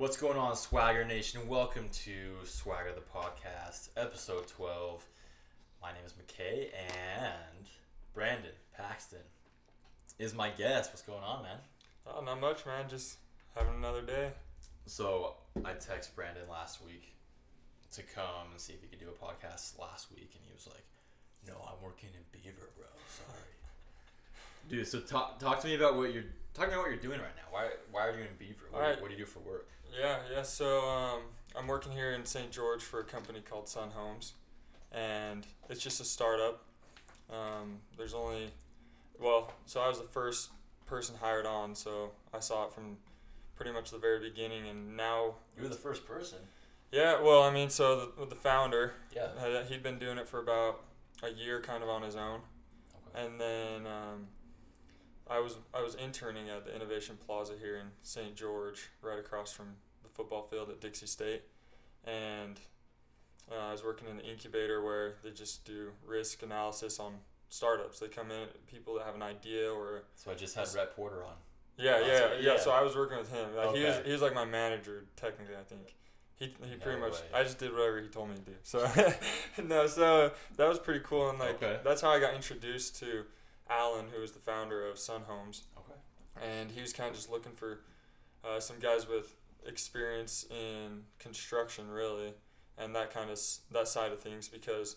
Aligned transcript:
What's 0.00 0.16
going 0.16 0.38
on, 0.38 0.56
Swagger 0.56 1.04
Nation? 1.04 1.46
Welcome 1.46 1.90
to 2.04 2.36
Swagger 2.44 2.92
the 2.94 3.02
Podcast, 3.02 3.90
episode 3.98 4.46
12. 4.46 5.06
My 5.82 5.92
name 5.92 6.00
is 6.06 6.14
McKay, 6.14 6.68
and 6.72 7.66
Brandon 8.14 8.52
Paxton 8.74 9.18
is 10.18 10.34
my 10.34 10.48
guest. 10.48 10.90
What's 10.90 11.02
going 11.02 11.22
on, 11.22 11.42
man? 11.42 11.58
Oh, 12.06 12.22
not 12.24 12.40
much, 12.40 12.64
man. 12.64 12.88
Just 12.88 13.18
having 13.54 13.74
another 13.74 14.00
day. 14.00 14.30
So, 14.86 15.34
I 15.66 15.72
texted 15.72 16.14
Brandon 16.14 16.44
last 16.50 16.82
week 16.82 17.12
to 17.92 18.02
come 18.02 18.52
and 18.52 18.58
see 18.58 18.72
if 18.72 18.80
he 18.80 18.86
could 18.88 19.00
do 19.00 19.08
a 19.10 19.22
podcast 19.22 19.78
last 19.78 20.10
week, 20.10 20.30
and 20.32 20.42
he 20.46 20.54
was 20.54 20.66
like, 20.66 20.86
No, 21.46 21.60
I'm 21.68 21.84
working 21.84 22.08
in 22.14 22.22
Beaver, 22.32 22.70
bro. 22.74 22.86
Sorry. 23.06 23.50
Dude, 24.66 24.86
so 24.86 25.00
talk, 25.00 25.38
talk 25.38 25.60
to 25.60 25.66
me 25.66 25.74
about 25.74 25.98
what 25.98 26.14
you're 26.14 26.24
talk 26.54 26.64
to 26.64 26.68
me 26.68 26.74
about 26.74 26.84
what 26.84 26.90
you're 26.90 27.02
doing 27.02 27.20
right 27.20 27.36
now. 27.36 27.48
Why 27.50 27.68
why 27.92 28.06
are 28.06 28.12
you 28.12 28.22
in 28.22 28.36
Beaver? 28.38 28.64
What, 28.70 28.80
Alright. 28.80 29.02
what 29.02 29.10
do 29.10 29.14
you 29.14 29.20
do 29.20 29.26
for 29.26 29.40
work? 29.40 29.68
Yeah, 29.98 30.18
yeah. 30.32 30.42
So 30.42 30.80
um, 30.88 31.20
I'm 31.56 31.66
working 31.66 31.92
here 31.92 32.12
in 32.12 32.24
St. 32.24 32.50
George 32.50 32.82
for 32.82 33.00
a 33.00 33.04
company 33.04 33.40
called 33.40 33.68
Sun 33.68 33.90
Homes, 33.90 34.34
and 34.92 35.46
it's 35.68 35.82
just 35.82 36.00
a 36.00 36.04
startup. 36.04 36.62
Um, 37.30 37.78
there's 37.96 38.14
only, 38.14 38.50
well, 39.20 39.52
so 39.66 39.80
I 39.80 39.88
was 39.88 39.98
the 39.98 40.04
first 40.08 40.50
person 40.86 41.14
hired 41.20 41.46
on, 41.46 41.74
so 41.74 42.10
I 42.34 42.40
saw 42.40 42.66
it 42.66 42.72
from 42.72 42.96
pretty 43.56 43.72
much 43.72 43.90
the 43.90 43.98
very 43.98 44.18
beginning, 44.20 44.66
and 44.68 44.96
now, 44.96 45.34
You 45.56 45.64
were 45.64 45.68
the 45.68 45.74
first 45.76 46.06
person. 46.06 46.38
yeah. 46.90 47.20
Well, 47.20 47.42
I 47.42 47.52
mean, 47.52 47.70
so 47.70 48.10
the, 48.18 48.26
the 48.26 48.34
founder, 48.34 48.94
Yeah. 49.14 49.26
uh, 49.38 49.64
he'd 49.64 49.82
been 49.82 49.98
doing 49.98 50.18
it 50.18 50.26
for 50.26 50.40
about 50.40 50.80
a 51.22 51.28
year, 51.30 51.60
kind 51.60 51.82
of 51.82 51.88
on 51.88 52.02
his 52.02 52.16
own. 52.16 52.40
Okay. 53.14 53.26
And 53.26 53.40
then 53.40 53.86
um, 53.86 54.26
I 55.30 55.38
was 55.38 55.56
I 55.72 55.82
was 55.82 55.94
interning 55.94 56.48
at 56.50 56.64
the 56.64 56.74
Innovation 56.74 57.16
Plaza 57.24 57.54
here 57.60 57.76
in 57.76 57.86
St. 58.02 58.34
George, 58.34 58.88
right 59.02 59.18
across 59.18 59.52
from 59.52 59.66
the 60.02 60.08
football 60.08 60.42
field 60.42 60.68
at 60.70 60.80
Dixie 60.80 61.06
State, 61.06 61.42
and 62.04 62.58
uh, 63.50 63.68
I 63.68 63.72
was 63.72 63.84
working 63.84 64.08
in 64.08 64.16
the 64.16 64.24
incubator 64.24 64.82
where 64.82 65.14
they 65.22 65.30
just 65.30 65.64
do 65.64 65.90
risk 66.06 66.42
analysis 66.42 66.98
on 66.98 67.14
startups. 67.48 67.98
They 68.00 68.08
come 68.08 68.30
in 68.30 68.48
people 68.66 68.94
that 68.94 69.04
have 69.06 69.14
an 69.14 69.22
idea 69.22 69.70
or 69.72 70.02
So 70.16 70.30
I 70.30 70.34
just 70.34 70.54
had 70.56 70.68
Rhett 70.74 70.94
Porter 70.96 71.24
on. 71.24 71.34
yeah 71.78 72.00
yeah 72.00 72.06
yeah. 72.06 72.52
yeah. 72.54 72.58
So 72.58 72.70
I 72.72 72.82
was 72.82 72.96
working 72.96 73.18
with 73.18 73.30
him. 73.32 73.54
Like, 73.56 73.74
He 73.74 73.84
was 73.84 73.96
Okay. 73.96 74.06
he 74.06 74.12
was 74.12 74.22
like 74.22 74.34
my 74.34 74.44
manager 74.44 75.04
technically. 75.16 75.54
I 75.56 75.62
think. 75.64 75.94
He, 76.36 76.46
he 76.46 76.76
pretty 76.76 76.98
No 76.98 77.06
much 77.08 77.18
way. 77.20 77.26
I 77.34 77.42
just 77.42 77.58
did 77.58 77.70
whatever 77.70 78.00
he 78.00 78.08
told 78.08 78.30
me 78.30 78.34
to 78.36 78.40
do. 78.40 78.52
So 78.62 78.88
no, 79.62 79.86
so 79.86 80.32
that 80.56 80.66
was 80.68 80.78
pretty 80.78 81.00
cool 81.04 81.28
and 81.30 81.38
like 81.38 81.62
Okay. 81.62 81.78
that's 81.84 82.00
how 82.00 82.10
I 82.10 82.18
got 82.18 82.34
introduced 82.34 82.98
to 83.00 83.24
Alan, 83.70 84.06
who 84.12 84.20
was 84.20 84.32
the 84.32 84.38
founder 84.40 84.86
of 84.86 84.98
Sun 84.98 85.22
Homes, 85.22 85.62
Okay. 85.78 85.98
and 86.42 86.70
he 86.70 86.80
was 86.80 86.92
kind 86.92 87.08
of 87.10 87.16
just 87.16 87.30
looking 87.30 87.52
for 87.52 87.80
uh, 88.44 88.58
some 88.60 88.78
guys 88.80 89.06
with 89.06 89.36
experience 89.66 90.44
in 90.50 91.04
construction, 91.18 91.88
really, 91.90 92.34
and 92.78 92.94
that 92.96 93.10
kind 93.12 93.26
of 93.30 93.34
s- 93.34 93.60
that 93.70 93.86
side 93.88 94.12
of 94.12 94.20
things. 94.20 94.48
Because 94.48 94.96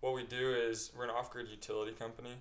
what 0.00 0.14
we 0.14 0.24
do 0.24 0.54
is 0.54 0.92
we're 0.96 1.04
an 1.04 1.10
off-grid 1.10 1.48
utility 1.48 1.92
company, 1.92 2.36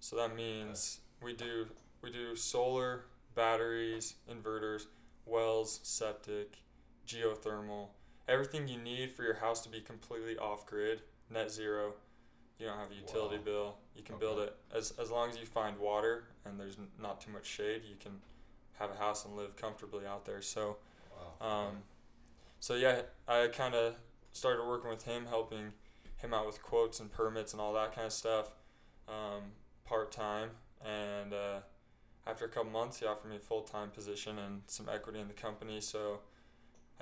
so 0.00 0.14
that 0.16 0.36
means 0.36 1.00
we 1.22 1.32
do 1.32 1.66
we 2.02 2.10
do 2.12 2.36
solar, 2.36 3.04
batteries, 3.34 4.14
inverters, 4.30 4.86
wells, 5.24 5.80
septic, 5.82 6.58
geothermal, 7.06 7.88
everything 8.28 8.68
you 8.68 8.78
need 8.78 9.10
for 9.12 9.22
your 9.22 9.34
house 9.34 9.60
to 9.62 9.68
be 9.68 9.80
completely 9.80 10.36
off-grid, 10.36 11.02
net 11.30 11.50
zero. 11.50 11.94
You 12.58 12.66
don't 12.66 12.78
have 12.78 12.90
a 12.90 12.94
utility 12.94 13.38
Wow. 13.38 13.42
bill. 13.44 13.76
You 13.96 14.02
can 14.02 14.18
build 14.18 14.38
it 14.40 14.56
as 14.72 14.92
as 14.98 15.10
long 15.10 15.30
as 15.30 15.38
you 15.38 15.46
find 15.46 15.78
water 15.78 16.28
and 16.44 16.58
there's 16.58 16.78
n- 16.78 16.90
not 16.98 17.20
too 17.20 17.30
much 17.30 17.46
shade. 17.46 17.82
You 17.84 17.96
can 17.96 18.20
have 18.74 18.90
a 18.90 18.96
house 18.96 19.24
and 19.24 19.36
live 19.36 19.56
comfortably 19.56 20.06
out 20.06 20.24
there. 20.24 20.42
So, 20.42 20.78
Wow. 21.40 21.46
um, 21.68 21.82
so 22.60 22.74
yeah, 22.74 23.02
I 23.28 23.48
kind 23.48 23.74
of 23.74 23.96
started 24.32 24.64
working 24.66 24.90
with 24.90 25.04
him, 25.04 25.26
helping 25.26 25.72
him 26.16 26.32
out 26.32 26.46
with 26.46 26.62
quotes 26.62 27.00
and 27.00 27.10
permits 27.10 27.52
and 27.52 27.60
all 27.60 27.72
that 27.74 27.92
kind 27.94 28.06
of 28.06 28.12
stuff, 28.12 28.52
um, 29.08 29.52
part 29.84 30.12
time. 30.12 30.50
And 30.84 31.32
uh, 31.34 31.60
after 32.26 32.44
a 32.44 32.48
couple 32.48 32.70
months, 32.70 32.98
he 33.00 33.06
offered 33.06 33.28
me 33.28 33.36
a 33.36 33.40
full 33.40 33.62
time 33.62 33.90
position 33.90 34.38
and 34.38 34.62
some 34.66 34.88
equity 34.88 35.18
in 35.20 35.28
the 35.28 35.34
company. 35.34 35.80
So 35.80 36.20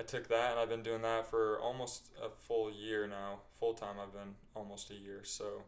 I 0.01 0.03
took 0.03 0.29
that, 0.29 0.53
and 0.53 0.61
I've 0.61 0.71
been 0.71 0.83
doing 0.83 1.03
that 1.03 1.27
for 1.27 1.61
almost 1.61 2.09
a 2.25 2.31
full 2.31 2.73
year 2.73 3.07
now. 3.07 3.41
Full 3.59 3.75
time, 3.75 3.97
I've 4.03 4.15
been 4.15 4.35
almost 4.57 4.91
a 4.91 4.95
year. 4.95 5.21
So 5.25 5.63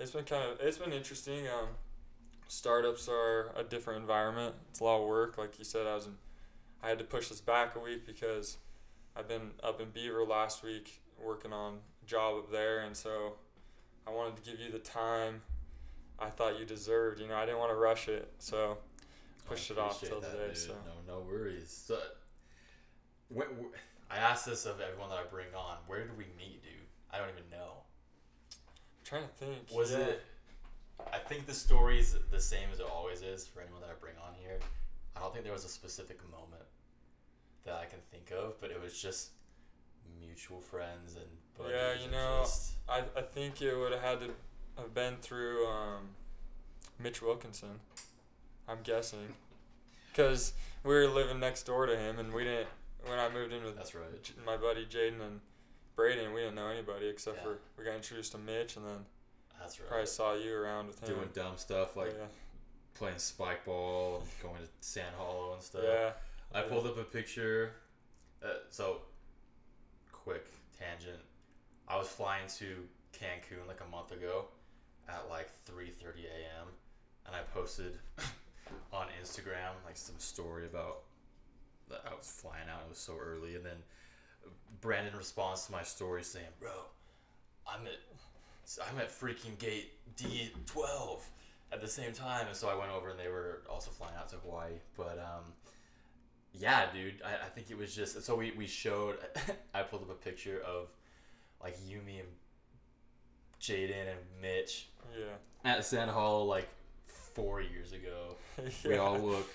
it's 0.00 0.12
been 0.12 0.24
kind 0.24 0.50
of 0.50 0.58
it's 0.60 0.78
been 0.78 0.92
interesting. 0.92 1.46
Um, 1.48 1.68
startups 2.48 3.10
are 3.10 3.52
a 3.54 3.62
different 3.62 4.00
environment. 4.00 4.54
It's 4.70 4.80
a 4.80 4.84
lot 4.84 5.02
of 5.02 5.06
work. 5.06 5.36
Like 5.36 5.58
you 5.58 5.66
said, 5.66 5.86
I 5.86 5.96
was 5.96 6.06
in, 6.06 6.14
I 6.82 6.88
had 6.88 6.98
to 6.98 7.04
push 7.04 7.28
this 7.28 7.42
back 7.42 7.76
a 7.76 7.78
week 7.78 8.06
because 8.06 8.56
I've 9.14 9.28
been 9.28 9.50
up 9.62 9.82
in 9.82 9.90
Beaver 9.90 10.24
last 10.24 10.62
week 10.62 11.02
working 11.22 11.52
on 11.52 11.74
a 12.02 12.06
job 12.06 12.38
up 12.38 12.50
there, 12.50 12.80
and 12.80 12.96
so 12.96 13.34
I 14.06 14.12
wanted 14.12 14.42
to 14.42 14.50
give 14.50 14.60
you 14.60 14.72
the 14.72 14.78
time 14.78 15.42
I 16.18 16.30
thought 16.30 16.58
you 16.58 16.64
deserved. 16.64 17.20
You 17.20 17.28
know, 17.28 17.36
I 17.36 17.44
didn't 17.44 17.58
want 17.58 17.72
to 17.72 17.76
rush 17.76 18.08
it, 18.08 18.32
so 18.38 18.78
pushed 19.46 19.70
it 19.70 19.76
off 19.78 20.00
till 20.00 20.22
that, 20.22 20.30
today. 20.30 20.46
dude. 20.46 20.56
So 20.56 20.72
No, 21.06 21.16
no 21.16 21.20
worries. 21.20 21.84
So, 21.86 21.98
I 24.10 24.16
asked 24.16 24.46
this 24.46 24.64
of 24.66 24.80
everyone 24.80 25.10
that 25.10 25.18
I 25.18 25.24
bring 25.30 25.54
on. 25.56 25.76
Where 25.86 26.00
did 26.00 26.16
we 26.16 26.24
meet, 26.36 26.62
dude? 26.62 26.72
I 27.12 27.18
don't 27.18 27.28
even 27.28 27.48
know. 27.50 27.82
I'm 28.52 29.04
trying 29.04 29.22
to 29.22 29.28
think. 29.34 29.70
Was 29.72 29.92
Yeah. 29.92 29.98
it? 29.98 30.22
I 31.12 31.18
think 31.18 31.46
the 31.46 31.54
story's 31.54 32.16
the 32.30 32.40
same 32.40 32.70
as 32.72 32.80
it 32.80 32.86
always 32.86 33.22
is 33.22 33.46
for 33.46 33.60
anyone 33.60 33.80
that 33.82 33.90
I 33.90 33.94
bring 33.94 34.16
on 34.18 34.34
here. 34.34 34.58
I 35.16 35.20
don't 35.20 35.32
think 35.32 35.44
there 35.44 35.52
was 35.52 35.64
a 35.64 35.68
specific 35.68 36.22
moment 36.30 36.64
that 37.64 37.74
I 37.74 37.84
can 37.86 38.00
think 38.10 38.30
of, 38.30 38.60
but 38.60 38.70
it 38.70 38.80
was 38.80 39.00
just 39.00 39.30
mutual 40.18 40.60
friends 40.60 41.14
and 41.16 41.26
buddies 41.56 41.72
Yeah, 41.76 41.92
you 41.94 42.02
and 42.04 42.12
know, 42.12 42.40
just- 42.44 42.72
I, 42.88 43.04
I 43.16 43.22
think 43.22 43.60
it 43.62 43.74
would 43.76 43.92
have 43.92 44.00
had 44.02 44.20
to 44.20 44.34
have 44.76 44.94
been 44.94 45.16
through 45.18 45.66
um, 45.68 46.14
Mitch 46.98 47.20
Wilkinson. 47.22 47.80
I'm 48.66 48.82
guessing, 48.82 49.34
because 50.08 50.52
we 50.82 50.94
were 50.94 51.06
living 51.06 51.38
next 51.40 51.62
door 51.64 51.86
to 51.86 51.96
him, 51.96 52.18
and 52.18 52.32
we 52.32 52.44
didn't. 52.44 52.68
When 53.08 53.18
I 53.18 53.28
moved 53.30 53.52
in 53.52 53.64
with 53.64 53.76
that's 53.76 53.94
right. 53.94 54.22
J- 54.22 54.34
my 54.44 54.56
buddy 54.56 54.84
Jaden 54.86 55.20
and 55.20 55.40
Braden, 55.96 56.32
we 56.32 56.40
didn't 56.40 56.54
know 56.56 56.68
anybody 56.68 57.08
except 57.08 57.38
Yeah. 57.38 57.42
for 57.44 57.58
we 57.76 57.84
got 57.84 57.94
introduced 57.94 58.32
to 58.32 58.38
Mitch, 58.38 58.76
and 58.76 58.86
then 58.86 59.06
That's 59.58 59.80
right. 59.80 59.88
probably 59.88 60.06
saw 60.06 60.34
you 60.34 60.54
around 60.54 60.86
with 60.88 61.00
him. 61.02 61.14
Doing 61.14 61.30
dumb 61.32 61.56
stuff 61.56 61.96
like 61.96 62.12
yeah, 62.12 62.26
playing 62.94 63.18
spike 63.18 63.64
ball, 63.64 64.20
and 64.20 64.28
going 64.42 64.62
to 64.62 64.68
Sand 64.80 65.14
Hollow 65.16 65.54
and 65.54 65.62
stuff. 65.62 65.82
yeah, 65.84 66.12
I 66.54 66.62
pulled 66.62 66.86
up 66.86 66.98
a 66.98 67.04
picture. 67.04 67.72
Uh, 68.44 68.48
so, 68.70 69.02
quick 70.12 70.46
tangent. 70.78 71.18
I 71.88 71.96
was 71.96 72.08
flying 72.08 72.46
to 72.58 72.86
Cancun 73.12 73.66
like 73.66 73.80
a 73.80 73.90
month 73.90 74.12
ago 74.12 74.46
at 75.08 75.28
like 75.30 75.48
3:30 75.66 76.26
a.m. 76.26 76.68
and 77.26 77.34
I 77.34 77.40
posted 77.54 77.98
on 78.92 79.06
Instagram 79.20 79.70
like 79.84 79.96
some 79.96 80.18
story 80.18 80.66
about 80.66 81.04
I 81.92 82.14
was 82.14 82.28
flying 82.30 82.68
out. 82.68 82.82
It 82.86 82.90
was 82.90 82.98
so 82.98 83.14
early, 83.20 83.56
and 83.56 83.64
then 83.64 83.76
Brandon 84.80 85.16
responds 85.16 85.66
to 85.66 85.72
my 85.72 85.82
story 85.82 86.22
saying, 86.22 86.46
"Bro, 86.60 86.72
I'm 87.66 87.86
at 87.86 87.98
I'm 88.90 88.98
at 88.98 89.10
freaking 89.10 89.58
gate 89.58 89.92
D12 90.16 91.20
at 91.72 91.80
the 91.80 91.88
same 91.88 92.12
time." 92.12 92.46
And 92.46 92.56
so 92.56 92.68
I 92.68 92.74
went 92.74 92.90
over, 92.90 93.10
and 93.10 93.18
they 93.18 93.28
were 93.28 93.62
also 93.68 93.90
flying 93.90 94.14
out 94.16 94.28
to 94.30 94.36
Hawaii, 94.36 94.72
but 94.96 95.18
um. 95.18 95.52
Yeah, 96.54 96.86
dude. 96.92 97.20
I, 97.24 97.46
I 97.46 97.48
think 97.50 97.70
it 97.70 97.76
was 97.76 97.94
just 97.94 98.20
so 98.24 98.34
we, 98.34 98.52
we 98.52 98.66
showed 98.66 99.18
I 99.74 99.82
pulled 99.82 100.02
up 100.02 100.10
a 100.10 100.14
picture 100.14 100.60
of 100.66 100.88
like 101.62 101.76
Yumi 101.80 102.20
and 102.20 102.28
Jaden 103.60 104.08
and 104.08 104.18
Mitch 104.40 104.88
yeah. 105.16 105.70
at 105.70 105.84
Sand 105.84 106.10
Hollow 106.10 106.44
like 106.44 106.68
four 107.06 107.60
years 107.60 107.92
ago. 107.92 108.36
We 108.84 108.96
all 108.96 109.18
look 109.18 109.48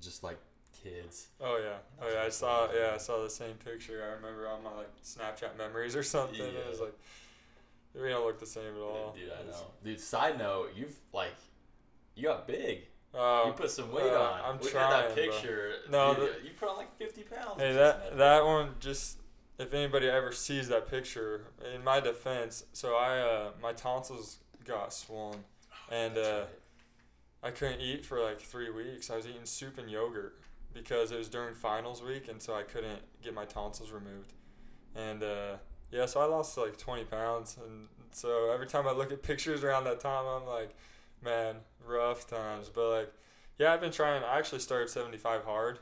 just 0.00 0.22
like 0.22 0.38
kids. 0.82 1.28
Oh 1.40 1.58
yeah, 1.62 1.76
oh 2.02 2.12
yeah. 2.12 2.22
I 2.24 2.28
saw 2.28 2.68
yeah, 2.72 2.92
I 2.94 2.98
saw 2.98 3.22
the 3.22 3.30
same 3.30 3.54
picture. 3.64 4.02
I 4.04 4.14
remember 4.16 4.48
on 4.48 4.62
my 4.62 4.70
like 4.72 4.90
Snapchat 5.02 5.56
memories 5.56 5.96
or 5.96 6.02
something. 6.02 6.40
It 6.40 6.66
was 6.70 6.80
like 6.80 6.94
we 7.94 8.08
don't 8.08 8.24
look 8.26 8.38
the 8.38 8.46
same 8.46 8.74
at 8.74 8.80
all. 8.80 9.14
Dude, 9.18 9.30
I 9.30 9.46
know. 9.50 9.66
Dude, 9.84 10.00
side 10.00 10.38
note, 10.38 10.70
you've 10.76 10.96
like 11.12 11.34
you 12.14 12.24
got 12.24 12.46
big. 12.46 12.82
Uh, 13.14 13.44
you 13.46 13.52
put 13.52 13.70
some 13.70 13.90
weight 13.92 14.12
uh, 14.12 14.20
on. 14.20 14.40
I'm 14.44 14.52
Looking 14.56 14.70
trying, 14.72 15.04
at 15.04 15.08
that 15.08 15.14
bro. 15.14 15.24
picture, 15.32 15.72
No, 15.90 16.14
dude, 16.14 16.22
the- 16.22 16.44
you 16.44 16.50
put 16.58 16.68
on 16.68 16.76
like 16.76 16.94
fifty 16.98 17.22
pounds. 17.22 17.60
Hey, 17.60 17.72
that 17.72 18.16
that 18.18 18.44
one 18.44 18.70
just 18.80 19.18
if 19.58 19.72
anybody 19.72 20.08
ever 20.08 20.32
sees 20.32 20.68
that 20.68 20.90
picture, 20.90 21.46
in 21.74 21.82
my 21.82 22.00
defense, 22.00 22.64
so 22.72 22.94
I 22.96 23.18
uh 23.20 23.50
my 23.62 23.72
tonsils 23.72 24.38
got 24.66 24.92
swollen 24.92 25.38
and 25.90 26.18
uh 26.18 26.20
right. 26.20 26.46
I 27.42 27.50
couldn't 27.52 27.80
eat 27.80 28.04
for 28.04 28.20
like 28.20 28.40
three 28.40 28.70
weeks. 28.70 29.08
I 29.08 29.16
was 29.16 29.26
eating 29.26 29.44
soup 29.44 29.78
and 29.78 29.88
yogurt 29.90 30.38
because 30.76 31.10
it 31.12 31.18
was 31.18 31.28
during 31.28 31.54
finals 31.54 32.02
week, 32.02 32.28
and 32.28 32.40
so 32.40 32.54
I 32.54 32.62
couldn't 32.62 33.00
get 33.22 33.34
my 33.34 33.44
tonsils 33.44 33.90
removed. 33.90 34.32
And 34.94 35.22
uh, 35.22 35.56
yeah, 35.90 36.06
so 36.06 36.20
I 36.20 36.24
lost 36.26 36.56
like 36.56 36.76
20 36.76 37.04
pounds, 37.04 37.56
and 37.64 37.88
so 38.12 38.50
every 38.52 38.66
time 38.66 38.86
I 38.86 38.92
look 38.92 39.12
at 39.12 39.22
pictures 39.30 39.64
around 39.64 39.84
that 39.84 40.00
time, 40.00 40.24
I'm 40.26 40.46
like, 40.46 40.74
man, 41.22 41.56
rough 41.86 42.28
times. 42.28 42.68
But 42.68 42.90
like, 42.90 43.12
yeah, 43.58 43.72
I've 43.72 43.80
been 43.80 43.92
trying. 43.92 44.22
I 44.22 44.38
actually 44.38 44.60
started 44.60 44.88
75 44.90 45.44
hard, 45.44 45.78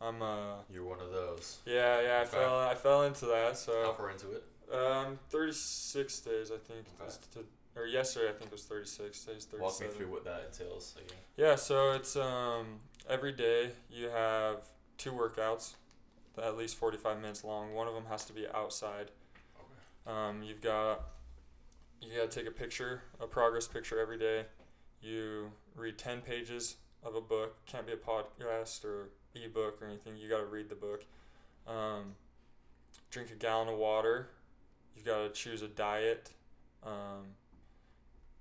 I'm 0.00 0.22
uh 0.22 0.54
You're 0.70 0.84
one 0.84 1.00
of 1.00 1.10
those. 1.12 1.58
yeah 1.66 2.00
yeah 2.00 2.16
I 2.18 2.20
Okay. 2.22 2.30
fell 2.30 2.58
I 2.60 2.74
fell 2.74 3.02
into 3.02 3.26
that 3.26 3.48
How 3.48 3.52
so 3.54 3.92
far 3.96 4.10
into 4.10 4.32
it? 4.32 4.44
um 4.72 5.18
36 5.30 6.20
days 6.20 6.50
I 6.50 6.56
think 6.58 6.86
Okay. 7.00 7.12
to, 7.32 7.44
or 7.80 7.86
yesterday 7.86 8.28
I 8.30 8.32
think 8.32 8.46
it 8.46 8.52
was 8.52 8.64
36 8.64 9.24
days 9.24 9.44
37 9.44 9.60
Walk 9.60 9.80
me 9.80 9.86
through 9.88 10.10
what 10.10 10.24
that 10.24 10.44
entails 10.46 10.94
again. 10.96 11.18
Yeah, 11.36 11.56
so 11.56 11.92
it's 11.92 12.16
um 12.16 12.80
every 13.10 13.32
day 13.32 13.72
you 13.90 14.08
have 14.08 14.58
two 14.96 15.10
workouts, 15.10 15.74
at 16.42 16.56
least 16.56 16.76
forty 16.76 16.96
five 16.96 17.20
minutes 17.20 17.44
long. 17.44 17.74
One 17.74 17.88
of 17.88 17.94
them 17.94 18.04
has 18.08 18.24
to 18.26 18.32
be 18.32 18.46
outside. 18.54 19.10
Okay. 19.56 20.18
Um, 20.18 20.42
you've 20.42 20.62
got 20.62 21.02
you 22.00 22.16
got 22.16 22.30
to 22.30 22.38
take 22.38 22.48
a 22.48 22.52
picture, 22.52 23.02
a 23.20 23.26
progress 23.26 23.66
picture 23.66 24.00
every 24.00 24.18
day. 24.18 24.46
You 25.02 25.50
read 25.74 25.98
ten 25.98 26.20
pages 26.20 26.76
of 27.02 27.14
a 27.14 27.20
book. 27.20 27.56
Can't 27.66 27.86
be 27.86 27.92
a 27.92 27.96
podcast 27.96 28.84
or 28.84 29.10
ebook 29.34 29.82
or 29.82 29.86
anything. 29.86 30.16
You 30.16 30.28
got 30.28 30.40
to 30.40 30.46
read 30.46 30.68
the 30.68 30.74
book. 30.74 31.04
Um, 31.66 32.14
drink 33.10 33.30
a 33.30 33.34
gallon 33.34 33.68
of 33.68 33.76
water. 33.76 34.28
You've 34.96 35.04
got 35.04 35.22
to 35.22 35.30
choose 35.30 35.62
a 35.62 35.68
diet. 35.68 36.30
Um, 36.82 37.34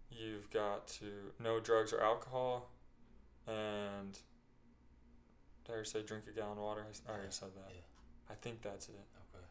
you've 0.09 0.49
got 0.51 0.87
to 0.87 1.05
no 1.41 1.59
drugs 1.59 1.91
or 1.91 2.01
alcohol, 2.01 2.69
and 3.47 4.17
did 5.69 5.73
I 5.73 5.75
already 5.75 5.89
say 5.89 6.01
drink 6.01 6.23
a 6.27 6.31
gallon 6.35 6.57
of 6.57 6.63
water? 6.63 6.83
I 7.07 7.11
already 7.11 7.27
said 7.29 7.49
that. 7.55 7.69
Yeah. 7.69 7.81
I 8.31 8.33
think 8.33 8.63
that's 8.63 8.89
it. 8.89 8.95
Okay. 9.35 9.45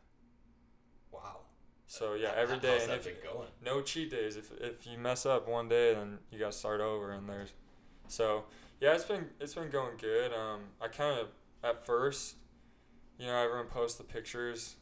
Wow. 1.13 1.43
So 1.87 2.15
yeah, 2.15 2.33
every 2.37 2.57
how's 2.57 2.63
day, 2.63 2.79
and 2.83 2.91
that 2.91 3.07
if 3.07 3.23
going? 3.23 3.47
no 3.65 3.81
cheat 3.83 4.11
days. 4.11 4.37
If 4.37 4.51
if 4.61 4.85
you 4.85 4.99
mess 4.99 5.27
up 5.27 5.49
one 5.49 5.69
day, 5.69 5.95
then 5.95 6.19
you 6.33 6.39
got 6.41 6.53
to 6.53 6.59
start 6.59 6.81
over, 6.81 7.13
and 7.13 7.29
there's, 7.29 7.53
so 8.09 8.45
yeah, 8.81 8.95
it's 8.95 9.05
been 9.05 9.27
it's 9.41 9.55
been 9.55 9.71
going 9.71 9.97
good. 9.97 10.33
Um, 10.33 10.63
I 10.83 10.89
kind 10.89 11.21
of 11.21 11.29
at 11.63 11.87
first, 11.87 12.35
you 13.17 13.27
know, 13.27 13.37
everyone 13.37 13.67
posts 13.69 13.97
the 13.97 14.05
pictures, 14.05 14.75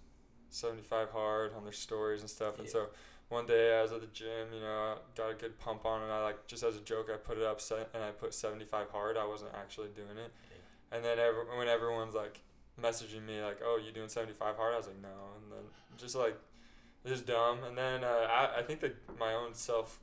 seventy 0.49 0.83
five 0.83 1.11
hard 1.11 1.53
on 1.55 1.65
their 1.65 1.73
stories 1.73 2.23
and 2.23 2.31
stuff, 2.31 2.59
and 2.59 2.69
so 2.69 2.89
one 3.29 3.47
day 3.47 3.79
I 3.79 3.83
was 3.83 3.93
at 3.93 4.01
the 4.01 4.07
gym, 4.09 4.49
you 4.55 4.61
know, 4.61 4.99
got 5.17 5.31
a 5.31 5.35
good 5.35 5.59
pump 5.59 5.85
on, 5.85 6.03
and 6.03 6.11
I 6.11 6.23
like 6.23 6.47
just 6.47 6.63
as 6.63 6.77
a 6.77 6.81
joke, 6.81 7.09
I 7.13 7.19
put 7.19 7.37
it 7.37 7.45
up 7.45 7.61
and 7.95 8.03
I 8.03 8.11
put 8.11 8.35
seventy 8.35 8.65
five 8.65 8.89
hard. 8.91 9.17
I 9.17 9.27
wasn't 9.27 9.53
actually 9.55 9.89
doing 9.95 10.17
it, 10.17 10.33
and 10.93 11.05
then 11.05 11.19
every, 11.19 11.45
when 11.57 11.69
everyone's 11.69 12.15
like 12.15 12.41
messaging 12.81 13.25
me 13.27 13.43
like, 13.43 13.61
"Oh, 13.65 13.81
you 13.85 13.93
doing 13.93 14.09
seventy 14.09 14.35
five 14.35 14.57
hard?" 14.57 14.75
I 14.75 14.79
was 14.79 14.87
like, 14.87 15.01
"No," 15.01 15.09
and 15.43 15.53
then 15.53 15.65
just 15.97 16.15
like 16.15 16.37
this 17.07 17.21
is 17.21 17.25
dumb. 17.25 17.59
And 17.65 17.79
then 17.79 18.03
uh, 18.03 18.27
I, 18.29 18.59
I 18.59 18.63
think 18.63 18.81
that 18.81 18.97
my 19.19 19.33
own 19.33 19.55
self, 19.55 20.01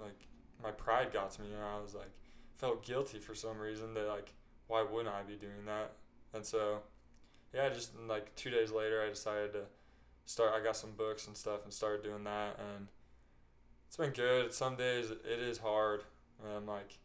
like 0.00 0.26
my 0.62 0.70
pride 0.70 1.12
got 1.12 1.30
to 1.32 1.42
me. 1.42 1.48
and 1.52 1.62
I 1.62 1.80
was 1.80 1.94
like, 1.94 2.10
felt 2.56 2.84
guilty 2.84 3.18
for 3.18 3.34
some 3.34 3.58
reason 3.58 3.92
that 3.94 4.08
like, 4.08 4.32
why 4.66 4.82
wouldn't 4.82 5.14
I 5.14 5.22
be 5.22 5.34
doing 5.36 5.66
that? 5.66 5.92
And 6.32 6.44
so, 6.44 6.80
yeah, 7.54 7.68
just 7.68 7.92
like 8.08 8.34
two 8.36 8.50
days 8.50 8.72
later, 8.72 9.02
I 9.02 9.10
decided 9.10 9.52
to 9.52 9.62
start. 10.24 10.52
I 10.54 10.64
got 10.64 10.76
some 10.76 10.92
books 10.92 11.26
and 11.26 11.36
stuff 11.36 11.64
and 11.64 11.72
started 11.72 12.02
doing 12.02 12.24
that, 12.24 12.58
and 12.58 12.88
it's 13.86 13.96
been 13.96 14.10
good. 14.10 14.52
Some 14.52 14.76
days 14.76 15.10
it 15.10 15.38
is 15.38 15.58
hard, 15.58 16.04
and 16.42 16.52
I'm 16.52 16.66
like, 16.66 16.98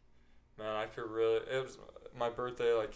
man, 0.58 0.76
I 0.76 0.86
could 0.86 1.10
really. 1.10 1.42
It 1.52 1.64
was 1.64 1.78
my 2.18 2.30
birthday 2.30 2.74
like 2.74 2.96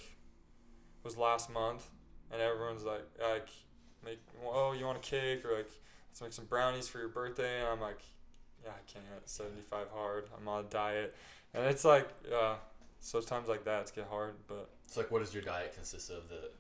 was 1.06 1.16
last 1.18 1.50
month, 1.50 1.90
and 2.32 2.42
everyone's 2.42 2.84
like, 2.84 3.06
like, 3.22 3.48
make 4.04 4.20
oh 4.46 4.74
you 4.74 4.86
want 4.86 4.98
a 4.98 5.02
cake 5.02 5.44
or 5.46 5.56
like 5.56 5.70
let's 6.10 6.22
make 6.22 6.34
some 6.34 6.46
brownies 6.46 6.88
for 6.88 7.00
your 7.00 7.08
birthday 7.10 7.60
and 7.60 7.68
I'm 7.68 7.82
like 7.82 8.00
yeah 8.64 8.70
I 8.72 8.92
can't. 8.92 9.06
75 9.28 9.88
hard. 9.94 10.26
I'm 10.38 10.48
on 10.48 10.66
a 10.66 10.68
diet. 10.68 11.16
And 11.54 11.66
it's 11.66 11.84
like 11.86 12.08
uh 12.32 12.56
so 13.00 13.20
times 13.22 13.48
like 13.48 13.64
that 13.66 13.82
it's 13.82 13.92
get 13.92 14.08
hard 14.08 14.34
but 14.48 14.70
It's 14.86 14.96
like, 14.98 15.10
what 15.12 15.20
does 15.24 15.34
your 15.34 15.42
diet 15.44 15.74
consist 15.76 16.10
of 16.12 16.30
that 16.30 16.52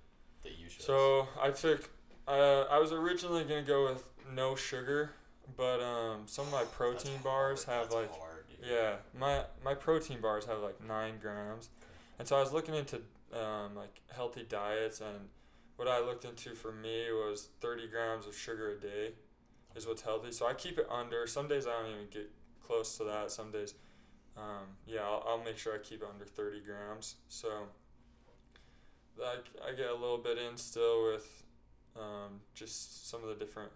that 0.43 0.53
you 0.57 0.67
chose? 0.67 0.85
so 0.85 1.27
I 1.41 1.51
took 1.51 1.89
uh, 2.27 2.61
I 2.71 2.79
was 2.79 2.91
originally 2.91 3.43
gonna 3.43 3.61
go 3.61 3.85
with 3.85 4.03
no 4.33 4.55
sugar 4.55 5.11
but 5.55 5.81
um 5.81 6.23
some 6.25 6.45
of 6.47 6.51
my 6.51 6.59
That's 6.63 6.71
protein 6.71 7.19
bars 7.23 7.63
hard. 7.63 7.77
have 7.77 7.89
That's 7.91 7.95
like 7.95 8.19
hard, 8.19 8.45
yeah 8.67 8.95
my 9.19 9.43
my 9.63 9.75
protein 9.75 10.19
bars 10.19 10.45
have 10.45 10.59
like 10.59 10.83
nine 10.83 11.15
grams. 11.21 11.69
And 12.17 12.27
so 12.27 12.37
I 12.37 12.39
was 12.39 12.51
looking 12.53 12.73
into 12.73 13.01
um, 13.35 13.75
like 13.75 14.01
healthy 14.13 14.45
diets 14.47 15.01
and 15.01 15.29
what 15.75 15.87
I 15.87 15.99
looked 15.99 16.25
into 16.25 16.55
for 16.55 16.71
me 16.71 17.07
was 17.11 17.49
30 17.59 17.87
grams 17.87 18.27
of 18.27 18.35
sugar 18.35 18.71
a 18.71 18.79
day 18.79 19.13
is 19.75 19.85
what's 19.85 20.01
healthy. 20.01 20.31
So 20.31 20.47
I 20.47 20.53
keep 20.53 20.77
it 20.79 20.87
under. 20.89 21.27
Some 21.27 21.47
days 21.47 21.67
I 21.67 21.71
don't 21.71 21.91
even 21.91 22.07
get 22.09 22.31
close 22.65 22.97
to 22.97 23.03
that. 23.05 23.31
Some 23.31 23.51
days, 23.51 23.73
um, 24.37 24.67
yeah, 24.87 25.01
I'll, 25.01 25.23
I'll 25.27 25.43
make 25.43 25.57
sure 25.57 25.75
I 25.75 25.79
keep 25.79 26.01
it 26.01 26.07
under 26.11 26.25
30 26.25 26.61
grams. 26.61 27.15
So 27.27 27.49
like 29.17 29.45
I 29.67 29.75
get 29.75 29.89
a 29.89 29.93
little 29.93 30.17
bit 30.17 30.37
in 30.37 30.57
still 30.57 31.11
with 31.11 31.43
um, 31.97 32.41
just 32.53 33.09
some 33.09 33.21
of 33.21 33.29
the 33.29 33.35
different, 33.35 33.71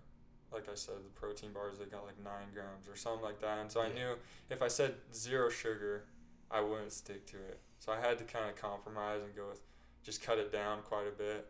like 0.53 0.69
I 0.69 0.75
said, 0.75 0.95
the 0.95 1.19
protein 1.19 1.51
bars 1.51 1.79
they 1.79 1.85
got 1.85 2.05
like 2.05 2.21
nine 2.23 2.53
grams 2.53 2.87
or 2.87 2.95
something 2.95 3.23
like 3.23 3.39
that. 3.41 3.59
And 3.59 3.69
so 3.71 3.81
I 3.81 3.89
knew 3.89 4.15
if 4.49 4.61
I 4.61 4.69
said 4.69 4.95
zero 5.13 5.49
sugar, 5.49 6.05
I 6.49 6.61
wouldn't 6.61 6.93
stick 6.93 7.25
to 7.27 7.37
it. 7.37 7.59
So 7.79 7.91
I 7.91 7.99
had 7.99 8.17
to 8.19 8.23
kind 8.25 8.49
of 8.49 8.55
compromise 8.55 9.21
and 9.23 9.35
go 9.35 9.47
with 9.49 9.61
just 10.03 10.21
cut 10.21 10.37
it 10.37 10.51
down 10.51 10.81
quite 10.81 11.07
a 11.07 11.11
bit. 11.11 11.47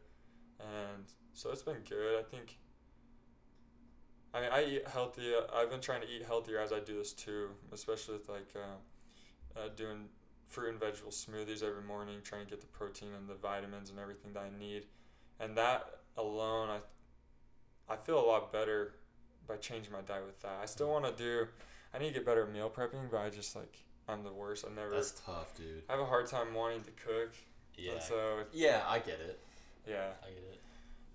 And 0.60 1.06
so 1.34 1.52
it's 1.52 1.62
been 1.62 1.82
good. 1.88 2.20
I 2.20 2.24
think. 2.24 2.58
I 4.34 4.42
mean, 4.42 4.50
I 4.52 4.64
eat 4.64 4.88
healthy. 4.88 5.34
I've 5.54 5.72
been 5.72 5.82
trying 5.82 6.02
to 6.02 6.08
eat 6.08 6.24
healthier 6.24 6.60
as 6.60 6.72
I 6.72 6.80
do 6.80 6.98
this 6.98 7.14
too, 7.14 7.50
especially 7.72 8.16
with 8.16 8.30
like 8.30 8.54
uh, 8.56 9.60
uh, 9.60 9.70
doing 9.76 10.06
fruit 10.46 10.70
and 10.70 10.80
vegetable 10.80 11.12
smoothies 11.12 11.64
every 11.64 11.84
morning, 11.84 12.18
trying 12.24 12.46
to 12.46 12.50
get 12.50 12.62
the 12.62 12.68
protein 12.68 13.10
and 13.18 13.28
the 13.28 13.36
vitamins 13.36 13.90
and 13.90 14.00
everything 14.00 14.34
that 14.34 14.44
I 14.44 14.60
need. 14.60 14.86
And 15.40 15.58
that 15.58 16.00
alone, 16.18 16.70
I, 16.70 17.94
I 17.94 17.96
feel 17.96 18.20
a 18.20 18.28
lot 18.28 18.52
better 18.52 18.94
by 19.48 19.56
changing 19.58 19.92
my 19.92 20.02
diet 20.02 20.26
with 20.26 20.40
that. 20.42 20.60
I 20.62 20.66
still 20.66 20.92
want 20.92 21.06
to 21.06 21.24
do. 21.24 21.48
I 21.94 21.98
need 21.98 22.10
to 22.10 22.14
get 22.16 22.26
better 22.26 22.44
at 22.44 22.52
meal 22.52 22.70
prepping, 22.70 23.10
but 23.10 23.18
I 23.18 23.30
just 23.30 23.56
like 23.56 23.78
I'm 24.10 24.24
the 24.24 24.34
worst. 24.34 24.66
I've 24.68 24.76
never. 24.76 24.92
That's 24.92 25.12
tough, 25.26 25.56
dude. 25.56 25.84
I 25.88 25.94
have 25.94 26.02
a 26.02 26.06
hard 26.06 26.28
time 26.28 26.54
wanting 26.54 26.82
to 26.82 26.92
cook. 26.92 27.34
Yeah. 27.78 27.94
And 27.94 28.02
so 28.02 28.40
yeah, 28.52 28.82
I 28.88 29.00
get 29.00 29.20
it. 29.20 29.40
yeah. 29.88 30.10
I 30.24 30.30
get 30.30 30.44
it. 30.52 30.62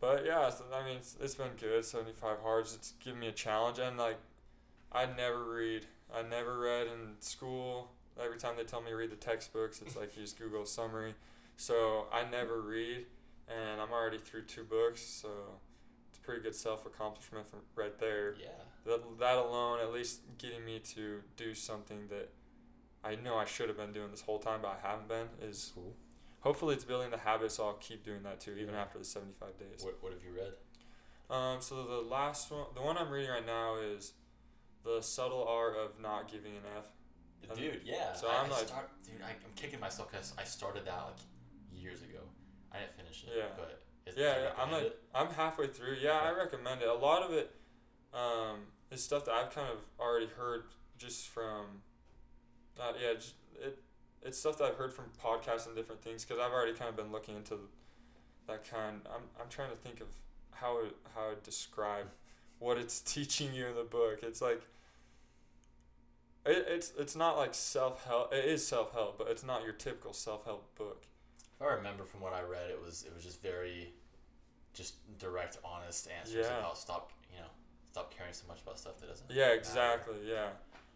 But 0.01 0.25
yeah, 0.27 0.51
so, 0.51 0.65
I 0.75 0.85
mean, 0.85 0.97
it's, 0.99 1.17
it's 1.21 1.35
been 1.35 1.53
good. 1.59 1.85
Seventy 1.85 2.13
five 2.13 2.39
hards. 2.43 2.75
It's 2.75 2.93
given 3.03 3.21
me 3.21 3.29
a 3.29 3.33
challenge, 3.33 3.79
and 3.79 3.97
like, 3.97 4.19
I 4.93 5.07
never 5.07 5.45
read. 5.45 5.87
I 6.15 6.23
never 6.23 6.59
read 6.59 6.87
in 6.87 7.21
school. 7.21 7.91
Every 8.23 8.39
time 8.39 8.55
they 8.57 8.65
tell 8.65 8.81
me 8.81 8.91
to 8.91 8.97
read 8.97 9.11
the 9.11 9.17
textbooks, 9.17 9.83
it's 9.83 9.97
like 9.97 10.15
just 10.15 10.39
Google 10.39 10.67
summary. 10.67 11.15
So 11.57 12.07
I 12.13 12.25
never 12.31 12.61
read, 12.61 13.07
and 13.49 13.81
I'm 13.81 13.93
already 13.93 14.19
through 14.19 14.43
two 14.43 14.65
books. 14.65 15.01
So 15.01 15.29
it's 16.11 16.19
pretty 16.19 16.43
good 16.43 16.55
self 16.55 16.87
accomplishment 16.87 17.49
from 17.49 17.61
right 17.75 17.99
there. 17.99 18.35
Yeah. 18.41 18.49
That 18.87 19.19
that 19.19 19.37
alone, 19.37 19.81
at 19.81 19.93
least 19.93 20.21
getting 20.39 20.65
me 20.65 20.81
to 20.95 21.23
do 21.37 21.55
something 21.55 22.09
that 22.11 22.31
I 23.05 23.17
know 23.17 23.37
I 23.37 23.45
should 23.45 23.69
have 23.69 23.77
been 23.77 23.93
doing 23.93 24.11
this 24.11 24.21
whole 24.23 24.39
time, 24.39 24.61
but 24.63 24.79
I 24.83 24.89
haven't 24.89 25.09
been, 25.09 25.27
is 25.43 25.73
Cool. 25.75 25.95
hopefully 26.41 26.75
it's 26.75 26.85
building 26.85 27.11
the 27.11 27.19
habit. 27.19 27.53
So 27.53 27.67
I'll 27.67 27.75
keep 27.75 28.05
doing 28.05 28.23
that 28.23 28.41
too, 28.41 28.53
even 28.59 28.75
after 28.75 28.99
the 28.99 29.05
seventy 29.05 29.35
five 29.39 29.59
days. 29.59 29.85
What 29.85 30.03
What 30.03 30.13
have 30.13 30.23
you 30.25 30.33
read? 30.35 30.55
Um, 31.31 31.61
so 31.61 31.85
the 31.85 32.01
last 32.09 32.51
one, 32.51 32.67
the 32.75 32.83
one 32.83 32.97
I'm 32.99 33.11
reading 33.11 33.31
right 33.31 33.47
now 33.47 33.77
is 33.77 34.13
the 34.85 35.01
subtle 35.01 35.45
art 35.49 35.75
of 35.77 35.99
not 36.01 36.31
giving 36.31 36.53
an 36.57 36.63
F. 36.77 36.87
Um, 37.51 37.57
Dude, 37.57 37.81
yeah. 37.85 38.13
so 38.15 38.29
I, 38.29 38.41
I'm 38.41 38.47
I 38.47 38.49
like- 38.57 38.69
start, 38.69 38.91
dude, 39.05 39.21
I, 39.23 39.31
I'm 39.31 39.53
kicking 39.57 39.81
myself 39.81 40.11
because 40.11 40.33
I 40.39 40.45
started 40.45 40.85
that 40.87 41.03
like 41.05 41.17
years 41.75 42.03
ago. 42.03 42.21
I 42.73 42.79
didn't 42.81 42.97
finish 42.97 43.25
it. 43.25 43.31
Yeah. 43.37 43.45
But 43.57 43.83
is, 44.07 44.17
Yeah, 44.17 44.35
do 44.35 44.41
you 44.41 44.47
yeah, 44.47 44.63
I'm 44.63 44.71
like 44.73 44.83
it? 44.85 45.01
I'm 45.15 45.29
halfway 45.29 45.67
through. 45.69 45.97
Yeah, 46.01 46.13
I 46.23 46.31
recommend 46.33 46.83
it. 46.83 46.89
A 46.89 46.95
lot 46.95 47.23
of 47.23 47.33
it 47.33 47.55
um, 48.13 48.61
is 48.91 49.03
stuff 49.03 49.25
that 49.27 49.33
I've 49.35 49.55
kind 49.55 49.69
of 49.73 49.79
already 50.01 50.27
heard 50.27 50.65
just 50.99 51.29
from. 51.29 51.83
Uh, 52.81 52.93
yeah, 53.01 53.15
just, 53.15 53.35
it 53.61 53.79
it's 54.23 54.39
stuff 54.39 54.59
that 54.59 54.65
I've 54.65 54.77
heard 54.77 54.93
from 54.93 55.05
podcasts 55.23 55.67
and 55.67 55.77
different 55.77 56.03
things 56.03 56.25
because 56.25 56.41
I've 56.43 56.53
already 56.53 56.73
kind 56.73 56.89
of 56.89 56.97
been 56.97 57.13
looking 57.13 57.37
into 57.37 57.59
that 58.49 58.69
kind. 58.69 59.01
I'm 59.07 59.23
I'm 59.41 59.49
trying 59.49 59.71
to 59.71 59.77
think 59.77 60.01
of 60.01 60.09
how 60.53 60.79
it, 60.81 60.97
how 61.15 61.31
to 61.31 61.37
describe 61.43 62.07
what 62.59 62.79
it's 62.79 63.01
teaching 63.15 63.53
you 63.55 63.67
in 63.67 63.75
the 63.75 63.85
book. 63.85 64.21
It's 64.23 64.41
like. 64.43 64.63
It, 66.47 66.67
it's 66.69 66.93
it's 66.99 67.17
not 67.17 67.37
like 67.39 67.55
self 67.55 68.05
help. 68.05 68.33
It 68.35 68.45
is 68.45 68.67
self 68.67 68.93
help, 68.93 69.17
but 69.19 69.29
it's 69.29 69.45
not 69.45 69.63
your 69.65 69.73
typical 69.73 70.13
self 70.13 70.45
help 70.45 70.75
book. 70.77 71.03
If 71.59 71.63
I 71.67 71.73
remember 71.73 72.05
from 72.05 72.21
what 72.21 72.35
I 72.35 72.43
read, 72.43 72.71
it 72.71 72.79
was 72.85 73.03
it 73.07 73.15
was 73.15 73.25
just 73.25 73.41
very, 73.43 73.95
just 74.75 74.95
direct, 75.19 75.57
honest 75.65 76.07
answers 76.19 76.35
Yeah. 76.47 76.59
about 76.59 76.77
stop 76.77 77.13
you 77.33 77.39
know 77.39 77.47
stop 77.93 78.15
caring 78.15 78.35
so 78.35 78.45
much 78.47 78.61
about 78.61 78.79
stuff 78.79 78.99
that 79.01 79.09
doesn't. 79.09 79.31
Yeah, 79.31 79.45
matter. 79.45 79.55
exactly. 79.55 80.17
Yeah, 80.29 80.49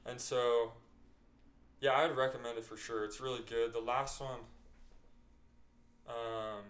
and 0.04 0.20
so, 0.20 0.72
yeah, 1.80 1.92
I'd 1.92 2.16
recommend 2.16 2.58
it 2.58 2.64
for 2.64 2.76
sure. 2.76 3.04
It's 3.04 3.20
really 3.20 3.42
good. 3.48 3.72
The 3.72 3.80
last 3.80 4.20
one, 4.20 4.40
um, 6.08 6.64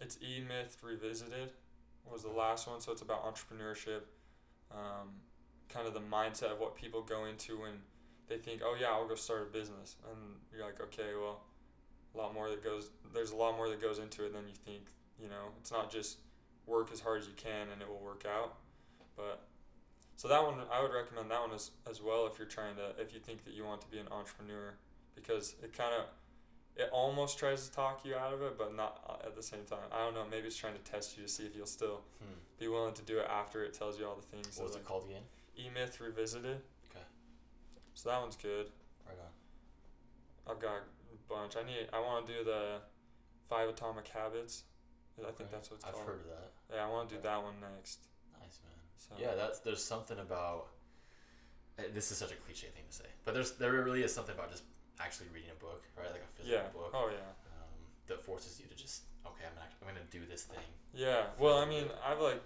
it's 0.00 0.18
E 0.22 0.42
Myth 0.46 0.78
Revisited, 0.82 1.50
was 2.10 2.22
the 2.22 2.30
last 2.30 2.68
one. 2.68 2.80
So 2.80 2.92
it's 2.92 3.02
about 3.02 3.24
entrepreneurship, 3.24 4.02
um, 4.70 5.08
kind 5.68 5.86
of 5.86 5.94
the 5.94 6.00
mindset 6.00 6.52
of 6.52 6.60
what 6.60 6.76
people 6.76 7.02
go 7.02 7.24
into 7.24 7.60
when 7.60 7.82
they 8.28 8.36
think, 8.38 8.62
oh 8.64 8.76
yeah, 8.80 8.88
I'll 8.88 9.08
go 9.08 9.14
start 9.14 9.42
a 9.42 9.52
business, 9.52 9.96
and 10.10 10.36
you're 10.52 10.64
like, 10.64 10.80
okay, 10.80 11.14
well, 11.20 11.40
a 12.14 12.18
lot 12.18 12.34
more 12.34 12.48
that 12.50 12.62
goes. 12.62 12.90
There's 13.12 13.30
a 13.32 13.36
lot 13.36 13.56
more 13.56 13.68
that 13.68 13.80
goes 13.80 13.98
into 13.98 14.24
it 14.24 14.32
than 14.32 14.46
you 14.48 14.54
think. 14.64 14.86
you 15.20 15.28
know, 15.28 15.52
it's 15.60 15.70
not 15.70 15.90
just 15.90 16.18
work 16.66 16.90
as 16.92 17.00
hard 17.00 17.20
as 17.20 17.26
you 17.26 17.34
can 17.36 17.68
and 17.72 17.82
it 17.82 17.88
will 17.88 18.00
work 18.00 18.24
out. 18.26 18.54
But 19.16 19.42
so 20.20 20.28
that 20.28 20.42
one, 20.44 20.56
I 20.70 20.82
would 20.82 20.92
recommend 20.92 21.30
that 21.30 21.40
one 21.40 21.52
as, 21.54 21.70
as 21.88 22.02
well 22.02 22.26
if 22.26 22.36
you're 22.38 22.46
trying 22.46 22.76
to, 22.76 22.92
if 23.00 23.14
you 23.14 23.20
think 23.20 23.42
that 23.46 23.54
you 23.54 23.64
want 23.64 23.80
to 23.80 23.86
be 23.86 23.96
an 23.98 24.06
entrepreneur, 24.12 24.74
because 25.14 25.54
it 25.62 25.72
kind 25.72 25.94
of, 25.94 26.04
it 26.76 26.90
almost 26.92 27.38
tries 27.38 27.66
to 27.66 27.74
talk 27.74 28.04
you 28.04 28.14
out 28.14 28.34
of 28.34 28.42
it, 28.42 28.58
but 28.58 28.76
not 28.76 29.00
uh, 29.08 29.26
at 29.26 29.34
the 29.34 29.42
same 29.42 29.64
time. 29.64 29.88
I 29.90 30.04
don't 30.04 30.12
know. 30.12 30.26
Maybe 30.30 30.46
it's 30.46 30.58
trying 30.58 30.74
to 30.74 30.90
test 30.90 31.16
you 31.16 31.22
to 31.22 31.28
see 31.28 31.44
if 31.46 31.56
you'll 31.56 31.64
still 31.64 32.02
Hmm. 32.20 32.36
be 32.58 32.68
willing 32.68 32.92
to 32.92 33.02
do 33.02 33.18
it 33.18 33.28
after 33.30 33.64
it 33.64 33.72
tells 33.72 33.98
you 33.98 34.04
all 34.06 34.14
the 34.16 34.26
things. 34.36 34.58
What 34.58 34.64
was 34.66 34.74
that, 34.74 34.80
it 34.80 34.84
called 34.84 35.04
again? 35.04 35.22
like, 35.56 35.64
E 35.66 35.70
Myth 35.72 35.98
Revisited. 36.02 36.60
Okay. 36.90 37.04
So 37.94 38.10
that 38.10 38.20
one's 38.20 38.36
good. 38.36 38.66
Right 39.08 39.16
on. 39.18 40.52
I've 40.54 40.60
got 40.60 40.76
a 40.76 41.32
bunch. 41.32 41.56
I 41.56 41.64
need. 41.64 41.88
I 41.94 41.98
want 42.00 42.26
to 42.26 42.32
do 42.32 42.44
the 42.44 42.82
Five 43.48 43.70
Atomic 43.70 44.06
Habits. 44.08 44.64
I 45.26 45.30
think 45.32 45.50
that's 45.50 45.70
what 45.70 45.76
it's 45.76 45.86
I've 45.86 45.94
called. 45.94 46.06
heard 46.06 46.20
of 46.20 46.26
that. 46.28 46.50
Yeah, 46.76 46.84
I 46.86 46.90
want 46.90 47.08
to 47.08 47.14
do 47.16 47.20
that 47.22 47.42
one 47.42 47.54
next. 47.60 48.00
So 49.00 49.14
Yeah, 49.18 49.34
that's 49.34 49.58
there's 49.60 49.82
something 49.82 50.18
about. 50.18 50.68
eh, 51.78 51.84
This 51.94 52.10
is 52.12 52.18
such 52.18 52.32
a 52.32 52.36
cliche 52.36 52.68
thing 52.68 52.84
to 52.88 52.94
say, 52.94 53.08
but 53.24 53.32
there's 53.34 53.52
there 53.52 53.72
really 53.72 54.02
is 54.02 54.12
something 54.14 54.34
about 54.34 54.50
just 54.50 54.64
actually 55.00 55.28
reading 55.34 55.50
a 55.50 55.58
book, 55.58 55.82
right? 55.96 56.10
Like 56.12 56.22
a 56.22 56.32
physical 56.36 56.60
yeah. 56.60 56.68
book 56.78 56.90
Oh 56.94 57.08
yeah. 57.10 57.32
um, 57.56 57.72
that 58.08 58.20
forces 58.20 58.60
you 58.60 58.66
to 58.68 58.76
just 58.76 59.02
okay, 59.26 59.44
I'm 59.48 59.54
gonna 59.56 59.70
I'm 59.80 59.86
gonna 59.88 60.06
do 60.10 60.22
this 60.30 60.42
thing. 60.44 60.68
Yeah. 60.94 61.22
Well, 61.38 61.58
I 61.58 61.66
mean, 61.66 61.86
I've 62.06 62.20
like 62.20 62.42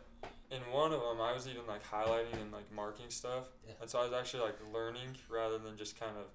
in 0.50 0.60
one 0.72 0.92
of 0.92 1.00
them, 1.00 1.20
I 1.20 1.32
was 1.32 1.48
even 1.48 1.66
like 1.66 1.82
highlighting 1.84 2.38
and 2.40 2.52
like 2.52 2.70
marking 2.72 3.10
stuff, 3.10 3.48
Yeah. 3.66 3.74
and 3.80 3.90
so 3.90 3.98
I 4.00 4.04
was 4.04 4.12
actually 4.12 4.44
like 4.44 4.58
learning 4.72 5.10
rather 5.28 5.58
than 5.58 5.76
just 5.76 5.98
kind 5.98 6.16
of 6.16 6.26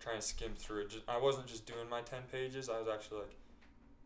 trying 0.00 0.16
to 0.16 0.22
skim 0.26 0.52
through 0.56 0.80
it. 0.82 0.90
Just, 0.90 1.04
I 1.08 1.18
wasn't 1.18 1.46
just 1.46 1.66
doing 1.66 1.88
my 1.90 2.00
ten 2.00 2.22
pages. 2.32 2.68
I 2.70 2.78
was 2.80 2.88
actually 2.88 3.18
like 3.28 3.36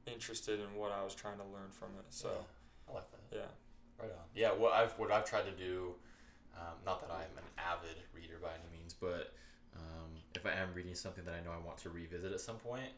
interested 0.06 0.58
in 0.60 0.74
what 0.74 0.90
I 0.92 1.02
was 1.04 1.14
trying 1.14 1.36
to 1.38 1.44
learn 1.54 1.70
from 1.70 1.88
it. 1.98 2.06
So 2.10 2.28
yeah, 2.28 2.90
I 2.90 2.94
like 2.98 3.10
that. 3.12 3.36
yeah. 3.38 3.50
Right 3.98 4.10
on. 4.10 4.24
Yeah, 4.34 4.50
what 4.52 4.72
I've 4.72 4.92
what 4.98 5.10
I've 5.10 5.24
tried 5.24 5.44
to 5.46 5.52
do, 5.52 5.94
um, 6.56 6.76
not 6.84 7.00
that 7.00 7.10
I'm 7.12 7.32
an 7.38 7.44
avid 7.58 7.96
reader 8.14 8.36
by 8.42 8.50
any 8.50 8.78
means, 8.78 8.92
but 8.94 9.32
um, 9.74 10.10
if 10.34 10.44
I 10.44 10.50
am 10.52 10.68
reading 10.74 10.94
something 10.94 11.24
that 11.24 11.34
I 11.34 11.44
know 11.44 11.50
I 11.52 11.64
want 11.64 11.78
to 11.78 11.90
revisit 11.90 12.32
at 12.32 12.40
some 12.40 12.56
point, 12.56 12.92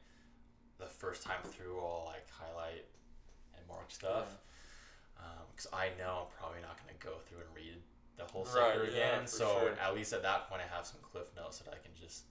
the 0.78 0.86
first 0.86 1.22
time 1.22 1.40
through 1.44 1.78
I'll 1.78 2.04
like 2.06 2.26
highlight 2.30 2.84
and 3.56 3.66
mark 3.68 3.90
stuff, 3.90 4.38
because 5.54 5.66
I 5.72 5.90
know 5.98 6.26
I'm 6.26 6.32
probably 6.38 6.60
not 6.62 6.76
gonna 6.78 6.98
go 6.98 7.18
through 7.26 7.38
and 7.46 7.50
read 7.54 7.78
the 8.16 8.24
whole 8.24 8.42
Right, 8.44 8.74
sucker 8.74 8.84
yeah, 8.90 9.14
again. 9.22 9.26
so 9.28 9.46
sure. 9.60 9.74
at 9.80 9.94
least 9.94 10.12
at 10.12 10.22
that 10.22 10.48
point 10.50 10.62
I 10.62 10.74
have 10.76 10.84
some 10.86 10.98
cliff 11.02 11.30
notes 11.36 11.58
that 11.60 11.70
I 11.72 11.78
can 11.78 11.94
just 11.94 12.24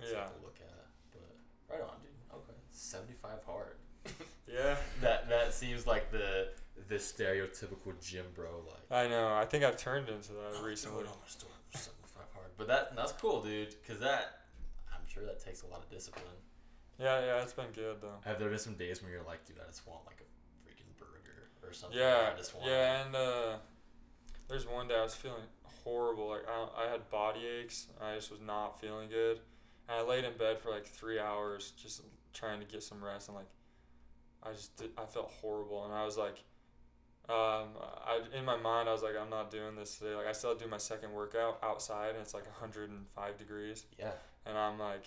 Yeah. 0.00 0.08
take 0.28 0.36
a 0.40 0.44
look 0.44 0.58
at. 0.60 0.84
But 1.12 1.32
right 1.72 1.80
on, 1.80 1.96
dude. 2.02 2.12
Okay, 2.34 2.58
seventy 2.70 3.14
five 3.14 3.42
hard. 3.46 3.76
Yeah. 4.52 4.76
That 5.00 5.30
that 5.30 5.54
seems 5.54 5.86
like 5.86 6.10
the 6.10 6.48
the 6.88 6.96
stereotypical 6.96 7.92
gym 8.02 8.26
bro 8.34 8.50
like. 8.68 8.90
I 8.90 9.08
know. 9.08 9.32
I 9.34 9.44
think 9.44 9.64
I've 9.64 9.76
turned 9.76 10.08
into 10.08 10.32
that 10.32 10.52
"Oh, 10.56 10.64
recently. 10.64 10.98
dude, 10.98 11.06
I'm 11.08 11.14
gonna 11.18 11.28
start 11.28 11.52
with 11.72 11.80
75 11.82 12.22
hard. 12.34 12.50
But 12.56 12.66
that 12.68 12.96
that's 12.96 13.12
cool, 13.12 13.42
dude. 13.42 13.74
Cause 13.86 14.00
that 14.00 14.40
I'm 14.92 15.06
sure 15.08 15.24
that 15.24 15.42
takes 15.44 15.62
a 15.62 15.66
lot 15.66 15.80
of 15.80 15.90
discipline. 15.90 16.24
Yeah, 16.98 17.20
yeah, 17.24 17.42
it's 17.42 17.52
been 17.52 17.70
good 17.74 18.00
though. 18.00 18.18
Have 18.24 18.38
there 18.38 18.48
been 18.48 18.58
some 18.58 18.74
days 18.74 19.02
when 19.02 19.10
you're 19.10 19.22
like, 19.24 19.44
dude, 19.46 19.56
I 19.62 19.66
just 19.66 19.86
want 19.86 20.00
like 20.06 20.20
a 20.20 20.68
freaking 20.68 20.96
burger 20.98 21.48
or 21.62 21.72
something? 21.72 21.98
Yeah, 21.98 22.30
I 22.32 22.36
just 22.36 22.54
want 22.54 22.66
yeah, 22.68 23.04
and 23.06 23.16
uh, 23.16 23.56
there's 24.48 24.66
one 24.66 24.88
day 24.88 24.96
I 24.96 25.02
was 25.02 25.14
feeling 25.14 25.42
horrible. 25.84 26.28
Like 26.28 26.44
I, 26.48 26.86
I 26.86 26.90
had 26.90 27.08
body 27.10 27.40
aches. 27.46 27.86
I 28.00 28.14
just 28.14 28.30
was 28.30 28.40
not 28.40 28.80
feeling 28.80 29.08
good, 29.08 29.40
and 29.88 29.98
I 29.98 30.02
laid 30.02 30.24
in 30.24 30.36
bed 30.36 30.58
for 30.58 30.70
like 30.70 30.86
three 30.86 31.18
hours 31.18 31.72
just 31.82 32.02
trying 32.32 32.60
to 32.60 32.66
get 32.66 32.82
some 32.82 33.02
rest. 33.02 33.28
And 33.28 33.36
like, 33.36 33.48
I 34.42 34.52
just 34.52 34.76
did, 34.76 34.90
I 34.98 35.04
felt 35.06 35.32
horrible, 35.40 35.84
and 35.84 35.92
I 35.94 36.04
was 36.04 36.16
like, 36.16 36.44
um, 37.32 37.68
I 38.06 38.20
in 38.36 38.44
my 38.44 38.56
mind 38.56 38.88
I 38.88 38.92
was 38.92 39.02
like, 39.02 39.14
I'm 39.20 39.30
not 39.30 39.50
doing 39.50 39.74
this 39.76 39.96
today. 39.98 40.14
Like 40.14 40.26
I 40.26 40.32
still 40.32 40.54
do 40.54 40.66
my 40.68 40.76
second 40.78 41.12
workout 41.12 41.58
outside, 41.62 42.10
and 42.10 42.18
it's 42.18 42.34
like 42.34 42.44
105 42.46 43.38
degrees, 43.38 43.86
Yeah. 43.98 44.10
and 44.46 44.58
I'm 44.58 44.78
like, 44.78 45.06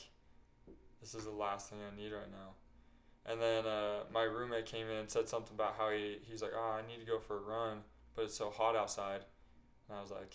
this 1.02 1.14
is 1.14 1.26
the 1.26 1.32
last 1.32 1.70
thing 1.70 1.80
I 1.82 1.96
need 1.96 2.12
right 2.12 2.32
now. 2.32 2.54
And 3.28 3.42
then 3.42 3.66
uh, 3.66 4.04
my 4.14 4.24
roommate 4.24 4.66
came 4.66 4.88
in 4.88 4.98
and 4.98 5.10
said 5.10 5.28
something 5.30 5.54
about 5.56 5.76
how 5.78 5.90
he 5.92 6.18
he's 6.24 6.42
like, 6.42 6.52
oh, 6.56 6.80
I 6.80 6.88
need 6.88 7.00
to 7.00 7.06
go 7.12 7.20
for 7.20 7.38
a 7.38 7.42
run, 7.42 7.80
but 8.16 8.26
it's 8.26 8.36
so 8.38 8.50
hot 8.50 8.76
outside. 8.76 9.22
And 9.90 9.98
I 9.98 10.02
was 10.02 10.12
like, 10.12 10.34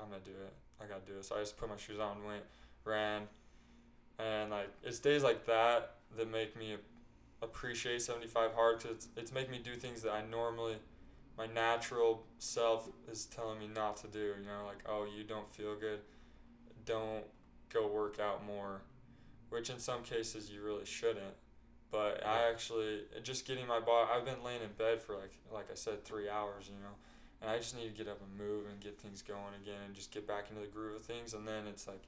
I'm 0.00 0.08
gonna 0.10 0.20
do 0.24 0.30
it. 0.30 0.52
I 0.80 0.86
gotta 0.86 1.04
do 1.06 1.18
it. 1.18 1.24
So 1.24 1.36
I 1.36 1.40
just 1.40 1.56
put 1.56 1.68
my 1.68 1.76
shoes 1.76 1.98
on, 2.00 2.18
and 2.18 2.26
went, 2.26 2.42
ran, 2.84 3.22
and 4.18 4.50
like 4.50 4.68
it's 4.82 4.98
days 4.98 5.22
like 5.22 5.46
that 5.46 5.94
that 6.16 6.30
make 6.30 6.56
me 6.56 6.76
appreciate 7.42 8.02
75 8.02 8.52
hard 8.54 8.78
because 8.78 8.96
it's, 8.96 9.08
it's 9.16 9.32
making 9.32 9.52
me 9.52 9.60
do 9.62 9.74
things 9.76 10.02
that 10.02 10.10
I 10.12 10.22
normally, 10.28 10.74
my 11.38 11.46
natural 11.46 12.24
self 12.40 12.90
is 13.10 13.26
telling 13.26 13.60
me 13.60 13.68
not 13.72 13.96
to 13.98 14.08
do. 14.08 14.34
You 14.40 14.46
know, 14.46 14.66
like 14.66 14.82
oh, 14.86 15.06
you 15.16 15.22
don't 15.22 15.50
feel 15.54 15.76
good, 15.76 16.00
don't 16.84 17.24
go 17.72 17.86
work 17.86 18.18
out 18.18 18.44
more, 18.44 18.82
which 19.48 19.70
in 19.70 19.78
some 19.78 20.02
cases 20.02 20.50
you 20.50 20.62
really 20.62 20.84
shouldn't. 20.84 21.36
But 21.90 22.26
I 22.26 22.50
actually 22.50 23.02
uh, 23.16 23.20
just 23.22 23.46
getting 23.46 23.66
my 23.66 23.80
body. 23.80 24.10
I've 24.12 24.24
been 24.24 24.42
laying 24.44 24.62
in 24.62 24.72
bed 24.76 25.00
for 25.00 25.14
like 25.14 25.32
like 25.50 25.70
I 25.70 25.74
said 25.74 26.04
three 26.04 26.28
hours. 26.28 26.68
You 26.68 26.80
know, 26.82 26.96
and 27.40 27.50
I 27.50 27.56
just 27.56 27.76
need 27.76 27.84
to 27.84 27.96
get 27.96 28.08
up 28.08 28.20
and 28.20 28.36
move 28.36 28.66
and 28.68 28.80
get 28.80 29.00
things 29.00 29.22
going 29.22 29.54
again 29.62 29.80
and 29.86 29.94
just 29.94 30.10
get 30.10 30.26
back 30.26 30.50
into 30.50 30.60
the 30.60 30.66
groove 30.66 30.96
of 30.96 31.02
things. 31.02 31.32
And 31.32 31.46
then 31.46 31.66
it's 31.68 31.86
like, 31.86 32.02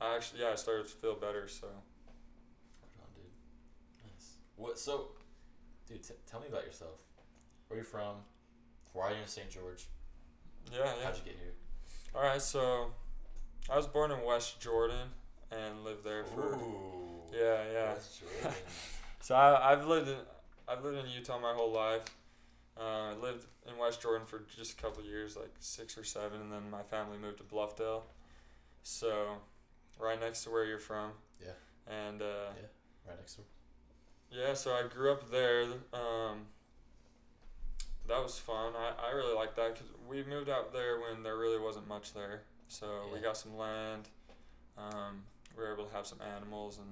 I 0.00 0.16
actually 0.16 0.40
yeah 0.40 0.48
I 0.52 0.56
started 0.56 0.88
to 0.88 0.94
feel 0.94 1.14
better. 1.14 1.46
So 1.48 1.66
on, 1.66 3.06
dude. 3.14 3.30
Nice. 4.02 4.38
What? 4.56 4.78
So, 4.78 5.10
dude, 5.86 6.02
t- 6.02 6.14
tell 6.26 6.40
me 6.40 6.46
about 6.48 6.64
yourself. 6.64 7.02
Where 7.68 7.78
are 7.78 7.82
you 7.82 7.86
from? 7.86 8.16
Why 8.98 9.10
are 9.10 9.12
you 9.12 9.22
in 9.22 9.28
St. 9.28 9.48
George? 9.48 9.86
yeah 10.72 10.80
yeah. 10.80 11.04
How'd 11.04 11.16
you 11.16 11.22
get 11.24 11.36
here? 11.40 11.54
All 12.14 12.22
right, 12.22 12.42
so 12.42 12.90
I 13.70 13.76
was 13.76 13.86
born 13.86 14.10
in 14.10 14.24
West 14.24 14.60
Jordan 14.60 15.06
and 15.52 15.84
lived 15.84 16.02
there 16.04 16.24
for 16.24 16.54
Ooh. 16.56 17.22
yeah 17.32 17.62
yeah. 17.72 17.92
West 17.92 18.20
Jordan. 18.42 18.58
So 19.20 19.36
I, 19.36 19.72
I've 19.72 19.86
lived 19.86 20.08
in 20.08 20.16
I've 20.66 20.82
lived 20.84 20.98
in 20.98 21.10
Utah 21.12 21.38
my 21.38 21.52
whole 21.52 21.72
life. 21.72 22.02
Uh, 22.76 23.12
I 23.12 23.14
lived 23.14 23.46
in 23.68 23.78
West 23.78 24.02
Jordan 24.02 24.26
for 24.26 24.42
just 24.56 24.72
a 24.78 24.82
couple 24.82 25.04
years, 25.04 25.36
like 25.36 25.54
six 25.60 25.96
or 25.96 26.02
seven, 26.04 26.40
and 26.40 26.52
then 26.52 26.68
my 26.68 26.82
family 26.82 27.18
moved 27.18 27.38
to 27.38 27.44
Bluffdale. 27.44 28.02
So, 28.82 29.38
right 29.98 30.20
next 30.20 30.44
to 30.44 30.50
where 30.50 30.64
you're 30.64 30.78
from. 30.78 31.10
Yeah. 31.40 31.52
And 31.92 32.22
uh, 32.22 32.50
right 33.06 33.16
next 33.18 33.34
door. 33.34 33.46
yeah, 34.30 34.54
so 34.54 34.72
I 34.72 34.82
grew 34.86 35.10
up 35.10 35.30
there. 35.30 35.64
Um, 35.92 36.46
that 38.08 38.22
was 38.22 38.38
fun. 38.38 38.72
I, 38.76 39.08
I 39.08 39.12
really 39.14 39.34
liked 39.34 39.56
that 39.56 39.74
because 39.74 39.88
we 40.08 40.22
moved 40.24 40.48
out 40.48 40.72
there 40.72 40.98
when 41.00 41.22
there 41.22 41.36
really 41.36 41.58
wasn't 41.60 41.86
much 41.88 42.14
there. 42.14 42.42
So 42.68 42.86
we 43.12 43.20
got 43.20 43.36
some 43.36 43.56
land. 43.56 44.08
Um, 44.76 45.22
we 45.56 45.62
were 45.62 45.72
able 45.72 45.84
to 45.84 45.94
have 45.94 46.06
some 46.06 46.18
animals, 46.36 46.78
and 46.78 46.86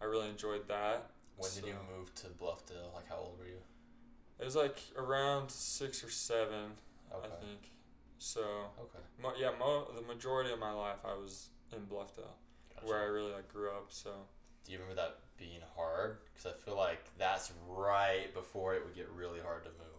I 0.00 0.04
really 0.04 0.28
enjoyed 0.28 0.68
that. 0.68 1.10
When 1.36 1.50
did 1.54 1.64
you 1.66 1.74
move 1.96 2.14
to 2.16 2.26
Bluffdale? 2.28 2.94
Like, 2.94 3.08
how 3.08 3.16
old 3.16 3.38
were 3.38 3.46
you? 3.46 3.58
It 4.38 4.44
was 4.44 4.56
like 4.56 4.76
around 4.96 5.50
six 5.50 6.02
or 6.04 6.10
seven, 6.10 6.72
Okay. 7.12 7.26
I 7.26 7.44
think. 7.44 7.70
So, 8.18 8.42
Okay. 8.80 8.98
mo- 9.22 9.34
yeah, 9.38 9.50
mo- 9.58 9.88
the 9.94 10.02
majority 10.02 10.52
of 10.52 10.58
my 10.58 10.72
life 10.72 10.98
I 11.04 11.14
was 11.14 11.48
in 11.72 11.86
Bluffdale, 11.86 12.34
Gotcha. 12.74 12.86
where 12.86 12.98
I 12.98 13.04
really 13.04 13.32
like 13.32 13.48
grew 13.52 13.70
up. 13.70 13.86
So, 13.90 14.10
Do 14.64 14.72
you 14.72 14.78
remember 14.80 15.00
that 15.00 15.18
being 15.38 15.60
hard? 15.76 16.18
Because 16.34 16.52
I 16.52 16.56
feel 16.64 16.76
like 16.76 17.02
that's 17.16 17.52
right 17.68 18.32
before 18.34 18.74
it 18.74 18.84
would 18.84 18.94
get 18.94 19.08
really 19.10 19.40
hard 19.40 19.64
to 19.64 19.70
move. 19.70 19.97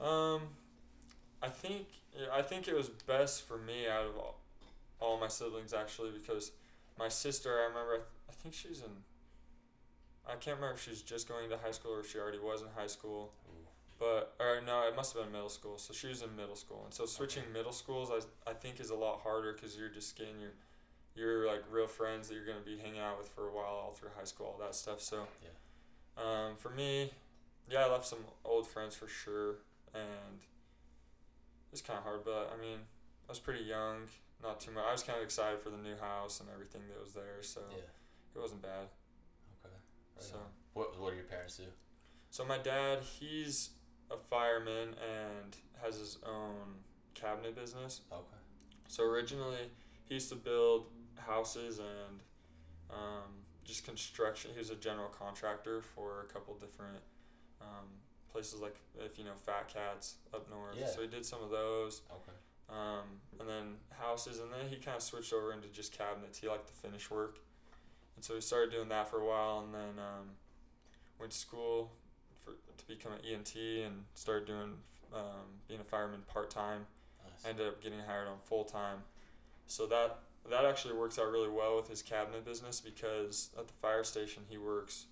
Um, 0.00 0.42
I 1.42 1.48
think 1.48 1.86
yeah, 2.16 2.26
I 2.32 2.42
think 2.42 2.68
it 2.68 2.74
was 2.74 2.88
best 2.88 3.46
for 3.46 3.58
me 3.58 3.88
out 3.88 4.06
of 4.06 4.16
all, 4.16 4.40
all 5.00 5.18
my 5.18 5.28
siblings 5.28 5.72
actually 5.72 6.10
because 6.10 6.52
my 6.98 7.08
sister 7.08 7.58
I 7.58 7.64
remember 7.64 7.92
I, 7.92 7.96
th- 7.96 8.08
I 8.28 8.32
think 8.32 8.54
she's 8.54 8.80
in. 8.80 8.90
I 10.26 10.36
can't 10.36 10.56
remember 10.56 10.76
if 10.76 10.82
she's 10.82 11.02
just 11.02 11.28
going 11.28 11.50
to 11.50 11.58
high 11.58 11.70
school 11.72 11.92
or 11.92 12.00
if 12.00 12.10
she 12.10 12.18
already 12.18 12.38
was 12.38 12.62
in 12.62 12.68
high 12.74 12.86
school. 12.86 13.32
Ooh. 13.48 13.64
But 13.98 14.34
or 14.40 14.60
no, 14.66 14.86
it 14.88 14.96
must 14.96 15.14
have 15.14 15.24
been 15.24 15.32
middle 15.32 15.48
school. 15.48 15.78
So 15.78 15.92
she 15.92 16.08
was 16.08 16.22
in 16.22 16.34
middle 16.36 16.56
school, 16.56 16.82
and 16.84 16.92
so 16.92 17.06
switching 17.06 17.44
middle 17.52 17.72
schools, 17.72 18.10
I, 18.10 18.50
I 18.50 18.54
think 18.54 18.80
is 18.80 18.90
a 18.90 18.94
lot 18.94 19.20
harder 19.22 19.52
because 19.52 19.76
you're 19.76 19.88
just 19.88 20.16
getting 20.16 20.34
your, 20.40 20.52
your 21.14 21.46
like 21.46 21.62
real 21.70 21.86
friends 21.86 22.28
that 22.28 22.34
you're 22.34 22.46
gonna 22.46 22.64
be 22.64 22.76
hanging 22.78 23.00
out 23.00 23.18
with 23.18 23.28
for 23.28 23.48
a 23.48 23.52
while 23.52 23.66
all 23.66 23.92
through 23.92 24.10
high 24.16 24.24
school, 24.24 24.46
all 24.46 24.66
that 24.66 24.74
stuff. 24.74 25.00
So, 25.00 25.26
yeah, 25.42 26.22
um, 26.22 26.56
for 26.56 26.70
me, 26.70 27.12
yeah, 27.70 27.86
I 27.86 27.90
left 27.90 28.06
some 28.06 28.18
old 28.44 28.66
friends 28.66 28.96
for 28.96 29.06
sure, 29.06 29.56
and 29.94 30.40
it's 31.72 31.80
kind 31.80 31.98
of 31.98 32.04
hard. 32.04 32.24
But 32.24 32.52
I 32.56 32.60
mean, 32.60 32.78
I 33.28 33.32
was 33.32 33.38
pretty 33.38 33.64
young, 33.64 34.08
not 34.42 34.60
too 34.60 34.70
much. 34.72 34.84
I 34.86 34.92
was 34.92 35.02
kind 35.02 35.18
of 35.18 35.24
excited 35.24 35.60
for 35.60 35.70
the 35.70 35.78
new 35.78 35.96
house 35.96 36.40
and 36.40 36.48
everything 36.52 36.82
that 36.92 37.00
was 37.02 37.12
there, 37.14 37.42
so 37.42 37.60
Yeah. 37.70 37.84
it 38.34 38.38
wasn't 38.40 38.62
bad. 38.62 38.88
Okay. 39.64 39.74
Right 40.16 40.24
so. 40.24 40.36
on. 40.36 40.42
What 40.74 40.98
What 41.00 41.10
do 41.10 41.16
your 41.16 41.24
parents 41.24 41.56
do? 41.56 41.64
So 42.30 42.44
my 42.44 42.58
dad, 42.58 43.00
he's 43.02 43.70
a 44.10 44.16
fireman 44.16 44.88
and 44.88 45.56
has 45.82 45.98
his 45.98 46.18
own 46.26 46.82
cabinet 47.14 47.54
business. 47.54 48.00
Okay. 48.12 48.36
So 48.88 49.04
originally, 49.04 49.70
he 50.04 50.14
used 50.14 50.28
to 50.30 50.36
build 50.36 50.86
houses 51.16 51.78
and 51.78 52.20
um, 52.90 53.30
just 53.64 53.84
construction. 53.84 54.50
He 54.52 54.58
was 54.58 54.70
a 54.70 54.74
general 54.76 55.08
contractor 55.08 55.80
for 55.80 56.26
a 56.28 56.32
couple 56.32 56.54
different 56.54 56.98
um, 57.60 57.86
places 58.34 58.60
like 58.60 58.74
if 58.98 59.16
you 59.16 59.24
know 59.24 59.36
Fat 59.46 59.72
Cats 59.72 60.16
up 60.34 60.50
north. 60.50 60.74
Yeah. 60.76 60.88
So 60.88 61.00
he 61.00 61.06
did 61.06 61.24
some 61.24 61.42
of 61.42 61.50
those. 61.50 62.02
Okay. 62.10 62.36
Um, 62.68 63.20
and 63.38 63.48
then 63.48 63.76
houses, 63.90 64.40
and 64.40 64.50
then 64.50 64.68
he 64.68 64.76
kind 64.76 64.96
of 64.96 65.02
switched 65.02 65.32
over 65.32 65.52
into 65.52 65.68
just 65.68 65.96
cabinets. 65.96 66.38
He 66.38 66.48
liked 66.48 66.66
the 66.66 66.72
finish 66.72 67.10
work, 67.10 67.38
and 68.16 68.24
so 68.24 68.34
he 68.34 68.40
started 68.40 68.72
doing 68.72 68.88
that 68.88 69.08
for 69.08 69.20
a 69.20 69.26
while, 69.26 69.62
and 69.64 69.72
then 69.72 70.02
um, 70.04 70.30
went 71.20 71.30
to 71.30 71.38
school 71.38 71.92
for 72.44 72.52
to 72.52 72.86
become 72.88 73.12
an 73.12 73.18
EMT 73.20 73.86
and 73.86 74.04
started 74.14 74.46
doing 74.46 74.72
um, 75.14 75.60
being 75.68 75.80
a 75.80 75.84
fireman 75.84 76.22
part 76.26 76.50
time. 76.50 76.86
Nice. 77.22 77.50
Ended 77.50 77.68
up 77.68 77.82
getting 77.82 78.00
hired 78.00 78.26
on 78.26 78.38
full 78.42 78.64
time, 78.64 78.98
so 79.66 79.86
that 79.86 80.18
that 80.50 80.64
actually 80.64 80.94
works 80.94 81.18
out 81.18 81.30
really 81.30 81.48
well 81.48 81.76
with 81.76 81.88
his 81.88 82.02
cabinet 82.02 82.44
business 82.44 82.80
because 82.80 83.50
at 83.58 83.68
the 83.68 83.74
fire 83.74 84.04
station 84.04 84.42
he 84.48 84.58
works, 84.58 85.06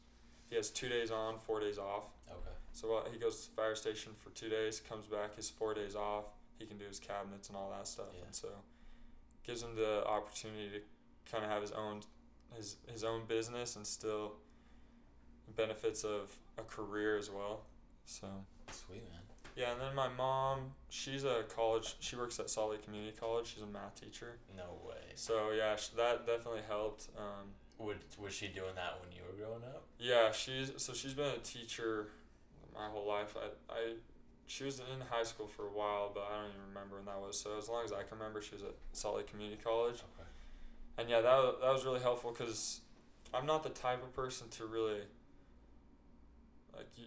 he 0.50 0.57
has 0.57 0.71
two 0.71 0.88
days 0.88 1.11
on, 1.11 1.38
four 1.38 1.61
days 1.61 1.79
off. 1.79 2.05
So 2.73 2.91
while 2.91 3.07
he 3.12 3.19
goes 3.19 3.43
to 3.45 3.50
the 3.50 3.57
fire 3.57 3.75
station 3.75 4.12
for 4.19 4.31
two 4.31 4.49
days, 4.49 4.81
comes 4.81 5.07
back, 5.07 5.37
his 5.37 5.50
four 5.50 5.75
days 5.75 5.95
off, 5.95 6.25
he 6.59 6.67
can 6.67 6.79
do 6.79 6.85
his 6.87 6.99
cabinets 6.99 7.49
and 7.49 7.57
all 7.57 7.71
that 7.76 7.87
stuff. 7.87 8.07
Yeah. 8.17 8.25
And 8.26 8.35
so 8.35 8.49
gives 9.45 9.62
him 9.62 9.75
the 9.76 10.07
opportunity 10.07 10.69
to 10.71 11.31
kind 11.31 11.45
of 11.45 11.50
have 11.50 11.62
his 11.62 11.73
own 11.73 12.00
his 12.57 12.76
his 12.91 13.05
own 13.05 13.23
business 13.26 13.76
and 13.76 13.87
still 13.87 14.35
benefits 15.57 16.05
of 16.05 16.31
a 16.59 16.62
career 16.62 17.17
as 17.19 17.31
well. 17.31 17.62
So 18.05 18.26
Sweet 18.71 19.02
man. 19.11 19.21
yeah, 19.57 19.73
and 19.73 19.81
then 19.81 19.95
my 19.95 20.09
mom, 20.09 20.73
she's 20.88 21.25
a 21.25 21.45
college. 21.55 21.97
She 22.00 22.17
works 22.17 22.38
at 22.41 22.49
Salt 22.50 22.71
Lake 22.73 22.85
Community 22.85 23.14
College. 23.19 23.47
She's 23.55 23.62
a 23.62 23.67
math 23.67 24.00
teacher. 24.00 24.38
No 24.57 24.79
way. 24.88 25.12
So 25.14 25.50
yeah, 25.50 25.76
that 25.97 26.26
definitely 26.26 26.62
helped. 26.69 27.09
Um, 27.19 27.49
Would 27.79 27.99
was 28.19 28.33
she 28.33 28.49
doing 28.49 28.75
that 28.76 28.99
when 29.00 29.12
you 29.12 29.23
were 29.29 29.37
growing 29.45 29.62
up? 29.64 29.85
Yeah, 29.99 30.33
she's 30.33 30.73
so 30.76 30.93
she's 30.93 31.14
been 31.14 31.35
a 31.35 31.38
teacher 31.38 32.09
my 32.75 32.87
whole 32.88 33.07
life. 33.07 33.35
I, 33.37 33.73
I 33.73 33.93
she 34.47 34.64
was 34.64 34.81
in 34.81 35.00
high 35.09 35.23
school 35.23 35.47
for 35.47 35.62
a 35.67 35.71
while, 35.73 36.11
but 36.14 36.25
I 36.31 36.37
don't 36.37 36.49
even 36.50 36.61
remember 36.69 36.97
when 36.97 37.07
that 37.07 37.19
was. 37.21 37.38
So 37.41 37.57
as 37.59 37.69
long 37.69 37.85
as 37.85 37.93
I 37.93 38.02
can 38.02 38.19
remember, 38.19 38.43
she 38.43 38.55
was 38.55 38.62
at 38.64 38.75
Salt 38.93 39.17
Lake 39.17 39.26
Community 39.29 39.61
College, 39.62 39.97
Okay. 39.97 40.29
and 40.99 41.09
yeah, 41.09 41.21
that 41.21 41.37
wa- 41.37 41.55
that 41.61 41.73
was 41.73 41.85
really 41.85 42.00
helpful 42.00 42.33
because 42.33 42.81
I'm 43.33 43.47
not 43.47 43.62
the 43.62 43.71
type 43.71 44.02
of 44.02 44.12
person 44.14 44.49
to 44.50 44.67
really 44.67 45.00
like. 46.76 46.88
You, 46.97 47.05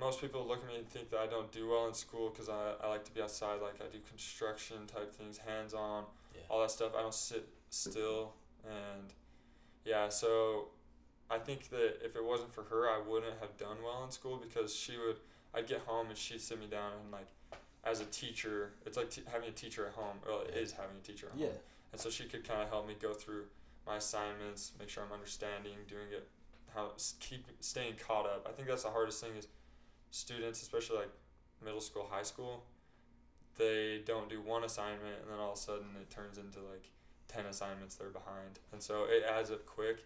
most 0.00 0.20
people 0.20 0.44
look 0.46 0.60
at 0.60 0.66
me 0.68 0.76
and 0.78 0.88
think 0.88 1.10
that 1.10 1.20
I 1.20 1.26
don't 1.26 1.50
do 1.52 1.68
well 1.68 1.86
in 1.86 1.94
school 1.94 2.28
because 2.28 2.48
I, 2.48 2.72
I 2.82 2.88
like 2.88 3.04
to 3.04 3.12
be 3.14 3.22
outside. 3.22 3.60
Like 3.62 3.80
I 3.80 3.90
do 3.92 3.98
construction 4.08 4.86
type 4.86 5.14
things, 5.14 5.38
hands 5.38 5.72
on 5.72 6.04
Yeah. 6.34 6.40
all 6.50 6.60
that 6.62 6.70
stuff. 6.72 6.92
I 6.96 7.00
don't 7.02 7.14
sit 7.14 7.48
still, 7.70 8.34
and 8.64 9.12
yeah, 9.84 10.08
so 10.08 10.68
I 11.34 11.38
think 11.38 11.68
that 11.70 11.98
if 12.04 12.14
it 12.14 12.24
wasn't 12.24 12.54
for 12.54 12.62
her, 12.64 12.88
I 12.88 13.00
wouldn't 13.04 13.34
have 13.40 13.56
done 13.56 13.78
well 13.84 14.04
in 14.04 14.10
school 14.12 14.36
because 14.36 14.72
she 14.74 14.92
would. 14.96 15.16
I'd 15.52 15.66
get 15.66 15.80
home 15.80 16.08
and 16.08 16.16
she'd 16.16 16.40
sit 16.40 16.60
me 16.60 16.66
down 16.66 16.92
and 17.02 17.10
like, 17.12 17.26
as 17.84 18.00
a 18.00 18.04
teacher, 18.06 18.70
it's 18.86 18.96
like 18.96 19.10
t- 19.10 19.22
having 19.30 19.48
a 19.48 19.52
teacher 19.52 19.86
at 19.86 19.92
home. 19.94 20.18
Well, 20.26 20.42
it 20.42 20.54
is 20.56 20.72
having 20.72 20.96
a 20.96 21.06
teacher 21.06 21.28
at 21.32 21.38
Yeah. 21.38 21.46
home, 21.48 21.56
and 21.92 22.00
so 22.00 22.08
she 22.10 22.24
could 22.24 22.44
kind 22.46 22.62
of 22.62 22.68
help 22.68 22.86
me 22.86 22.94
go 23.00 23.12
through 23.14 23.46
my 23.86 23.96
assignments, 23.96 24.72
make 24.78 24.88
sure 24.88 25.02
I'm 25.04 25.12
understanding, 25.12 25.74
doing 25.88 26.08
it, 26.12 26.28
how 26.72 26.92
keep 27.20 27.46
staying 27.60 27.96
caught 27.96 28.26
up. 28.26 28.46
I 28.48 28.52
think 28.52 28.68
that's 28.68 28.84
the 28.84 28.90
hardest 28.90 29.20
thing 29.22 29.36
is 29.36 29.48
students, 30.10 30.62
especially 30.62 30.98
like 30.98 31.10
middle 31.64 31.80
school, 31.80 32.06
high 32.10 32.22
school, 32.22 32.64
they 33.58 34.02
don't 34.06 34.28
do 34.28 34.40
one 34.40 34.64
assignment 34.64 35.20
and 35.22 35.30
then 35.30 35.38
all 35.38 35.52
of 35.52 35.58
a 35.58 35.60
sudden 35.60 35.86
it 36.00 36.10
turns 36.10 36.38
into 36.38 36.58
like 36.60 36.90
10 37.28 37.46
assignments 37.46 37.94
they're 37.96 38.08
behind. 38.08 38.58
And 38.72 38.82
so 38.82 39.04
it 39.08 39.22
adds 39.24 39.50
up 39.50 39.64
quick. 39.66 40.04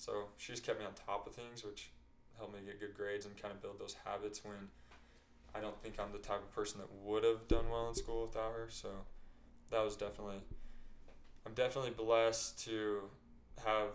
So 0.00 0.28
she's 0.38 0.60
kept 0.60 0.80
me 0.80 0.86
on 0.86 0.92
top 0.94 1.26
of 1.26 1.34
things, 1.34 1.62
which 1.62 1.90
helped 2.38 2.54
me 2.54 2.60
get 2.64 2.80
good 2.80 2.96
grades 2.96 3.26
and 3.26 3.36
kind 3.36 3.52
of 3.52 3.60
build 3.60 3.78
those 3.78 3.94
habits 4.06 4.42
when 4.42 4.56
I 5.54 5.60
don't 5.60 5.78
think 5.82 6.00
I'm 6.00 6.10
the 6.10 6.18
type 6.18 6.38
of 6.42 6.50
person 6.54 6.80
that 6.80 6.88
would 7.04 7.22
have 7.22 7.46
done 7.48 7.68
well 7.70 7.86
in 7.90 7.94
school 7.94 8.22
without 8.22 8.52
her. 8.52 8.66
So 8.70 8.88
that 9.70 9.84
was 9.84 9.96
definitely, 9.96 10.40
I'm 11.44 11.52
definitely 11.52 11.90
blessed 11.90 12.64
to 12.64 13.02
have 13.62 13.90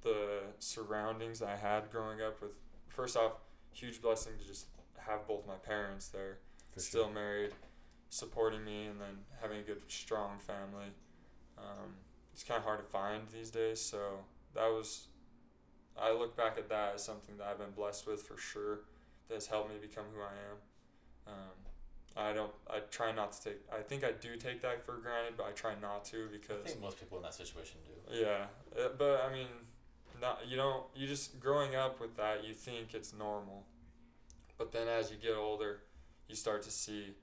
the 0.00 0.40
surroundings 0.58 1.42
I 1.42 1.54
had 1.54 1.90
growing 1.90 2.22
up 2.22 2.40
with. 2.40 2.52
First 2.88 3.14
off, 3.18 3.32
huge 3.74 4.00
blessing 4.00 4.32
to 4.40 4.46
just 4.46 4.68
have 4.96 5.26
both 5.28 5.46
my 5.46 5.56
parents 5.56 6.08
there 6.08 6.38
For 6.72 6.80
still 6.80 7.04
sure. 7.04 7.12
married, 7.12 7.50
supporting 8.08 8.64
me, 8.64 8.86
and 8.86 8.98
then 8.98 9.18
having 9.42 9.58
a 9.58 9.62
good, 9.62 9.82
strong 9.88 10.38
family. 10.38 10.94
Um, 11.58 11.96
it's 12.32 12.42
kind 12.42 12.56
of 12.56 12.64
hard 12.64 12.78
to 12.78 12.86
find 12.86 13.28
these 13.28 13.50
days, 13.50 13.82
so 13.82 14.20
that 14.54 14.66
was. 14.68 15.08
I 15.98 16.12
look 16.12 16.36
back 16.36 16.56
at 16.58 16.68
that 16.68 16.94
as 16.94 17.04
something 17.04 17.36
that 17.38 17.46
I've 17.46 17.58
been 17.58 17.72
blessed 17.74 18.06
with 18.06 18.22
for 18.22 18.36
sure. 18.36 18.80
That 19.28 19.34
has 19.34 19.46
helped 19.46 19.70
me 19.70 19.76
become 19.80 20.04
who 20.14 20.20
I 20.20 20.32
am. 20.32 21.32
Um, 21.32 21.60
I 22.16 22.32
don't. 22.32 22.52
I 22.68 22.80
try 22.90 23.12
not 23.12 23.32
to 23.32 23.44
take. 23.44 23.58
I 23.72 23.80
think 23.82 24.02
I 24.02 24.12
do 24.12 24.36
take 24.36 24.60
that 24.62 24.84
for 24.84 24.94
granted, 24.96 25.34
but 25.36 25.46
I 25.46 25.52
try 25.52 25.74
not 25.80 26.04
to 26.06 26.28
because 26.32 26.64
I 26.64 26.68
think 26.68 26.80
most 26.80 26.98
people 26.98 27.18
in 27.18 27.22
that 27.22 27.34
situation 27.34 27.78
do. 27.84 28.18
Yeah, 28.18 28.46
uh, 28.76 28.88
but 28.98 29.24
I 29.28 29.32
mean, 29.32 29.46
not 30.20 30.40
you 30.48 30.56
don't. 30.56 30.84
You 30.96 31.06
just 31.06 31.38
growing 31.38 31.76
up 31.76 32.00
with 32.00 32.16
that, 32.16 32.44
you 32.44 32.54
think 32.54 32.94
it's 32.94 33.12
normal, 33.12 33.64
but 34.58 34.72
then 34.72 34.88
as 34.88 35.10
you 35.10 35.16
get 35.16 35.36
older, 35.36 35.82
you 36.28 36.34
start 36.34 36.62
to 36.62 36.70
see 36.70 37.14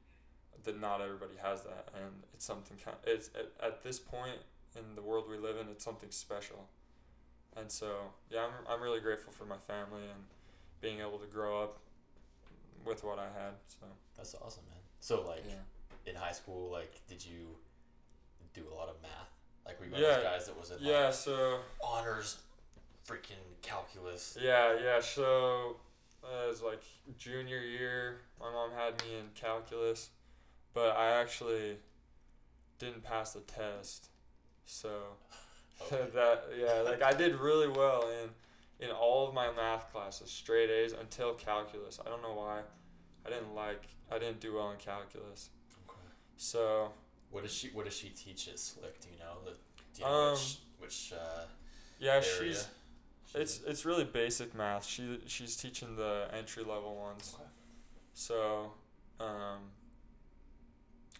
that 0.64 0.80
not 0.80 1.02
everybody 1.02 1.36
has 1.42 1.64
that, 1.64 1.90
and 1.96 2.24
it's 2.34 2.46
something 2.46 2.78
kind. 2.84 2.98
It's 3.06 3.30
at, 3.36 3.52
at 3.66 3.84
this 3.84 4.00
point 4.00 4.40
in 4.76 4.96
the 4.96 5.02
world 5.02 5.26
we 5.30 5.38
live 5.38 5.58
in, 5.58 5.68
it's 5.70 5.84
something 5.84 6.12
special, 6.12 6.70
and 7.60 7.72
so 7.72 7.88
yeah, 8.30 8.42
I'm 8.46 8.52
I'm 8.76 8.82
really 8.82 9.00
grateful 9.00 9.32
for 9.34 9.46
my 9.46 9.58
family 9.58 10.04
and 10.04 10.24
being 10.82 11.00
able 11.00 11.18
to 11.20 11.28
grow 11.28 11.62
up 11.64 11.80
with 12.86 13.04
what 13.04 13.20
I 13.20 13.26
had. 13.26 13.54
So 13.68 13.86
That's 14.16 14.36
awesome, 14.36 14.64
man. 14.70 14.80
So 15.00 15.24
like 15.28 15.44
yeah. 15.48 16.10
in 16.12 16.16
high 16.16 16.32
school, 16.32 16.72
like 16.72 17.02
did 17.08 17.26
you 17.26 17.48
do 18.54 18.64
a 18.72 18.76
lot 18.76 18.90
of 18.90 18.96
math? 19.02 19.32
Like 19.66 19.80
were 19.80 19.86
you 19.88 19.92
one 19.94 20.02
Yeah. 20.02 20.08
of 20.10 20.16
those 20.16 20.24
guys 20.32 20.46
that 20.48 20.60
was 20.60 20.72
in 20.72 20.78
Yeah. 20.82 21.06
like 21.06 21.14
So 21.14 21.60
honors, 21.84 22.38
freaking 23.08 23.44
calculus? 23.62 24.38
Yeah, 24.40 24.76
yeah. 24.82 25.02
So 25.02 25.78
uh, 26.24 26.46
it 26.46 26.48
was 26.50 26.62
like 26.62 26.84
junior 27.18 27.60
year. 27.60 28.18
My 28.40 28.52
mom 28.52 28.72
had 28.76 29.02
me 29.04 29.18
in 29.20 29.26
calculus, 29.36 30.10
but 30.74 30.96
I 30.96 31.12
actually 31.20 31.78
didn't 32.80 33.04
pass 33.04 33.34
the 33.34 33.42
test. 33.42 34.10
So. 34.66 34.90
that 35.92 36.44
yeah, 36.60 36.82
like 36.82 37.02
I 37.02 37.14
did 37.14 37.36
really 37.36 37.68
well 37.68 38.10
in 38.10 38.30
in 38.80 38.92
all 38.92 39.28
of 39.28 39.34
my 39.34 39.52
math 39.52 39.92
classes, 39.92 40.30
straight 40.30 40.70
A's 40.70 40.94
until 40.94 41.34
calculus. 41.34 42.00
I 42.06 42.10
don't 42.10 42.22
know 42.22 42.34
why. 42.34 42.62
I 43.26 43.30
didn't 43.30 43.54
like. 43.56 43.84
I 44.12 44.20
didn't 44.20 44.40
do 44.40 44.56
well 44.56 44.72
in 44.72 44.78
calculus. 44.78 45.50
Okay. 45.88 45.98
So 46.38 46.92
What 47.32 47.44
does 47.44 47.54
she 47.54 47.70
What 47.70 47.86
does 47.86 47.96
she 47.96 48.10
teach 48.10 48.48
at 48.48 48.60
Slick? 48.60 49.00
Do 49.02 49.08
you 49.12 49.20
know? 49.20 49.38
The, 49.46 49.52
do 49.94 50.02
you 50.02 50.06
know 50.06 50.14
Um, 50.14 50.32
which 50.34 50.58
which 50.80 51.14
uh, 51.14 51.46
yeah, 52.00 52.12
area? 52.12 52.24
she's 52.24 52.68
she 53.32 53.40
it's 53.40 53.58
did? 53.58 53.70
it's 53.70 53.86
really 53.86 54.04
basic 54.06 54.54
math. 54.56 54.86
She 54.86 55.20
she's 55.28 55.56
teaching 55.58 55.96
the 55.96 56.28
entry 56.34 56.64
level 56.64 56.96
ones. 56.96 57.34
Okay. 57.36 57.50
So, 58.14 58.72
um, 59.20 59.60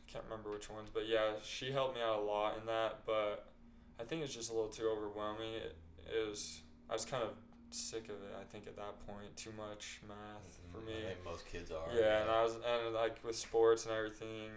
can't 0.08 0.24
remember 0.24 0.50
which 0.52 0.70
ones, 0.70 0.90
but 0.94 1.08
yeah, 1.08 1.34
she 1.44 1.72
helped 1.72 1.96
me 1.96 2.02
out 2.02 2.20
a 2.20 2.22
lot 2.24 2.58
in 2.60 2.66
that. 2.66 3.00
But 3.06 3.46
I 4.00 4.04
think 4.04 4.24
it's 4.24 4.34
just 4.34 4.52
a 4.52 4.54
little 4.54 4.70
too 4.70 4.88
overwhelming. 4.90 5.54
It, 5.54 5.76
it 6.08 6.30
was 6.30 6.62
I 6.90 6.94
was 6.94 7.06
kind 7.06 7.24
of 7.24 7.32
sick 7.72 8.06
of 8.06 8.16
it. 8.16 8.36
I 8.40 8.44
think 8.46 8.68
at 8.68 8.76
that 8.78 9.06
point, 9.06 9.36
too 9.36 9.52
much 9.58 10.00
math 10.08 10.60
for 10.72 10.80
Mhm, 10.80 10.86
me. 10.86 10.94
I 11.06 11.10
think 11.10 11.26
most 11.26 11.46
kids 11.46 11.72
are. 11.72 11.92
Yeah, 11.94 12.22
and 12.22 12.30
I 12.32 12.44
was 12.44 12.56
and 12.56 12.94
like 12.94 13.24
with 13.24 13.36
sports 13.36 13.86
and 13.86 13.94
everything, 13.94 14.52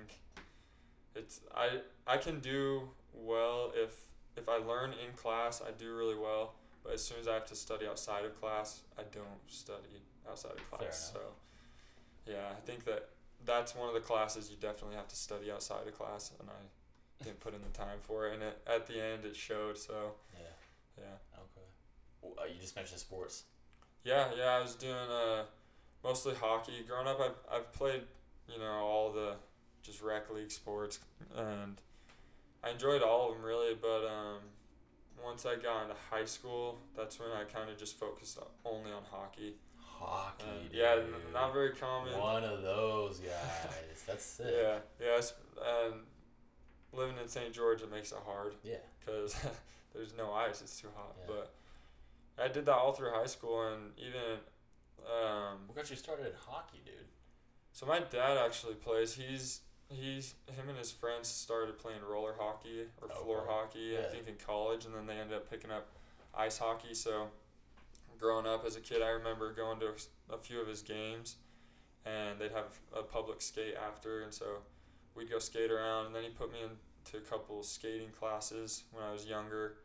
it's 1.15 1.41
I 1.55 1.81
I 2.07 2.17
can 2.19 2.41
do 2.41 2.91
well 3.15 3.73
if 3.75 4.07
if 4.37 4.49
I 4.49 4.57
learn 4.57 4.93
in 4.93 5.13
class, 5.17 5.61
I 5.61 5.71
do 5.73 5.95
really 5.97 6.17
well. 6.17 6.55
But 6.83 6.95
as 6.95 7.05
soon 7.05 7.19
as 7.21 7.29
I 7.29 7.35
have 7.35 7.47
to 7.47 7.55
study 7.57 7.87
outside 7.87 8.25
of 8.25 8.41
class, 8.41 8.81
I 8.99 9.03
don't 9.03 9.41
study 9.49 10.01
outside 10.29 10.53
of 10.53 10.71
class. 10.71 11.13
So 11.13 11.21
yeah, 12.27 12.49
I 12.57 12.61
think 12.61 12.85
that 12.85 13.11
that's 13.45 13.75
one 13.75 13.89
of 13.89 13.95
the 13.95 14.01
classes 14.01 14.51
you 14.51 14.57
definitely 14.57 14.97
have 14.97 15.09
to 15.09 15.17
study 15.17 15.51
outside 15.51 15.87
of 15.87 15.97
class, 15.97 16.31
and 16.39 16.49
I 16.49 16.63
didn't 17.23 17.41
put 17.41 17.55
in 17.55 17.61
the 17.63 17.77
time 17.79 17.99
for 18.01 18.29
it, 18.29 18.35
and 18.35 18.43
it, 18.43 18.59
at 18.67 18.87
the 18.87 19.03
end 19.03 19.25
it 19.25 19.37
showed. 19.37 19.79
So 19.79 20.13
yeah. 20.35 20.47
yeah. 20.99 21.37
Okay. 21.37 21.67
Well, 22.23 22.35
uh, 22.39 22.47
you 22.47 22.61
just 22.61 22.77
mentioned 22.77 23.01
sports. 23.01 23.45
Yeah, 24.05 24.29
yeah, 24.37 24.57
I 24.57 24.61
was 24.63 24.75
doing 24.75 24.95
uh, 24.95 25.43
mostly 26.03 26.35
hockey. 26.35 26.85
Growing 26.89 27.07
up, 27.07 27.21
I've, 27.21 27.59
I've 27.59 27.73
played, 27.73 28.03
you 28.49 28.59
know, 28.59 28.71
all 28.71 29.13
the 29.13 29.35
just 29.83 30.03
rec 30.03 30.31
league 30.31 30.51
sports, 30.51 31.01
and 31.37 31.77
I 32.65 32.71
enjoyed 32.71 33.03
all 33.03 33.31
of 33.31 33.37
them 33.37 33.45
really. 33.45 33.75
But 33.75 34.07
um, 34.07 34.39
once 35.23 35.45
I 35.45 35.57
got 35.57 35.83
into 35.83 35.97
high 36.11 36.25
school, 36.25 36.79
that's 36.97 37.19
when 37.19 37.29
I 37.31 37.45
kind 37.45 37.71
of 37.71 37.77
just 37.79 37.99
focused 37.99 38.39
only 38.65 38.91
on 38.91 39.03
hockey. 39.11 39.57
Hockey. 39.79 40.45
Uh, 40.45 40.63
dude. 40.63 40.79
yeah, 40.79 40.95
n- 40.97 41.33
not 41.35 41.53
very 41.53 41.73
common. 41.73 42.19
One 42.19 42.45
of 42.45 42.63
those 42.63 43.19
guys. 43.19 44.05
That's 44.07 44.25
sick. 44.25 44.47
Yeah, 44.51 44.79
yeah, 44.99 45.21
and 45.87 45.95
living 46.93 47.17
in 47.23 47.29
St. 47.29 47.53
George, 47.53 47.83
it 47.83 47.91
makes 47.91 48.13
it 48.13 48.19
hard 48.25 48.55
Yeah. 48.63 48.77
because 48.99 49.35
there's 49.95 50.15
no 50.17 50.33
ice; 50.33 50.61
it's 50.61 50.81
too 50.81 50.89
hot. 50.97 51.15
Yeah. 51.21 51.35
But 51.35 52.45
I 52.45 52.49
did 52.49 52.67
that 52.67 52.75
all 52.75 52.93
through 52.93 53.11
high 53.11 53.27
school, 53.27 53.63
and 53.73 53.93
even 53.99 54.39
um, 55.07 55.59
What 55.67 55.77
got 55.77 55.91
you 55.91 55.97
started 55.97 56.27
in 56.27 56.33
hockey, 56.47 56.81
dude? 56.85 56.95
So 57.73 57.87
my 57.87 58.01
dad 58.01 58.37
actually 58.39 58.75
plays. 58.75 59.15
He's 59.15 59.61
he's 59.89 60.35
him 60.47 60.69
and 60.69 60.79
his 60.79 60.91
friends 60.93 61.27
started 61.29 61.77
playing 61.79 62.01
roller 62.09 62.35
hockey 62.39 62.85
or 63.03 63.09
floor 63.09 63.39
Okay. 63.43 63.51
hockey. 63.51 63.99
I 63.99 64.03
think 64.03 64.29
in 64.29 64.35
college, 64.45 64.85
and 64.85 64.95
then 64.95 65.07
they 65.07 65.15
ended 65.19 65.37
up 65.37 65.49
picking 65.51 65.71
up 65.71 65.89
ice 66.35 66.59
hockey. 66.59 66.95
So 66.95 67.29
growing 68.19 68.47
up 68.47 68.65
as 68.67 68.77
a 68.77 68.81
kid, 68.81 69.03
I 69.03 69.09
remember 69.09 69.53
going 69.53 69.81
to 69.81 69.93
a 70.33 70.37
few 70.39 70.61
of 70.61 70.69
his 70.69 70.83
games, 70.83 71.37
and 72.05 72.39
they'd 72.39 72.53
have 72.53 72.79
a 72.97 73.03
public 73.03 73.41
skate 73.41 73.75
after, 73.75 74.23
and 74.23 74.33
so 74.33 74.59
we'd 75.15 75.31
go 75.31 75.39
skate 75.39 75.71
around. 75.71 76.07
And 76.07 76.15
then 76.15 76.23
he 76.23 76.31
put 76.31 76.53
me 76.53 76.59
into 76.63 77.17
a 77.17 77.29
couple 77.29 77.63
skating 77.63 78.11
classes 78.11 78.85
when 78.93 79.05
I 79.05 79.13
was 79.13 79.27
younger. 79.27 79.77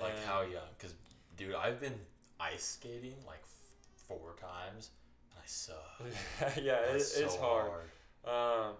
Like 0.00 0.14
and- 0.14 0.24
how 0.24 0.42
young? 0.42 0.68
Because, 0.76 0.94
dude, 1.36 1.54
I've 1.54 1.80
been 1.80 1.98
ice 2.40 2.64
skating 2.64 3.16
like 3.26 3.42
f- 3.42 4.06
four 4.08 4.34
times, 4.40 4.90
and 5.30 5.40
I 5.40 5.46
suck. 5.46 6.56
yeah, 6.62 6.80
it, 6.80 6.96
it's 6.96 7.14
so 7.14 7.28
hard. 7.40 7.82
Um, 8.24 8.74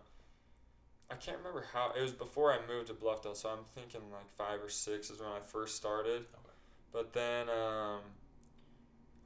I 1.11 1.15
can't 1.17 1.39
remember 1.39 1.65
how 1.73 1.93
it 1.97 2.01
was 2.01 2.13
before 2.13 2.53
I 2.53 2.59
moved 2.67 2.89
to 2.89 2.95
Bluffdale, 2.95 3.37
so 3.37 3.49
I'm 3.51 3.65
thinking 3.75 4.01
like 4.13 4.29
five 4.37 4.61
or 4.63 4.69
six 4.71 5.11
is 5.11 5.21
when 5.21 5.29
I 5.29 5.41
first 5.41 5.77
started. 5.77 6.23
Okay. 6.23 6.55
But 6.93 7.13
then 7.13 7.49
um, 7.49 8.01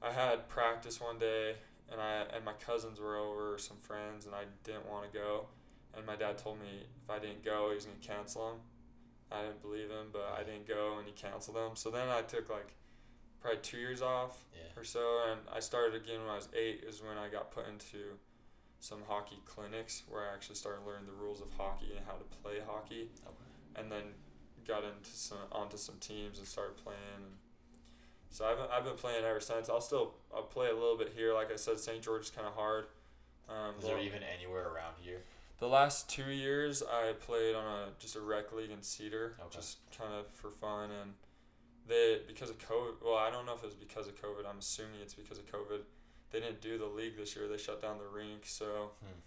I 0.02 0.12
had 0.12 0.48
practice 0.48 1.00
one 1.00 1.18
day, 1.18 1.54
and 1.90 2.00
I 2.00 2.24
and 2.34 2.44
my 2.44 2.52
cousins 2.54 3.00
were 3.00 3.16
over, 3.16 3.56
some 3.58 3.76
friends, 3.78 4.26
and 4.26 4.34
I 4.34 4.44
didn't 4.64 4.88
want 4.88 5.10
to 5.10 5.18
go. 5.18 5.46
And 5.96 6.06
my 6.06 6.16
dad 6.16 6.38
told 6.38 6.60
me 6.60 6.86
if 7.02 7.10
I 7.10 7.18
didn't 7.18 7.44
go, 7.44 7.68
he 7.70 7.74
was 7.74 7.84
gonna 7.86 7.98
cancel 8.00 8.48
them. 8.50 8.60
I 9.30 9.42
didn't 9.42 9.60
believe 9.62 9.90
him, 9.90 10.08
but 10.12 10.34
I 10.38 10.42
didn't 10.42 10.66
go, 10.66 10.96
and 10.98 11.06
he 11.06 11.12
canceled 11.12 11.56
them. 11.56 11.76
So 11.76 11.90
then 11.90 12.08
I 12.08 12.22
took 12.22 12.48
like 12.48 12.74
probably 13.40 13.60
two 13.60 13.78
years 13.78 14.00
off 14.02 14.44
Yeah. 14.54 14.80
or 14.80 14.84
so, 14.84 15.22
and 15.30 15.40
I 15.52 15.60
started 15.60 15.94
again 15.94 16.20
when 16.20 16.30
I 16.30 16.36
was 16.36 16.48
eight. 16.54 16.84
Is 16.84 17.02
when 17.02 17.18
I 17.18 17.28
got 17.28 17.50
put 17.50 17.66
into 17.68 18.18
some 18.80 19.02
hockey 19.08 19.38
clinics 19.44 20.04
where 20.08 20.22
I 20.30 20.32
actually 20.34 20.54
started 20.54 20.86
learning 20.86 21.06
the 21.06 21.12
rules 21.12 21.40
of 21.40 21.52
hockey 21.54 21.96
and 21.96 22.06
how 22.06 22.12
to 22.12 22.24
play 22.42 22.60
hockey, 22.60 23.10
Okay. 23.26 23.80
and 23.80 23.90
then 23.92 24.14
got 24.66 24.84
into 24.84 25.10
some 25.10 25.38
onto 25.52 25.76
some 25.76 25.96
teams 25.98 26.38
and 26.38 26.46
started 26.46 26.76
playing. 26.76 27.38
So 28.30 28.44
I've 28.46 28.70
I've 28.70 28.84
been 28.84 28.96
playing 28.96 29.24
ever 29.24 29.40
since. 29.40 29.68
I'll 29.68 29.80
still 29.80 30.14
I'll 30.34 30.42
play 30.44 30.68
a 30.70 30.74
little 30.74 30.96
bit 30.96 31.12
here. 31.14 31.34
Like 31.34 31.50
I 31.52 31.56
said, 31.56 31.78
St. 31.80 32.02
George 32.02 32.22
is 32.22 32.30
kind 32.30 32.46
of 32.46 32.54
hard. 32.54 32.86
Um, 33.48 33.76
Is 33.78 33.84
there 33.84 33.98
even 33.98 34.22
anywhere 34.22 34.68
around 34.68 34.94
here? 35.00 35.22
The 35.58 35.66
last 35.68 36.08
two 36.08 36.30
years 36.30 36.82
I 36.82 37.12
played 37.12 37.54
on 37.54 37.64
a 37.64 37.86
just 37.98 38.16
a 38.16 38.20
rec 38.20 38.52
league 38.52 38.70
in 38.70 38.82
Cedar, 38.82 39.36
Okay. 39.40 39.56
just 39.56 39.78
kind 39.96 40.12
of 40.14 40.26
for 40.28 40.50
fun 40.50 40.90
and. 40.90 41.14
They 41.86 42.20
because 42.26 42.50
of 42.50 42.58
COVID. 42.58 42.96
Well, 43.02 43.16
I 43.16 43.30
don't 43.30 43.46
know 43.46 43.54
if 43.54 43.62
it 43.62 43.64
was 43.66 43.74
because 43.74 44.08
of 44.08 44.20
COVID. 44.20 44.46
I'm 44.46 44.58
assuming 44.58 45.00
it's 45.02 45.14
because 45.14 45.38
of 45.38 45.46
COVID. 45.50 45.80
They 46.30 46.40
didn't 46.40 46.60
do 46.60 46.76
the 46.76 46.84
league 46.84 47.16
this 47.16 47.34
year. 47.34 47.48
They 47.48 47.56
shut 47.56 47.80
down 47.80 47.96
the 47.96 48.04
rink. 48.06 48.42
So, 48.44 48.90
Hmm. 49.00 49.18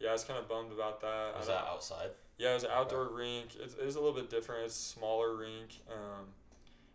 yeah, 0.00 0.08
I 0.08 0.12
was 0.12 0.24
kind 0.24 0.38
of 0.38 0.48
bummed 0.48 0.72
about 0.72 1.02
that. 1.02 1.36
Was 1.36 1.48
that 1.48 1.66
outside? 1.66 2.12
yeah, 2.38 2.52
it 2.52 2.54
was 2.54 2.64
an 2.64 2.70
outdoor 2.72 3.08
rink. 3.08 3.54
It's, 3.56 3.74
it 3.74 3.84
was 3.84 3.96
a 3.96 4.00
little 4.00 4.14
bit 4.18 4.30
different. 4.30 4.64
It's 4.64 4.76
a 4.78 4.82
smaller 4.82 5.36
rink, 5.36 5.78
um, 5.92 6.32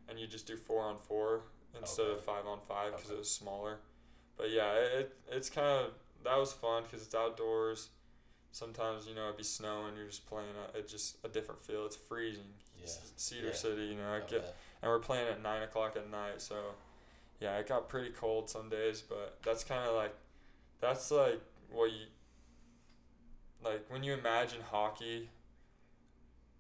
and 0.10 0.20
you 0.20 0.26
just 0.26 0.48
do 0.48 0.58
four 0.58 0.82
on 0.86 0.98
four 0.98 1.42
instead 1.80 2.08
of 2.08 2.20
five 2.24 2.48
on 2.48 2.60
five 2.68 2.92
because 2.94 3.06
Okay. 3.06 3.14
it 3.16 3.20
was 3.20 3.30
smaller. 3.30 3.78
But 4.38 4.50
yeah, 4.50 4.74
it, 4.74 4.92
it 5.02 5.18
it's 5.30 5.52
kind 5.52 5.68
of 5.68 5.92
that 6.24 6.36
was 6.38 6.52
fun 6.52 6.82
because 6.82 7.06
it's 7.06 7.14
outdoors. 7.14 7.90
Sometimes 8.52 9.08
you 9.08 9.16
know 9.16 9.26
it'd 9.26 9.38
be 9.38 9.44
snowing. 9.44 9.96
You're 9.96 10.08
just 10.08 10.26
playing. 10.28 10.50
A, 10.74 10.78
it's 10.78 10.92
just 10.92 11.18
a 11.24 11.30
different 11.30 11.64
feel. 11.64 11.86
It's 11.86 11.96
freezing. 11.96 12.44
Yeah. 12.80 12.88
Cedar 13.16 13.48
Yeah. 13.48 13.54
City, 13.54 13.84
you 13.86 13.96
know. 13.96 14.12
I 14.12 14.20
get, 14.30 14.56
and 14.82 14.90
we're 14.92 15.00
playing 15.00 15.28
at 15.28 15.42
nine 15.42 15.62
o'clock 15.64 15.96
at 15.96 16.10
night, 16.10 16.42
so 16.42 16.56
yeah, 17.40 17.58
it 17.58 17.68
got 17.68 17.88
pretty 17.90 18.10
cold 18.10 18.50
some 18.50 18.70
days. 18.70 19.02
But 19.02 19.38
that's 19.44 19.64
kind 19.64 19.88
of 19.88 19.96
like 19.96 20.14
that's 20.82 21.12
like 21.12 21.40
what 21.72 21.92
you 21.92 22.06
like 23.64 23.86
when 23.90 24.04
you 24.04 24.14
imagine 24.14 24.60
hockey. 24.70 25.30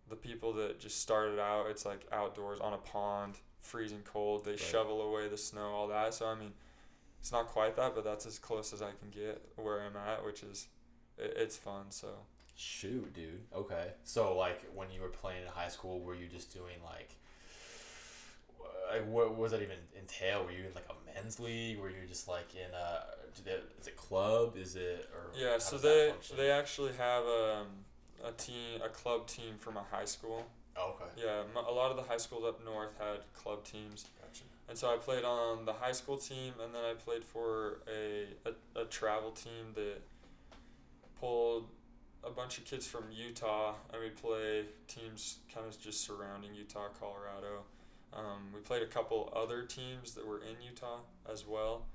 The 0.10 0.16
people 0.18 0.52
that 0.54 0.80
just 0.80 1.00
started 1.00 1.40
out, 1.40 1.68
it's 1.70 1.86
like 1.86 2.06
outdoors 2.12 2.60
on 2.60 2.74
a 2.74 2.78
pond, 2.78 3.36
freezing 3.62 4.02
cold. 4.04 4.44
They 4.44 4.52
Right. 4.52 4.60
shovel 4.60 5.02
away 5.02 5.30
the 5.30 5.38
snow, 5.38 5.68
all 5.70 5.88
that. 5.88 6.14
So 6.14 6.26
I 6.28 6.36
mean, 6.36 6.54
it's 7.22 7.32
not 7.32 7.48
quite 7.48 7.76
that, 7.78 7.96
but 7.96 8.04
that's 8.04 8.26
as 8.26 8.38
close 8.38 8.74
as 8.74 8.82
I 8.82 8.92
can 8.92 9.10
get 9.10 9.42
where 9.56 9.82
I'm 9.82 9.96
at, 9.96 10.26
which 10.26 10.44
is 10.44 10.68
it, 11.22 11.34
it's 11.38 11.58
fun. 11.58 11.86
So 11.90 12.08
Shoot, 12.58 13.14
dude. 13.16 13.42
Okay. 13.56 13.88
So, 14.04 14.38
like, 14.38 14.62
when 14.76 14.92
you 14.92 15.02
were 15.02 15.08
playing 15.08 15.42
in 15.42 15.48
high 15.48 15.70
school, 15.70 16.00
were 16.00 16.14
you 16.14 16.28
just 16.28 16.54
doing 16.54 16.76
like, 16.86 17.10
like, 18.92 19.08
what, 19.08 19.36
was 19.36 19.52
that 19.52 19.62
even 19.62 19.78
entail? 19.98 20.44
Were 20.44 20.52
you 20.52 20.66
in 20.66 20.74
like 20.76 20.88
a 20.90 21.14
men's 21.16 21.40
league? 21.40 21.80
Were 21.80 21.90
you 21.90 22.06
just 22.08 22.28
like 22.28 22.54
in 22.54 22.72
a? 22.74 23.04
they- 23.46 23.52
Is 23.80 23.88
it 23.88 23.96
club? 23.96 24.58
Is 24.58 24.76
it 24.76 25.10
or? 25.16 25.32
yeah, 25.40 25.58
so 25.58 25.78
they 25.78 26.14
they 26.38 26.52
actually 26.52 26.92
have 26.98 27.24
um, 27.24 27.68
a 28.24 28.32
team, 28.34 28.82
a 28.84 28.90
club 28.90 29.28
team 29.28 29.56
from 29.58 29.78
a 29.78 29.84
high 29.92 30.06
school. 30.06 30.46
Oh, 30.78 30.96
okay. 31.02 31.10
Yeah, 31.26 31.42
m- 31.58 31.66
a 31.66 31.72
lot 31.72 31.92
of 31.92 31.98
the 31.98 32.04
high 32.04 32.18
schools 32.18 32.44
up 32.46 32.64
north 32.64 32.92
had 33.00 33.20
club 33.34 33.64
teams, 33.64 34.06
Gotcha. 34.22 34.44
and 34.70 34.78
so 34.78 34.94
I 34.94 34.98
played 34.98 35.24
on 35.24 35.66
the 35.66 35.74
high 35.74 35.92
school 35.94 36.18
team, 36.18 36.54
and 36.64 36.74
then 36.76 36.84
I 36.84 36.94
played 36.94 37.24
for 37.24 37.80
a 37.88 38.28
a, 38.46 38.82
a 38.82 38.86
travel 38.86 39.32
team 39.32 39.74
that 39.76 40.02
pulled 41.22 41.70
a 42.24 42.30
bunch 42.30 42.58
of 42.58 42.66
kids 42.66 42.86
from 42.86 43.06
Utah, 43.12 43.76
and 43.94 44.02
we 44.02 44.10
play 44.10 44.66
teams 44.88 45.38
kind 45.54 45.66
of 45.66 45.80
just 45.80 46.02
surrounding 46.04 46.54
Utah, 46.54 46.88
Colorado. 47.00 47.64
Um, 48.14 48.50
we 48.54 48.60
played 48.60 48.82
a 48.82 48.88
couple 48.88 49.32
other 49.34 49.64
teams 49.64 50.14
that 50.16 50.28
were 50.28 50.40
in 50.40 50.62
Utah 50.68 51.00
as 51.32 51.48
well, 51.48 51.86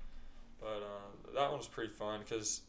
but 0.59 0.81
uh, 0.81 1.33
that 1.35 1.49
one 1.49 1.59
was 1.59 1.67
pretty 1.67 1.93
fun 1.93 2.21
because 2.21 2.61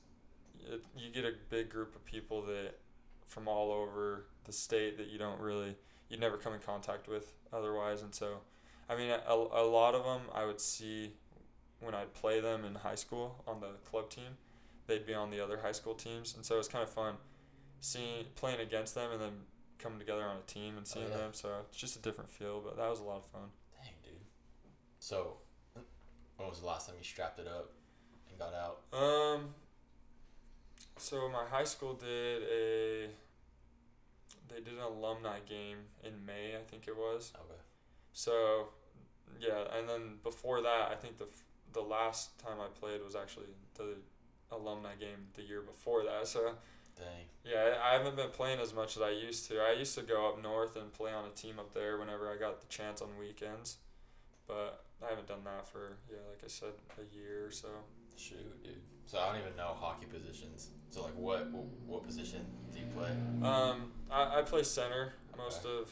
you 0.96 1.10
get 1.10 1.24
a 1.24 1.32
big 1.48 1.70
group 1.70 1.94
of 1.94 2.04
people 2.04 2.42
that 2.42 2.74
from 3.26 3.48
all 3.48 3.72
over 3.72 4.24
the 4.44 4.52
state 4.52 4.98
that 4.98 5.08
you 5.08 5.18
don't 5.18 5.40
really 5.40 5.76
you'd 6.08 6.20
never 6.20 6.36
come 6.36 6.54
in 6.54 6.60
contact 6.60 7.08
with 7.08 7.34
otherwise 7.52 8.02
and 8.02 8.14
so 8.14 8.38
i 8.88 8.96
mean 8.96 9.10
a, 9.10 9.32
a 9.32 9.64
lot 9.64 9.94
of 9.94 10.04
them 10.04 10.22
i 10.34 10.44
would 10.44 10.60
see 10.60 11.12
when 11.80 11.94
i'd 11.94 12.12
play 12.14 12.40
them 12.40 12.64
in 12.64 12.74
high 12.74 12.94
school 12.94 13.42
on 13.46 13.60
the 13.60 13.68
club 13.88 14.10
team 14.10 14.36
they'd 14.88 15.06
be 15.06 15.14
on 15.14 15.30
the 15.30 15.40
other 15.40 15.58
high 15.58 15.72
school 15.72 15.94
teams 15.94 16.34
and 16.34 16.44
so 16.44 16.56
it 16.56 16.58
was 16.58 16.68
kind 16.68 16.82
of 16.82 16.90
fun 16.90 17.14
seeing 17.80 18.24
playing 18.34 18.58
against 18.58 18.96
them 18.96 19.12
and 19.12 19.20
then 19.20 19.32
coming 19.78 20.00
together 20.00 20.24
on 20.24 20.36
a 20.36 20.52
team 20.52 20.76
and 20.76 20.84
seeing 20.84 21.08
yeah. 21.10 21.18
them 21.18 21.30
so 21.32 21.50
it's 21.68 21.78
just 21.78 21.94
a 21.94 22.00
different 22.00 22.28
feel 22.28 22.60
but 22.60 22.76
that 22.76 22.90
was 22.90 22.98
a 22.98 23.04
lot 23.04 23.18
of 23.18 23.24
fun 23.26 23.48
Dang, 23.82 23.92
dude. 24.02 24.20
So, 24.98 25.36
when 26.36 26.48
was 26.48 26.60
the 26.60 26.66
last 26.66 26.86
time 26.86 26.96
you 26.98 27.04
strapped 27.04 27.38
it 27.38 27.46
up 27.46 27.70
and 28.28 28.38
got 28.38 28.54
out? 28.54 28.80
Um. 28.92 29.54
So 30.98 31.28
my 31.28 31.44
high 31.44 31.64
school 31.64 31.94
did 31.94 32.42
a. 32.42 33.08
They 34.48 34.60
did 34.60 34.74
an 34.74 34.80
alumni 34.80 35.38
game 35.46 35.78
in 36.02 36.24
May, 36.24 36.56
I 36.56 36.62
think 36.70 36.88
it 36.88 36.96
was. 36.96 37.32
Okay. 37.34 37.60
So, 38.14 38.68
yeah, 39.38 39.64
and 39.78 39.88
then 39.88 40.16
before 40.22 40.62
that, 40.62 40.88
I 40.90 40.94
think 40.94 41.18
the 41.18 41.26
f- 41.26 41.44
the 41.72 41.82
last 41.82 42.38
time 42.38 42.56
I 42.60 42.66
played 42.66 43.02
was 43.04 43.14
actually 43.14 43.48
the 43.74 43.96
alumni 44.50 44.94
game 44.98 45.28
the 45.34 45.42
year 45.42 45.60
before 45.60 46.04
that. 46.04 46.26
So 46.26 46.54
Dang. 46.96 47.26
yeah, 47.44 47.74
I 47.82 47.94
haven't 47.94 48.16
been 48.16 48.30
playing 48.30 48.60
as 48.60 48.74
much 48.74 48.96
as 48.96 49.02
I 49.02 49.10
used 49.10 49.48
to. 49.48 49.60
I 49.60 49.72
used 49.72 49.94
to 49.96 50.02
go 50.02 50.28
up 50.28 50.42
north 50.42 50.76
and 50.76 50.92
play 50.92 51.12
on 51.12 51.24
a 51.24 51.30
team 51.30 51.58
up 51.58 51.74
there 51.74 51.98
whenever 51.98 52.30
I 52.30 52.36
got 52.36 52.60
the 52.60 52.66
chance 52.68 53.00
on 53.00 53.08
weekends, 53.18 53.76
but 54.46 54.84
I 55.04 55.10
haven't 55.10 55.28
done 55.28 55.44
that 55.44 55.66
for 55.66 55.96
yeah, 56.10 56.18
like 56.28 56.42
I 56.44 56.48
said, 56.48 56.72
a 56.96 57.16
year 57.16 57.46
or 57.46 57.50
so. 57.50 57.68
Shoot, 58.16 58.62
dude. 58.64 58.74
So 59.06 59.18
I 59.18 59.32
don't 59.32 59.40
even 59.40 59.56
know 59.56 59.76
hockey 59.78 60.06
positions. 60.06 60.70
So 60.90 61.04
like, 61.04 61.14
what 61.16 61.50
what, 61.50 61.64
what 61.86 62.04
position 62.04 62.44
do 62.72 62.80
you 62.80 62.86
play? 62.86 63.10
Um, 63.48 63.92
I, 64.10 64.40
I 64.40 64.42
play 64.42 64.62
center 64.64 65.12
most 65.36 65.64
of 65.64 65.88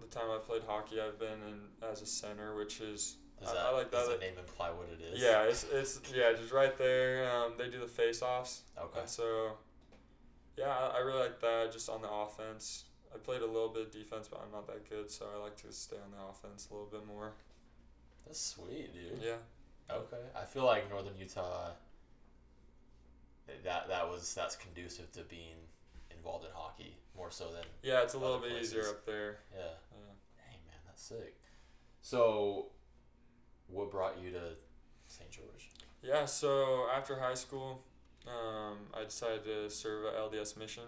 the 0.00 0.06
time 0.06 0.30
I 0.30 0.38
played 0.38 0.62
hockey. 0.66 1.00
I've 1.00 1.18
been 1.18 1.42
in 1.48 1.86
as 1.90 2.00
a 2.00 2.06
center, 2.06 2.54
which 2.56 2.80
is 2.80 3.16
Does 3.40 3.52
that 3.52 3.58
I 3.58 3.70
like 3.72 3.90
does 3.90 4.08
that. 4.08 4.18
the 4.20 4.26
name 4.26 4.34
imply 4.38 4.70
what 4.70 4.88
it 4.92 5.00
is? 5.00 5.20
yeah, 5.20 5.42
it's 5.44 5.64
it's 5.72 6.00
yeah, 6.14 6.32
just 6.32 6.52
right 6.52 6.76
there. 6.76 7.30
Um, 7.30 7.52
they 7.58 7.68
do 7.70 7.78
the 7.80 7.86
face 7.86 8.20
offs, 8.22 8.62
Okay. 8.78 9.00
and 9.00 9.08
so 9.08 9.52
yeah, 10.56 10.68
I, 10.76 10.96
I 10.96 10.98
really 11.00 11.20
like 11.20 11.40
that. 11.40 11.70
Just 11.72 11.88
on 11.88 12.02
the 12.02 12.10
offense, 12.10 12.84
I 13.14 13.18
played 13.18 13.42
a 13.42 13.46
little 13.46 13.68
bit 13.68 13.82
of 13.82 13.90
defense, 13.92 14.26
but 14.28 14.40
I'm 14.44 14.50
not 14.50 14.66
that 14.66 14.88
good, 14.90 15.08
so 15.10 15.26
I 15.36 15.40
like 15.42 15.56
to 15.62 15.72
stay 15.72 15.96
on 15.96 16.10
the 16.10 16.24
offense 16.28 16.66
a 16.70 16.74
little 16.74 16.88
bit 16.90 17.06
more. 17.06 17.32
That's 18.26 18.40
sweet, 18.40 18.92
dude. 18.92 19.22
Yeah, 19.22 19.36
Okay. 19.90 20.16
I 20.36 20.44
feel 20.44 20.64
like 20.64 20.90
Northern 20.90 21.16
Utah. 21.18 21.70
That 23.64 23.88
that 23.88 24.08
was 24.08 24.34
that's 24.34 24.56
conducive 24.56 25.10
to 25.12 25.22
being 25.22 25.56
involved 26.10 26.44
in 26.44 26.50
hockey 26.54 26.96
more 27.16 27.30
so 27.30 27.44
than 27.52 27.64
yeah, 27.82 28.02
it's 28.02 28.14
a 28.14 28.18
little 28.18 28.38
bit 28.38 28.52
easier 28.60 28.82
up 28.82 29.06
there. 29.06 29.38
yeah. 29.54 29.62
Yeah. 29.92 30.12
Hey 30.50 30.56
man, 30.66 30.76
that's 30.86 31.02
sick. 31.02 31.34
So, 32.02 32.66
what 33.68 33.90
brought 33.90 34.16
you 34.22 34.30
to 34.32 34.40
St. 35.06 35.30
George? 35.30 35.70
Yeah, 36.02 36.24
so 36.26 36.86
after 36.94 37.18
high 37.18 37.34
school, 37.34 37.82
um, 38.26 38.78
I 38.98 39.04
decided 39.04 39.44
to 39.44 39.70
serve 39.70 40.06
at 40.06 40.14
LDS 40.14 40.56
mission 40.56 40.84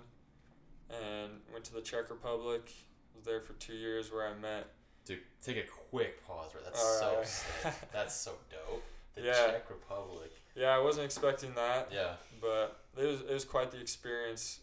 and 0.90 1.30
went 1.52 1.64
to 1.66 1.74
the 1.74 1.80
Czech 1.80 2.10
Republic. 2.10 2.70
Was 3.14 3.24
there 3.24 3.40
for 3.40 3.52
two 3.54 3.74
years 3.74 4.12
where 4.12 4.26
I 4.26 4.34
met. 4.40 4.66
To 5.06 5.16
take 5.42 5.56
a 5.56 5.62
quick 5.90 6.24
pause, 6.26 6.50
right? 6.54 6.62
That's 6.64 6.80
All 6.80 6.98
so 7.00 7.16
right. 7.16 7.26
sick. 7.26 7.72
That's 7.92 8.14
so 8.14 8.32
dope. 8.50 8.82
The 9.14 9.22
Yeah. 9.22 9.32
Czech 9.50 9.70
Republic. 9.70 10.30
Yeah, 10.54 10.68
I 10.76 10.78
wasn't 10.78 11.06
expecting 11.06 11.54
that, 11.54 11.88
Yeah. 11.92 12.14
but 12.40 12.80
it 12.96 13.04
was 13.06 13.20
it 13.22 13.32
was 13.32 13.44
quite 13.44 13.70
the 13.70 13.80
experience. 13.80 14.60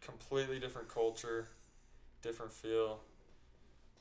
Completely 0.00 0.60
different 0.60 0.88
culture, 0.88 1.48
different 2.22 2.52
feel. 2.52 3.00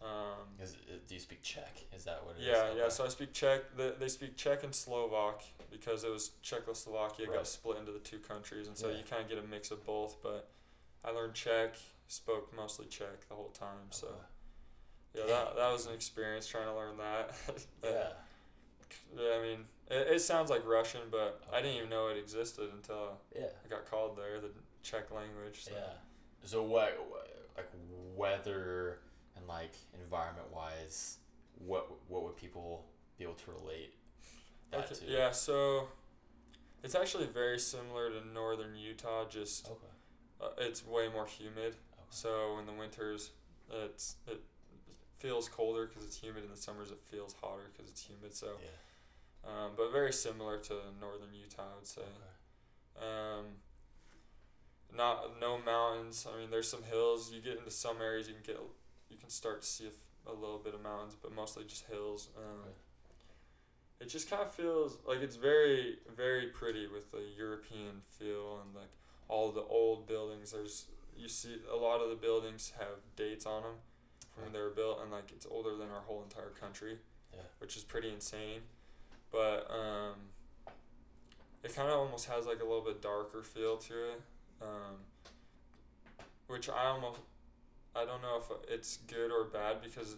Um, 0.04 0.48
Is 0.62 0.74
it, 0.74 1.08
do 1.08 1.14
you 1.14 1.20
speak 1.22 1.42
Czech? 1.44 1.86
Is 1.96 2.04
that 2.04 2.26
what 2.26 2.36
it 2.36 2.42
is? 2.42 2.48
yeah, 2.48 2.74
yeah. 2.76 2.82
Okay. 2.84 2.90
So 2.90 3.06
I 3.06 3.08
speak 3.08 3.32
Czech. 3.32 3.62
They, 3.78 3.92
they 4.00 4.10
speak 4.10 4.36
Czech 4.36 4.64
and 4.64 4.76
Slovak 4.76 5.42
because 5.72 6.04
it 6.04 6.12
was 6.12 6.32
Czechoslovakia 6.42 7.28
Right. 7.28 7.38
got 7.38 7.48
split 7.48 7.78
into 7.78 7.92
the 7.94 8.00
two 8.00 8.20
countries, 8.20 8.68
and 8.68 8.78
so 8.78 8.90
Yeah. 8.90 8.98
you 8.98 9.04
kind 9.10 9.22
of 9.24 9.30
get 9.30 9.38
a 9.38 9.48
mix 9.48 9.72
of 9.72 9.86
both. 9.86 10.22
But 10.22 10.50
I 11.06 11.12
learned 11.12 11.36
Czech, 11.36 11.76
spoke 12.10 12.54
mostly 12.54 12.86
Czech 12.88 13.28
the 13.30 13.36
whole 13.36 13.52
time. 13.52 13.88
So 13.92 14.08
Okay. 14.08 14.18
yeah, 15.16 15.26
that 15.28 15.56
that 15.56 15.72
was 15.72 15.86
an 15.86 15.94
experience 15.94 16.48
trying 16.48 16.66
to 16.68 16.76
learn 16.76 16.98
that. 16.98 17.32
Yeah. 17.84 18.10
Yeah, 19.16 19.38
I 19.40 19.42
mean, 19.42 19.66
it, 19.90 20.16
it 20.16 20.22
sounds 20.22 20.50
like 20.50 20.66
Russian, 20.66 21.02
but 21.12 21.42
I 21.52 21.62
didn't 21.62 21.78
even 21.78 21.90
know 21.90 22.08
it 22.10 22.18
existed 22.18 22.70
until 22.74 23.20
Yeah. 23.36 23.48
I 23.66 23.68
got 23.70 23.90
called 23.90 24.18
there, 24.18 24.40
the 24.40 24.50
Czech 24.84 25.12
language. 25.12 25.64
So. 25.64 25.72
Yeah. 25.72 25.94
So 26.44 26.62
what, 26.64 26.94
what 27.10 27.30
like 27.56 27.70
weather 28.16 29.00
and 29.44 29.50
like 29.50 29.74
environment 30.02 30.48
wise, 30.54 31.18
what 31.66 31.90
what 32.08 32.24
would 32.24 32.36
people 32.36 32.86
be 33.18 33.24
able 33.24 33.36
to 33.36 33.52
relate 33.52 33.94
that 34.72 34.92
Okay, 34.92 35.06
to? 35.06 35.12
yeah, 35.12 35.32
so 35.32 35.88
it's 36.84 36.96
actually 36.96 37.28
very 37.28 37.60
similar 37.60 38.10
to 38.10 38.26
northern 38.34 38.76
Utah, 38.76 39.28
just 39.30 39.68
Okay. 39.68 39.78
uh, 40.42 40.50
it's 40.58 40.86
way 40.86 41.08
more 41.10 41.26
humid. 41.26 41.76
Okay. 41.76 42.04
So 42.10 42.58
in 42.60 42.66
the 42.66 42.74
winters, 42.74 43.32
it's 43.70 44.16
it 44.28 44.42
feels 45.20 45.48
colder 45.50 45.86
because 45.88 46.04
it's 46.04 46.18
humid. 46.18 46.44
In 46.44 46.50
the 46.50 46.58
summers, 46.58 46.92
it 46.92 47.00
feels 47.06 47.36
hotter 47.42 47.70
because 47.72 47.90
it's 47.90 48.06
humid. 48.06 48.34
So, 48.36 48.48
Yeah. 48.62 49.50
um, 49.66 49.72
but 49.78 49.92
very 49.92 50.14
similar 50.14 50.58
to 50.60 50.74
northern 51.00 51.34
Utah, 51.34 51.64
I 51.72 51.76
would 51.76 51.88
say. 51.88 52.02
Okay. 52.02 53.06
Um, 53.06 53.46
not 54.96 55.40
no 55.40 55.58
mountains. 55.58 56.28
I 56.32 56.38
mean, 56.40 56.52
there's 56.52 56.70
some 56.70 56.84
hills. 56.84 57.32
You 57.32 57.42
get 57.42 57.58
into 57.58 57.72
some 57.72 58.02
areas, 58.02 58.28
you 58.28 58.36
can 58.36 58.44
get 58.44 58.60
you 59.14 59.20
can 59.20 59.30
start 59.30 59.62
to 59.62 59.68
see 59.68 59.86
a, 59.86 59.88
f- 59.90 59.94
a 60.28 60.34
little 60.34 60.58
bit 60.58 60.74
of 60.74 60.82
mountains, 60.82 61.16
but 61.22 61.34
mostly 61.34 61.64
just 61.66 61.86
hills. 61.86 62.30
Um, 62.38 62.44
Okay. 62.62 62.72
It 64.02 64.10
just 64.10 64.30
kind 64.30 64.42
of 64.42 64.52
feels 64.52 64.98
like 65.08 65.20
it's 65.22 65.38
very 65.38 66.00
very 66.18 66.48
pretty 66.48 66.88
with 66.88 67.10
the 67.12 67.24
European 67.38 68.02
feel 68.10 68.60
and 68.62 68.76
like 68.76 68.90
all 69.30 69.50
the 69.52 69.62
old 69.64 70.08
buildings. 70.08 70.52
There's 70.52 70.88
you 71.16 71.30
see 71.30 71.58
a 71.72 71.76
lot 71.76 72.02
of 72.02 72.10
the 72.10 72.16
buildings 72.18 72.74
have 72.80 72.98
dates 73.16 73.46
on 73.46 73.62
them 73.64 73.76
from 74.34 74.44
when 74.46 74.52
they 74.54 74.60
were 74.60 74.72
built, 74.72 75.00
and 75.02 75.10
like 75.12 75.32
it's 75.32 75.46
older 75.50 75.76
than 75.78 75.90
our 75.90 76.02
whole 76.02 76.22
entire 76.24 76.50
country, 76.50 76.98
Yeah. 77.34 77.40
which 77.60 77.78
is 77.78 77.84
pretty 77.84 78.10
insane. 78.12 78.62
But 79.32 79.70
um, 79.72 80.16
it 81.64 81.74
kind 81.74 81.88
of 81.88 81.98
almost 82.00 82.28
has 82.28 82.46
like 82.46 82.60
a 82.60 82.66
little 82.66 82.82
bit 82.84 83.02
darker 83.02 83.42
feel 83.42 83.78
to 83.78 83.94
it, 84.12 84.22
um, 84.62 84.98
which 86.48 86.68
I 86.68 86.88
almost 86.88 87.20
I 87.96 88.06
don't 88.06 88.22
know 88.22 88.38
if 88.42 88.70
it's 88.70 88.98
good 89.08 89.32
or 89.32 89.46
bad 89.46 89.82
because 89.82 90.16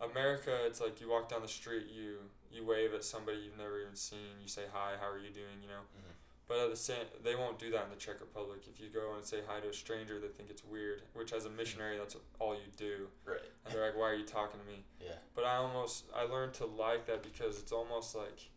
America, 0.00 0.56
it's 0.66 0.80
like 0.80 1.00
you 1.00 1.08
walk 1.08 1.28
down 1.28 1.42
the 1.42 1.48
street, 1.48 1.86
you 1.92 2.18
you 2.50 2.64
wave 2.64 2.94
at 2.94 3.04
somebody 3.04 3.38
you've 3.38 3.58
never 3.58 3.80
even 3.80 3.94
seen, 3.94 4.40
you 4.40 4.48
say 4.48 4.62
hi, 4.72 4.92
how 4.98 5.08
are 5.08 5.18
you 5.18 5.30
doing, 5.30 5.60
you 5.60 5.68
know. 5.68 5.80
Mhm. 5.96 6.14
But 6.46 6.58
at 6.60 6.70
the 6.70 6.76
same, 6.76 7.04
they 7.22 7.34
won't 7.34 7.58
do 7.58 7.70
that 7.72 7.84
in 7.84 7.90
the 7.90 7.96
Czech 7.96 8.20
Republic. 8.20 8.62
If 8.66 8.80
you 8.80 8.88
go 8.88 9.12
and 9.14 9.24
say 9.26 9.42
hi 9.46 9.60
to 9.60 9.68
a 9.68 9.72
stranger, 9.72 10.18
they 10.18 10.28
think 10.28 10.48
it's 10.48 10.64
weird. 10.64 11.02
Which, 11.12 11.34
as 11.34 11.44
a 11.44 11.50
missionary, 11.50 11.98
that's 11.98 12.16
all 12.38 12.54
you 12.54 12.68
do. 12.78 13.08
Right. 13.26 13.42
And 13.66 13.74
they're 13.74 13.84
like, 13.84 13.96
"Why 13.96 14.08
are 14.10 14.14
you 14.14 14.24
talking 14.24 14.58
to 14.58 14.64
me?" 14.66 14.84
Yeah. 14.98 15.18
But 15.34 15.44
I 15.44 15.56
almost 15.56 16.06
I 16.14 16.22
learned 16.22 16.54
to 16.54 16.64
like 16.66 17.04
that 17.06 17.22
because 17.22 17.58
it's 17.58 17.72
almost 17.72 18.14
like 18.14 18.48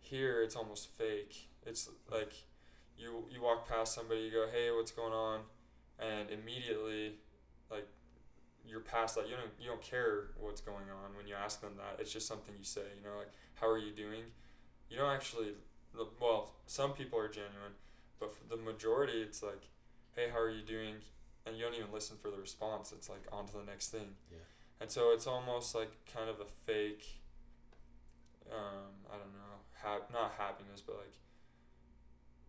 here 0.00 0.42
it's 0.42 0.56
almost 0.56 0.88
fake. 0.88 1.48
It's 1.64 1.88
like 2.10 2.32
you 2.98 3.26
you 3.30 3.40
walk 3.40 3.66
past 3.68 3.94
somebody, 3.94 4.20
you 4.22 4.30
go, 4.30 4.46
"Hey, 4.48 4.70
what's 4.70 4.92
going 4.92 5.14
on?" 5.14 5.44
and 5.98 6.30
immediately 6.30 7.18
like 7.70 7.86
you're 8.66 8.80
past 8.80 9.14
that. 9.16 9.28
You 9.28 9.36
don't 9.36 9.50
you 9.60 9.68
don't 9.68 9.82
care 9.82 10.28
what's 10.38 10.60
going 10.60 10.90
on 10.90 11.16
when 11.16 11.26
you 11.26 11.34
ask 11.34 11.60
them 11.60 11.72
that. 11.76 12.00
It's 12.00 12.12
just 12.12 12.26
something 12.26 12.54
you 12.58 12.64
say, 12.64 12.82
you 12.96 13.02
know, 13.04 13.16
like, 13.18 13.32
"How 13.54 13.68
are 13.68 13.78
you 13.78 13.92
doing?" 13.92 14.24
You 14.90 14.98
don't 14.98 15.10
actually 15.10 15.54
well, 16.20 16.52
some 16.66 16.92
people 16.92 17.18
are 17.18 17.28
genuine, 17.28 17.74
but 18.20 18.34
for 18.34 18.44
the 18.48 18.56
majority 18.62 19.20
it's 19.22 19.42
like, 19.42 19.68
"Hey, 20.14 20.28
how 20.32 20.38
are 20.38 20.50
you 20.50 20.62
doing?" 20.62 20.96
and 21.46 21.56
you 21.56 21.64
don't 21.64 21.74
even 21.74 21.90
listen 21.92 22.16
for 22.20 22.30
the 22.30 22.36
response. 22.36 22.92
It's 22.92 23.08
like 23.08 23.22
on 23.32 23.46
to 23.46 23.52
the 23.56 23.64
next 23.64 23.88
thing. 23.88 24.16
Yeah. 24.30 24.36
And 24.82 24.90
so 24.90 25.12
it's 25.12 25.26
almost 25.26 25.74
like 25.74 25.90
kind 26.12 26.28
of 26.28 26.40
a 26.40 26.44
fake. 26.44 27.20
Um, 28.52 28.92
I 29.08 29.12
don't 29.16 29.32
know, 29.32 29.56
hap- 29.82 30.12
not 30.12 30.32
happiness, 30.36 30.82
but 30.86 30.96
like. 30.96 31.14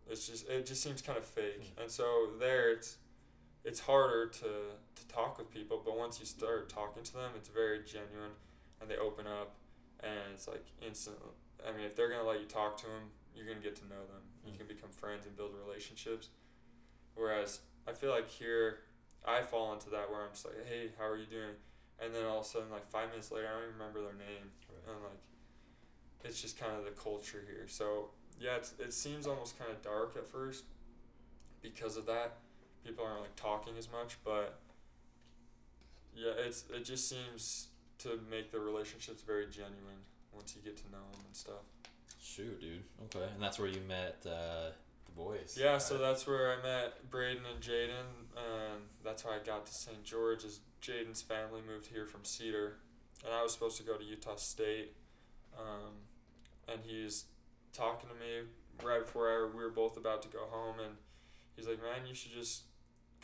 It's 0.09 0.27
just 0.27 0.49
it 0.49 0.65
just 0.65 0.81
seems 0.81 1.01
kind 1.01 1.17
of 1.17 1.23
fake, 1.25 1.71
Hmm. 1.75 1.81
and 1.83 1.91
so 1.91 2.29
there 2.39 2.71
it's, 2.71 2.97
it's 3.63 3.79
harder 3.81 4.27
to 4.27 4.49
to 4.95 5.07
talk 5.07 5.37
with 5.37 5.51
people. 5.51 5.81
But 5.83 5.97
once 5.97 6.19
you 6.19 6.25
start 6.25 6.69
talking 6.69 7.03
to 7.03 7.13
them, 7.13 7.31
it's 7.35 7.49
very 7.49 7.79
genuine, 7.79 8.35
and 8.81 8.89
they 8.89 8.97
open 8.97 9.25
up, 9.27 9.55
and 10.01 10.33
it's 10.33 10.47
like 10.47 10.65
instant. 10.85 11.17
I 11.67 11.75
mean, 11.75 11.85
if 11.85 11.95
they're 11.95 12.09
gonna 12.09 12.27
let 12.27 12.39
you 12.39 12.45
talk 12.45 12.77
to 12.77 12.85
them, 12.85 13.11
you're 13.35 13.45
gonna 13.45 13.63
get 13.63 13.75
to 13.77 13.87
know 13.87 14.03
them. 14.07 14.23
You 14.45 14.57
can 14.57 14.67
become 14.67 14.89
friends 14.89 15.25
and 15.25 15.35
build 15.35 15.51
relationships. 15.65 16.29
Whereas 17.15 17.59
I 17.87 17.93
feel 17.93 18.11
like 18.11 18.29
here, 18.29 18.79
I 19.25 19.41
fall 19.41 19.73
into 19.73 19.89
that 19.89 20.09
where 20.09 20.21
I'm 20.21 20.31
just 20.31 20.45
like, 20.45 20.55
hey, 20.67 20.91
how 20.97 21.05
are 21.05 21.17
you 21.17 21.25
doing? 21.25 21.55
And 22.01 22.15
then 22.15 22.25
all 22.25 22.39
of 22.39 22.45
a 22.45 22.47
sudden, 22.47 22.69
like 22.69 22.87
five 22.89 23.09
minutes 23.09 23.31
later, 23.31 23.47
I 23.47 23.51
don't 23.51 23.63
even 23.63 23.73
remember 23.73 24.01
their 24.01 24.13
name. 24.13 24.51
Right. 24.69 24.95
And 24.95 25.03
like, 25.03 25.19
it's 26.23 26.41
just 26.41 26.57
kind 26.57 26.75
of 26.77 26.85
the 26.85 26.91
culture 26.91 27.43
here. 27.45 27.65
So 27.67 28.11
yeah, 28.39 28.55
it's, 28.55 28.73
it 28.79 28.93
seems 28.93 29.27
almost 29.27 29.59
kind 29.59 29.69
of 29.69 29.81
dark 29.81 30.15
at 30.15 30.25
first 30.25 30.63
because 31.61 31.97
of 31.97 32.05
that. 32.05 32.37
People 32.85 33.05
aren't 33.05 33.21
like 33.21 33.35
talking 33.35 33.73
as 33.77 33.89
much, 33.91 34.17
but 34.23 34.59
yeah, 36.15 36.31
it's 36.37 36.65
it 36.73 36.83
just 36.83 37.09
seems 37.09 37.67
to 37.99 38.19
make 38.29 38.51
the 38.51 38.59
relationships 38.59 39.21
very 39.21 39.45
genuine 39.45 40.03
once 40.33 40.55
you 40.55 40.61
get 40.61 40.77
to 40.77 40.83
know 40.91 41.03
them 41.11 41.21
and 41.25 41.35
stuff. 41.35 41.63
Shoot, 42.21 42.61
dude. 42.61 42.83
Okay. 43.05 43.25
And 43.33 43.41
that's 43.41 43.59
where 43.59 43.67
you 43.67 43.81
met 43.87 44.17
uh, 44.25 44.71
the 45.05 45.11
boys. 45.15 45.57
Yeah, 45.59 45.77
so 45.77 45.97
that's 45.97 46.27
where 46.27 46.53
I 46.53 46.61
met 46.61 47.09
Braden 47.09 47.43
and 47.51 47.61
Jaden, 47.61 48.27
and 48.35 48.83
that's 49.03 49.23
how 49.23 49.31
I 49.31 49.39
got 49.45 49.65
to 49.65 49.73
St. 49.73 50.03
George. 50.03 50.43
Is 50.43 50.59
Jaden's 50.81 51.21
family 51.21 51.61
moved 51.67 51.87
here 51.87 52.05
from 52.05 52.23
Cedar, 52.23 52.77
and 53.25 53.33
I 53.33 53.43
was 53.43 53.53
supposed 53.53 53.77
to 53.77 53.83
go 53.83 53.97
to 53.97 54.03
Utah 54.03 54.35
State, 54.35 54.93
um, 55.57 55.93
and 56.67 56.79
he's 56.83 57.25
talking 57.73 58.09
to 58.09 58.15
me 58.15 58.47
right 58.83 59.05
before 59.05 59.29
I, 59.29 59.47
we 59.55 59.63
were 59.63 59.69
both 59.69 59.97
about 59.97 60.21
to 60.23 60.27
go 60.29 60.45
home, 60.49 60.75
and 60.79 60.95
he's 61.59 61.67
like, 61.67 61.81
"Man, 61.81 62.07
you 62.07 62.15
should 62.15 62.31
just 62.31 62.63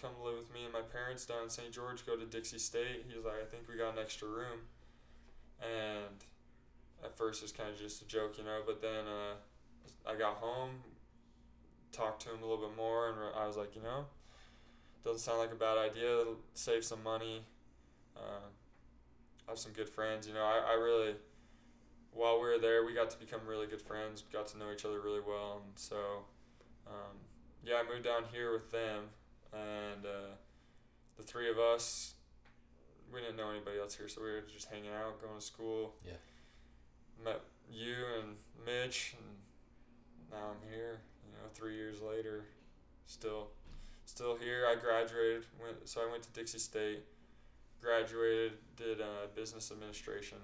come 0.02 0.12
live 0.24 0.36
with 0.36 0.54
me 0.54 0.66
and 0.66 0.74
my 0.74 0.82
parents 0.82 1.26
down 1.26 1.44
in 1.44 1.50
St. 1.50 1.72
George. 1.72 2.06
Go 2.06 2.16
to 2.16 2.26
Dixie 2.26 2.60
State." 2.60 3.06
He's 3.08 3.24
like, 3.24 3.42
"I 3.42 3.46
think 3.46 3.68
we 3.68 3.78
got 3.78 3.94
an 3.94 4.00
extra 4.00 4.28
room," 4.28 4.68
and 5.62 6.20
at 7.04 7.18
first 7.18 7.44
it's 7.44 7.52
kind 7.52 7.70
of 7.70 7.78
just 7.78 8.02
a 8.02 8.06
joke, 8.06 8.38
you 8.38 8.44
know, 8.44 8.62
but 8.66 8.82
then 8.82 9.08
uh, 9.08 9.36
I 10.10 10.16
got 10.16 10.36
home 10.36 10.84
talked 11.96 12.24
to 12.24 12.30
him 12.30 12.44
a 12.44 12.46
little 12.46 12.68
bit 12.68 12.76
more, 12.76 13.10
and 13.10 13.18
I 13.38 13.48
was 13.48 13.56
like, 13.56 13.76
you 13.76 13.82
know, 13.82 14.06
doesn't 15.04 15.20
sound 15.20 15.40
like 15.40 15.52
a 15.52 15.56
bad 15.56 15.78
idea. 15.78 16.22
It'll 16.22 16.38
save 16.54 16.84
some 16.84 17.02
money. 17.04 17.44
Uh, 18.18 18.50
I 19.48 19.52
have 19.52 19.60
some 19.60 19.72
good 19.72 19.90
friends. 19.90 20.28
You 20.28 20.34
know, 20.34 20.44
I, 20.44 20.72
I 20.72 20.74
really, 20.74 21.16
while 22.12 22.36
we 22.42 22.50
were 22.50 22.58
there, 22.58 22.86
we 22.86 22.94
got 22.94 23.10
to 23.12 23.18
become 23.18 23.42
really 23.48 23.68
good 23.68 23.82
friends. 23.82 24.24
Got 24.32 24.48
to 24.50 24.58
know 24.58 24.72
each 24.74 24.86
other 24.86 25.00
really 25.00 25.22
well, 25.26 25.62
and 25.64 25.72
so, 25.76 25.96
um, 26.88 27.18
yeah, 27.66 27.76
I 27.76 27.84
moved 27.92 28.06
down 28.06 28.24
here 28.32 28.54
with 28.54 28.72
them, 28.72 29.06
and 29.52 30.06
uh, 30.06 30.36
the 31.18 31.24
three 31.24 31.50
of 31.50 31.58
us. 31.58 32.14
We 33.14 33.22
didn't 33.22 33.38
know 33.38 33.50
anybody 33.50 33.80
else 33.80 33.96
here, 33.96 34.08
so 34.08 34.22
we 34.22 34.32
were 34.32 34.44
just 34.52 34.68
hanging 34.68 34.90
out, 34.90 35.22
going 35.22 35.40
to 35.40 35.46
school. 35.46 35.94
Yeah. 36.06 36.14
Met 37.24 37.42
you 37.72 37.96
and 38.20 38.36
Mitch, 38.66 39.16
and 39.18 39.38
now 40.32 40.50
I'm 40.50 40.70
here. 40.70 41.00
You 41.26 41.32
know, 41.34 41.48
three 41.54 41.76
years 41.76 42.02
later, 42.02 42.44
still, 43.06 43.50
still 44.06 44.36
here. 44.36 44.66
I 44.70 44.76
graduated. 44.76 45.46
Went 45.62 45.88
so 45.88 46.02
I 46.02 46.12
went 46.12 46.24
to 46.24 46.32
Dixie 46.32 46.60
State. 46.60 47.04
Graduated, 47.82 48.54
did 48.76 49.00
uh, 49.00 49.28
business 49.36 49.72
administration 49.72 50.40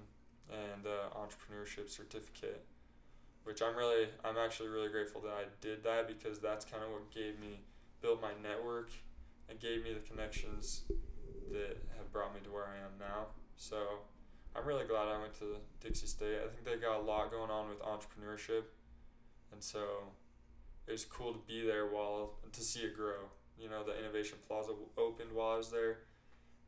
and 0.50 0.86
uh, 0.86 1.18
entrepreneurship 1.18 1.90
certificate, 1.90 2.64
which 3.44 3.62
I'm 3.62 3.76
really, 3.76 4.06
I'm 4.24 4.36
actually 4.36 4.68
really 4.68 4.88
grateful 4.88 5.20
that 5.22 5.32
I 5.32 5.44
did 5.60 5.82
that 5.84 6.08
because 6.08 6.38
that's 6.38 6.64
kind 6.64 6.82
of 6.84 6.90
what 6.90 7.10
gave 7.10 7.38
me, 7.40 7.60
built 8.00 8.20
my 8.20 8.32
network, 8.42 8.90
and 9.48 9.58
gave 9.58 9.82
me 9.82 9.92
the 9.92 10.00
connections 10.00 10.82
that 11.50 11.76
have 11.96 12.12
brought 12.12 12.34
me 12.34 12.40
to 12.44 12.50
where 12.50 12.64
I 12.64 12.76
am 12.76 12.98
now. 12.98 13.26
So 13.56 13.76
I'm 14.54 14.66
really 14.66 14.84
glad 14.84 15.08
I 15.08 15.20
went 15.20 15.34
to 15.40 15.56
Dixie 15.80 16.06
State. 16.06 16.38
I 16.44 16.48
think 16.48 16.64
they 16.64 16.76
got 16.76 17.00
a 17.00 17.02
lot 17.02 17.30
going 17.30 17.50
on 17.50 17.68
with 17.68 17.80
entrepreneurship, 17.80 18.64
and 19.52 19.62
so 19.62 19.80
it 20.86 20.92
was 20.92 21.04
cool 21.04 21.32
to 21.32 21.40
be 21.46 21.66
there 21.66 21.86
while 21.86 22.34
to 22.52 22.60
see 22.60 22.80
it 22.80 22.96
grow. 22.96 23.30
You 23.58 23.68
know, 23.68 23.84
the 23.84 23.98
Innovation 23.98 24.38
Plaza 24.46 24.72
opened 24.96 25.32
while 25.32 25.52
I 25.52 25.56
was 25.56 25.70
there, 25.70 25.98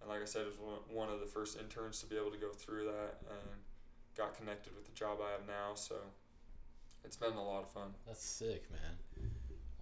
and 0.00 0.08
like 0.08 0.22
I 0.22 0.26
said, 0.26 0.42
it 0.42 0.48
was 0.48 0.80
one, 0.88 1.08
of 1.08 1.20
the 1.20 1.26
first 1.26 1.58
interns 1.58 2.00
to 2.00 2.06
be 2.06 2.16
able 2.16 2.30
to 2.30 2.38
go 2.38 2.52
through 2.52 2.84
that 2.84 3.20
and 3.28 3.60
got 4.16 4.37
connected 4.37 4.74
with 4.74 4.84
the 4.84 4.92
job 4.92 5.18
I 5.26 5.32
have 5.32 5.46
now. 5.46 5.74
So 5.74 5.96
it's 7.04 7.16
been 7.16 7.32
a 7.32 7.44
lot 7.44 7.62
of 7.62 7.70
fun. 7.70 7.94
That's 8.06 8.24
sick, 8.24 8.64
man. 8.70 9.28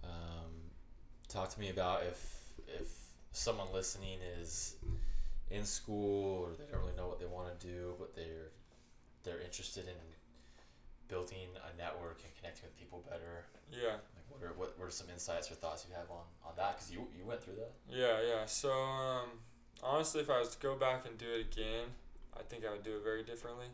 Um, 0.03 0.51
talk 1.27 1.49
to 1.53 1.59
me 1.59 1.69
about 1.69 2.03
if 2.03 2.39
if 2.67 2.89
someone 3.31 3.67
listening 3.73 4.19
is 4.39 4.75
in 5.49 5.65
school 5.65 6.39
or 6.41 6.49
they 6.57 6.71
don't 6.71 6.81
really 6.81 6.95
know 6.95 7.07
what 7.07 7.19
they 7.19 7.25
want 7.25 7.59
to 7.59 7.67
do, 7.67 7.93
but 7.99 8.15
they're 8.15 8.51
they're 9.23 9.41
interested 9.41 9.85
in 9.85 9.95
building 11.07 11.49
a 11.55 11.77
network 11.77 12.21
and 12.23 12.33
connecting 12.35 12.65
with 12.65 12.77
people 12.77 13.03
better. 13.09 13.45
Yeah. 13.71 14.01
Like, 14.15 14.25
what 14.29 14.43
are 14.43 14.53
what, 14.53 14.77
what 14.77 14.87
are 14.87 14.91
some 14.91 15.07
insights 15.09 15.51
or 15.51 15.55
thoughts 15.55 15.85
you 15.87 15.95
have 15.95 16.09
on 16.11 16.25
on 16.45 16.53
that? 16.57 16.77
Because 16.77 16.91
you 16.91 17.07
you 17.17 17.25
went 17.25 17.41
through 17.41 17.55
that. 17.55 17.71
Yeah, 17.89 18.19
yeah. 18.27 18.45
So 18.45 18.71
um, 18.71 19.29
honestly, 19.81 20.21
if 20.21 20.29
I 20.29 20.39
was 20.39 20.49
to 20.55 20.59
go 20.59 20.75
back 20.75 21.05
and 21.07 21.17
do 21.17 21.27
it 21.27 21.47
again, 21.51 21.87
I 22.37 22.43
think 22.43 22.65
I 22.65 22.71
would 22.71 22.83
do 22.83 22.97
it 22.97 23.03
very 23.03 23.23
differently. 23.23 23.67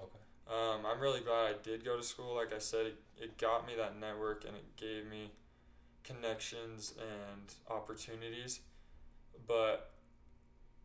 Okay. 0.00 0.22
Um, 0.48 0.84
I'm 0.86 1.00
really 1.00 1.20
glad 1.20 1.46
I 1.46 1.54
did 1.62 1.84
go 1.84 1.96
to 1.96 2.02
school. 2.02 2.34
Like 2.34 2.52
I 2.52 2.58
said, 2.58 2.86
it, 2.86 2.96
it 3.16 3.38
got 3.38 3.66
me 3.66 3.74
that 3.76 3.98
network 3.98 4.44
and 4.44 4.56
it 4.56 4.76
gave 4.76 5.08
me 5.08 5.30
connections 6.04 6.94
and 6.98 7.54
opportunities. 7.70 8.60
But 9.46 9.90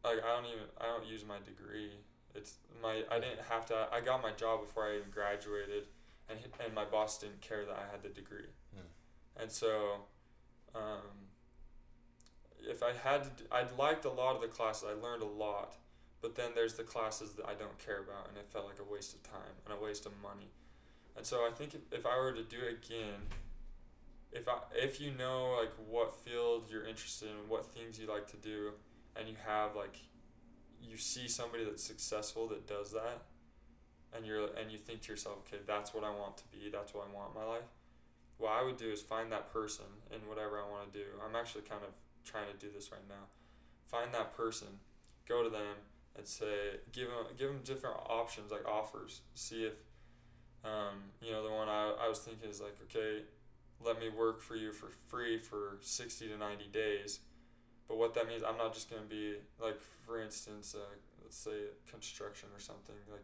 like 0.03 0.23
I 0.23 0.35
don't 0.35 0.45
even 0.45 0.67
I 0.79 0.85
don't 0.85 1.05
use 1.05 1.25
my 1.25 1.37
degree. 1.39 1.91
It's 2.35 2.55
my 2.81 3.03
I 3.11 3.19
didn't 3.19 3.41
have 3.49 3.65
to. 3.67 3.87
I 3.91 4.01
got 4.01 4.21
my 4.21 4.31
job 4.31 4.61
before 4.61 4.85
I 4.87 4.97
even 4.97 5.09
graduated, 5.11 5.87
and 6.29 6.39
he- 6.39 6.63
and 6.63 6.73
my 6.73 6.85
boss 6.85 7.19
didn't 7.19 7.41
care 7.41 7.65
that 7.65 7.75
I 7.75 7.91
had 7.91 8.03
the 8.03 8.09
degree. 8.09 8.49
Hmm. 8.73 9.41
And 9.41 9.51
so, 9.51 10.05
um, 10.75 11.29
if 12.59 12.83
I 12.83 12.93
had 12.93 13.23
to, 13.37 13.43
I 13.51 13.65
liked 13.77 14.05
a 14.05 14.09
lot 14.09 14.35
of 14.35 14.41
the 14.41 14.47
classes. 14.47 14.87
I 14.87 14.93
learned 15.01 15.23
a 15.23 15.25
lot, 15.25 15.75
but 16.21 16.35
then 16.35 16.51
there's 16.55 16.73
the 16.73 16.83
classes 16.83 17.33
that 17.33 17.45
I 17.45 17.53
don't 17.53 17.77
care 17.77 17.99
about, 17.99 18.29
and 18.29 18.37
it 18.37 18.47
felt 18.51 18.65
like 18.65 18.79
a 18.79 18.91
waste 18.91 19.13
of 19.13 19.23
time 19.23 19.55
and 19.65 19.77
a 19.77 19.83
waste 19.83 20.05
of 20.05 20.13
money. 20.21 20.51
And 21.15 21.25
so 21.25 21.37
I 21.47 21.51
think 21.51 21.73
if, 21.73 21.81
if 21.91 22.05
I 22.05 22.17
were 22.17 22.31
to 22.31 22.43
do 22.43 22.57
it 22.57 22.85
again, 22.85 23.21
if 24.31 24.47
I 24.47 24.57
if 24.75 24.99
you 24.99 25.11
know 25.11 25.55
like 25.59 25.71
what 25.89 26.13
field 26.13 26.65
you're 26.69 26.85
interested 26.85 27.29
in, 27.29 27.49
what 27.49 27.65
things 27.73 27.99
you 27.99 28.07
like 28.07 28.27
to 28.27 28.37
do, 28.37 28.71
and 29.15 29.27
you 29.27 29.35
have 29.45 29.75
like 29.75 29.97
you 30.81 30.97
see 30.97 31.27
somebody 31.27 31.63
that's 31.65 31.83
successful 31.83 32.47
that 32.49 32.67
does 32.67 32.91
that, 32.91 33.23
and 34.15 34.25
you're 34.25 34.47
and 34.59 34.71
you 34.71 34.77
think 34.77 35.01
to 35.03 35.11
yourself, 35.11 35.37
okay, 35.47 35.61
that's 35.65 35.93
what 35.93 36.03
I 36.03 36.09
want 36.09 36.37
to 36.37 36.43
be. 36.51 36.69
That's 36.71 36.93
what 36.93 37.07
I 37.09 37.15
want 37.15 37.35
in 37.35 37.41
my 37.41 37.47
life 37.47 37.69
what 38.37 38.51
I 38.51 38.63
would 38.63 38.77
do 38.77 38.89
is 38.89 39.01
find 39.01 39.31
that 39.31 39.51
person 39.51 39.85
in 40.11 40.27
whatever 40.29 40.59
I 40.59 40.69
want 40.69 40.91
to 40.91 40.99
do. 40.99 41.05
I'm 41.25 41.35
actually 41.35 41.63
kind 41.63 41.81
of 41.83 41.89
trying 42.23 42.45
to 42.51 42.57
do 42.57 42.71
this 42.73 42.91
right 42.91 43.05
now. 43.09 43.25
Find 43.85 44.13
that 44.13 44.35
person, 44.35 44.67
go 45.27 45.43
to 45.43 45.49
them, 45.49 45.81
and 46.17 46.27
say, 46.27 46.79
give 46.91 47.07
them, 47.07 47.25
give 47.37 47.47
them 47.49 47.59
different 47.63 47.97
options 48.09 48.51
like 48.51 48.67
offers. 48.67 49.21
See 49.35 49.63
if, 49.63 49.73
um, 50.65 51.11
you 51.21 51.31
know, 51.31 51.43
the 51.43 51.53
one 51.53 51.69
I, 51.69 51.93
I 52.05 52.09
was 52.09 52.19
thinking 52.19 52.49
is 52.49 52.59
like, 52.59 52.75
okay, 52.83 53.23
let 53.83 53.99
me 53.99 54.09
work 54.09 54.41
for 54.41 54.55
you 54.55 54.71
for 54.71 54.89
free 55.07 55.37
for 55.37 55.77
sixty 55.81 56.27
to 56.27 56.37
ninety 56.37 56.67
days. 56.71 57.19
But 57.87 57.97
what 57.97 58.13
that 58.15 58.27
means, 58.27 58.43
I'm 58.43 58.57
not 58.57 58.73
just 58.73 58.89
gonna 58.89 59.03
be 59.03 59.35
like, 59.61 59.79
for 60.05 60.21
instance, 60.21 60.75
uh, 60.75 60.95
let's 61.23 61.37
say 61.37 61.69
construction 61.89 62.49
or 62.55 62.59
something. 62.59 62.95
Like, 63.09 63.23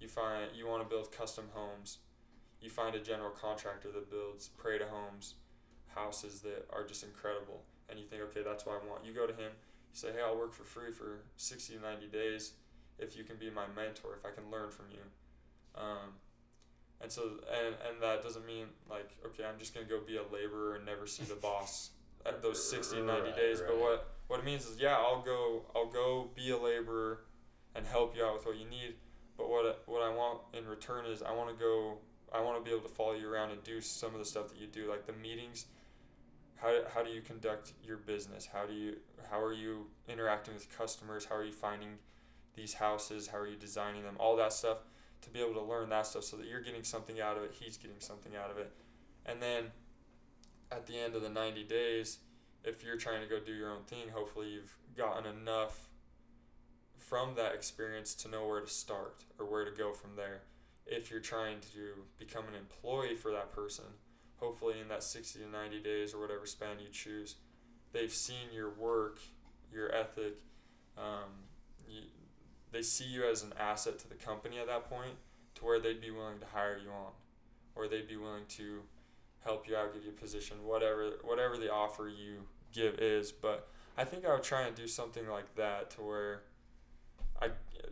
you 0.00 0.08
find 0.08 0.48
you 0.54 0.66
want 0.66 0.82
to 0.82 0.88
build 0.88 1.12
custom 1.12 1.44
homes 1.52 1.98
you 2.64 2.70
find 2.70 2.94
a 2.96 2.98
general 2.98 3.30
contractor 3.30 3.92
that 3.92 4.10
builds 4.10 4.48
Prada 4.48 4.86
homes, 4.90 5.34
houses 5.94 6.40
that 6.40 6.66
are 6.72 6.82
just 6.82 7.04
incredible, 7.04 7.62
and 7.90 7.98
you 7.98 8.06
think, 8.06 8.22
okay, 8.22 8.40
that's 8.42 8.64
what 8.64 8.80
I 8.82 8.88
want. 8.88 9.04
You 9.04 9.12
go 9.12 9.26
to 9.26 9.34
him, 9.34 9.52
say, 9.94 10.08
hey, 10.12 10.22
I'll 10.24 10.36
work 10.36 10.52
for 10.52 10.64
free 10.64 10.92
for 10.92 11.20
60 11.36 11.74
to 11.74 11.80
90 11.80 12.06
days 12.06 12.52
if 12.98 13.16
you 13.16 13.24
can 13.24 13.36
be 13.36 13.50
my 13.50 13.64
mentor, 13.74 14.14
if 14.18 14.24
I 14.24 14.30
can 14.30 14.50
learn 14.50 14.70
from 14.70 14.86
you. 14.90 15.00
Um, 15.74 16.14
and 17.00 17.10
so, 17.10 17.22
and, 17.22 17.74
and 17.88 18.02
that 18.02 18.22
doesn't 18.22 18.46
mean 18.46 18.66
like, 18.88 19.10
okay, 19.26 19.44
I'm 19.44 19.58
just 19.58 19.74
going 19.74 19.86
to 19.86 19.92
go 19.92 20.00
be 20.00 20.16
a 20.16 20.22
laborer 20.22 20.76
and 20.76 20.86
never 20.86 21.06
see 21.06 21.24
the 21.24 21.34
boss 21.34 21.90
at 22.26 22.42
those 22.42 22.68
60 22.70 22.96
to 22.96 23.02
90 23.02 23.22
Right, 23.22 23.36
days. 23.36 23.60
But 23.60 23.78
what, 23.78 24.14
what 24.28 24.40
it 24.40 24.44
means 24.44 24.66
is, 24.66 24.80
yeah, 24.80 24.96
I'll 24.96 25.22
go, 25.22 25.62
I'll 25.74 25.90
go 25.90 26.30
be 26.34 26.50
a 26.50 26.58
laborer 26.58 27.20
and 27.74 27.86
help 27.86 28.16
you 28.16 28.24
out 28.24 28.34
with 28.34 28.46
what 28.46 28.56
you 28.56 28.66
need. 28.68 28.94
But 29.36 29.50
what, 29.50 29.82
what 29.86 30.02
I 30.02 30.14
want 30.14 30.40
in 30.52 30.66
return 30.66 31.06
is 31.06 31.22
I 31.22 31.32
want 31.32 31.50
to 31.50 31.56
go 31.60 31.98
I 32.34 32.40
want 32.40 32.58
to 32.58 32.68
be 32.68 32.74
able 32.74 32.86
to 32.86 32.92
follow 32.92 33.12
you 33.12 33.30
around 33.30 33.52
and 33.52 33.62
do 33.62 33.80
some 33.80 34.12
of 34.12 34.18
the 34.18 34.24
stuff 34.24 34.48
that 34.48 34.58
you 34.58 34.66
do, 34.66 34.90
like 34.90 35.06
the 35.06 35.12
meetings. 35.12 35.66
How, 36.64 36.80
how 36.94 37.02
do 37.02 37.10
you 37.10 37.20
conduct 37.20 37.74
your 37.84 37.98
business? 37.98 38.48
How 38.50 38.64
do 38.64 38.72
you 38.72 38.96
how 39.30 39.38
are 39.38 39.52
you 39.52 39.88
interacting 40.08 40.54
with 40.54 40.74
customers? 40.74 41.26
How 41.26 41.36
are 41.36 41.44
you 41.44 41.52
finding 41.52 41.98
these 42.54 42.72
houses? 42.72 43.26
How 43.26 43.38
are 43.38 43.46
you 43.46 43.56
designing 43.56 44.02
them? 44.02 44.16
All 44.18 44.34
that 44.36 44.54
stuff 44.54 44.78
to 45.20 45.30
be 45.30 45.40
able 45.40 45.52
to 45.54 45.62
learn 45.62 45.90
that 45.90 46.06
stuff 46.06 46.24
so 46.24 46.38
that 46.38 46.46
you're 46.46 46.62
getting 46.62 46.82
something 46.82 47.20
out 47.20 47.36
of 47.36 47.42
it, 47.42 47.54
he's 47.58 47.76
getting 47.76 48.00
something 48.00 48.32
out 48.34 48.50
of 48.50 48.56
it. 48.56 48.72
And 49.26 49.42
then 49.42 49.72
at 50.72 50.86
the 50.86 50.98
end 50.98 51.14
of 51.14 51.20
the 51.20 51.28
90 51.28 51.64
days, 51.64 52.18
if 52.62 52.82
you're 52.82 52.96
trying 52.96 53.20
to 53.20 53.28
go 53.28 53.38
do 53.40 53.52
your 53.52 53.70
own 53.70 53.84
thing, 53.86 54.08
hopefully 54.14 54.48
you've 54.48 54.76
gotten 54.96 55.26
enough 55.26 55.88
from 56.98 57.34
that 57.34 57.54
experience 57.54 58.14
to 58.14 58.28
know 58.28 58.46
where 58.46 58.60
to 58.60 58.66
start 58.66 59.24
or 59.38 59.44
where 59.44 59.66
to 59.66 59.70
go 59.70 59.92
from 59.92 60.16
there 60.16 60.42
if 60.86 61.10
you're 61.10 61.20
trying 61.20 61.60
to 61.60 62.04
become 62.18 62.44
an 62.48 62.54
employee 62.54 63.16
for 63.16 63.30
that 63.32 63.52
person, 63.52 63.84
hopefully 64.36 64.80
in 64.80 64.88
that 64.88 65.02
60 65.02 65.40
to 65.40 65.48
90 65.48 65.80
days 65.80 66.14
or 66.14 66.20
whatever 66.20 66.46
span 66.46 66.78
you 66.80 66.88
choose, 66.90 67.36
they've 67.92 68.12
seen 68.12 68.52
your 68.52 68.70
work, 68.70 69.18
your 69.72 69.94
ethic. 69.94 70.40
Um, 70.96 71.30
you, 71.88 72.02
they 72.72 72.82
see 72.82 73.04
you 73.04 73.24
as 73.24 73.42
an 73.42 73.52
asset 73.58 73.98
to 74.00 74.08
the 74.08 74.14
company 74.14 74.58
at 74.58 74.66
that 74.66 74.88
point 74.88 75.14
to 75.56 75.64
where 75.64 75.78
they'd 75.78 76.00
be 76.00 76.10
willing 76.10 76.38
to 76.40 76.46
hire 76.46 76.78
you 76.82 76.90
on 76.90 77.12
or 77.76 77.88
they'd 77.88 78.08
be 78.08 78.16
willing 78.16 78.46
to 78.48 78.82
help 79.44 79.68
you 79.68 79.76
out, 79.76 79.92
give 79.94 80.04
you 80.04 80.10
a 80.10 80.12
position, 80.12 80.56
whatever 80.64 81.12
whatever 81.22 81.56
the 81.56 81.72
offer 81.72 82.08
you 82.08 82.46
give 82.72 82.94
is. 82.98 83.32
But 83.32 83.68
I 83.96 84.04
think 84.04 84.24
I 84.24 84.32
would 84.32 84.42
try 84.42 84.62
and 84.62 84.74
do 84.74 84.86
something 84.86 85.28
like 85.28 85.54
that 85.56 85.90
to 85.90 86.02
where 86.02 86.42
I 87.40 87.50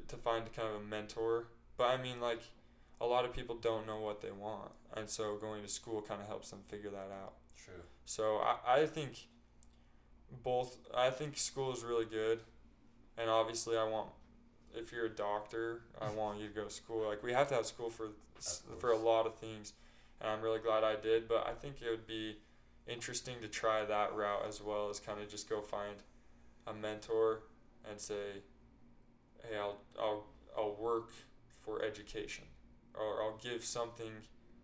to 0.09 0.17
find 0.17 0.45
kind 0.55 0.69
of 0.69 0.83
a 0.83 0.85
mentor. 0.85 1.49
But 1.77 1.85
I 1.89 2.03
mean 2.03 2.21
like 2.21 2.43
a 3.03 3.07
lot 3.07 3.25
of 3.25 3.35
people 3.35 3.57
don't 3.57 3.85
know 3.87 3.99
what 3.99 4.23
they 4.23 4.31
want, 4.31 4.71
and 4.97 5.11
so 5.11 5.37
going 5.37 5.61
to 5.63 5.69
school 5.69 6.01
kind 6.01 6.21
of 6.21 6.29
helps 6.29 6.51
them 6.51 6.61
figure 6.69 6.91
that 6.91 7.11
out. 7.23 7.35
True. 7.63 7.83
So 8.05 8.37
I, 8.37 8.83
I 8.83 8.87
think 8.87 9.27
both. 10.45 10.79
I 10.97 11.11
think 11.11 11.37
school 11.37 11.73
is 11.73 11.83
really 11.83 12.05
good, 12.05 12.41
and 13.19 13.29
obviously 13.29 13.77
I 13.77 13.85
want. 13.85 14.09
If 14.75 14.93
you're 14.93 15.07
a 15.07 15.11
doctor, 15.11 15.83
I 16.01 16.11
want 16.17 16.41
you 16.41 16.49
to 16.49 16.55
go 16.55 16.65
to 16.65 16.71
school. 16.71 17.09
Like 17.09 17.25
we 17.25 17.33
have 17.33 17.49
to 17.49 17.55
have 17.55 17.67
school 17.67 17.91
for 17.91 18.11
for 18.79 18.93
a 18.93 18.97
lot 18.97 19.27
of 19.27 19.35
things, 19.35 19.73
and 20.21 20.31
I'm 20.31 20.41
really 20.41 20.61
glad 20.61 20.85
I 20.85 20.95
did. 20.95 21.29
But 21.29 21.47
I 21.47 21.53
think 21.55 21.83
it 21.83 21.91
would 21.91 22.07
be 22.07 22.37
interesting 22.87 23.35
to 23.43 23.49
try 23.49 23.85
that 23.85 24.15
route 24.15 24.45
as 24.47 24.63
well 24.63 24.89
as 24.91 25.01
kind 25.01 25.21
of 25.21 25.29
just 25.29 25.51
go 25.51 25.61
find 25.61 25.97
a 26.69 26.73
mentor 26.73 27.41
and 27.91 27.99
say, 28.01 28.43
"Hey, 29.43 29.57
I'll 29.59 29.79
I'll 30.01 30.25
I'll 30.57 30.77
work 30.77 31.11
for 31.65 31.83
education." 31.83 32.45
Or 32.95 33.23
I'll 33.23 33.39
give 33.43 33.65
something 33.65 34.13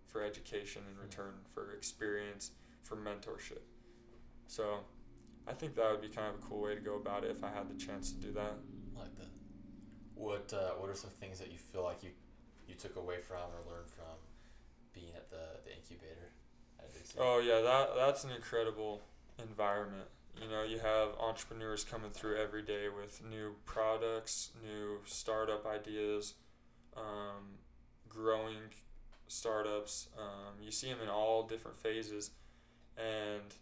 for 0.07 0.23
education 0.23 0.83
in 0.91 1.01
return 1.01 1.35
for 1.53 1.73
experience 1.73 2.53
for 2.83 2.97
mentorship. 2.97 3.61
So 4.47 4.81
I 5.47 5.53
think 5.53 5.75
that 5.77 5.91
would 5.91 6.01
be 6.03 6.09
kind 6.09 6.35
of 6.35 6.43
a 6.43 6.47
cool 6.47 6.63
way 6.63 6.75
to 6.75 6.81
go 6.81 6.97
about 6.97 7.25
it 7.25 7.31
if 7.31 7.45
I 7.45 7.51
had 7.51 7.69
the 7.69 7.75
chance 7.75 8.13
to 8.13 8.17
do 8.19 8.33
that. 8.33 8.55
I 8.97 9.01
like 9.01 9.17
that. 9.17 9.29
What 10.15 10.53
uh, 10.53 10.73
What 10.79 10.91
are 10.91 10.95
some 10.95 11.11
things 11.21 11.39
that 11.39 11.51
you 11.53 11.59
feel 11.59 11.85
like 11.85 12.03
you 12.03 12.11
you 12.67 12.75
took 12.75 12.97
away 12.97 13.21
from 13.21 13.37
or 13.37 13.73
learned 13.73 13.89
from 13.89 14.17
being 14.93 15.15
at 15.15 15.31
the 15.31 15.61
the 15.65 15.75
incubator 15.75 16.33
at 16.79 16.93
Big 16.93 17.07
City? 17.07 17.19
Oh 17.21 17.41
yeah, 17.41 17.61
that 17.61 17.95
that's 17.97 18.25
an 18.25 18.31
incredible 18.31 19.03
environment. 19.39 20.09
You 20.41 20.49
know, 20.49 20.63
you 20.63 20.79
have 20.79 21.11
entrepreneurs 21.21 21.83
coming 21.83 22.11
through 22.11 22.37
every 22.37 22.63
day 22.63 22.89
with 22.89 23.23
new 23.29 23.57
products, 23.65 24.51
new 24.63 24.99
startup 25.05 25.67
ideas, 25.67 26.35
um, 26.97 27.59
growing 28.09 28.73
startups. 29.27 30.09
Um, 30.19 30.55
you 30.63 30.71
see 30.71 30.89
them 30.89 30.99
in 31.03 31.09
all 31.09 31.43
different 31.47 31.79
phases, 31.79 32.31
and 32.97 33.55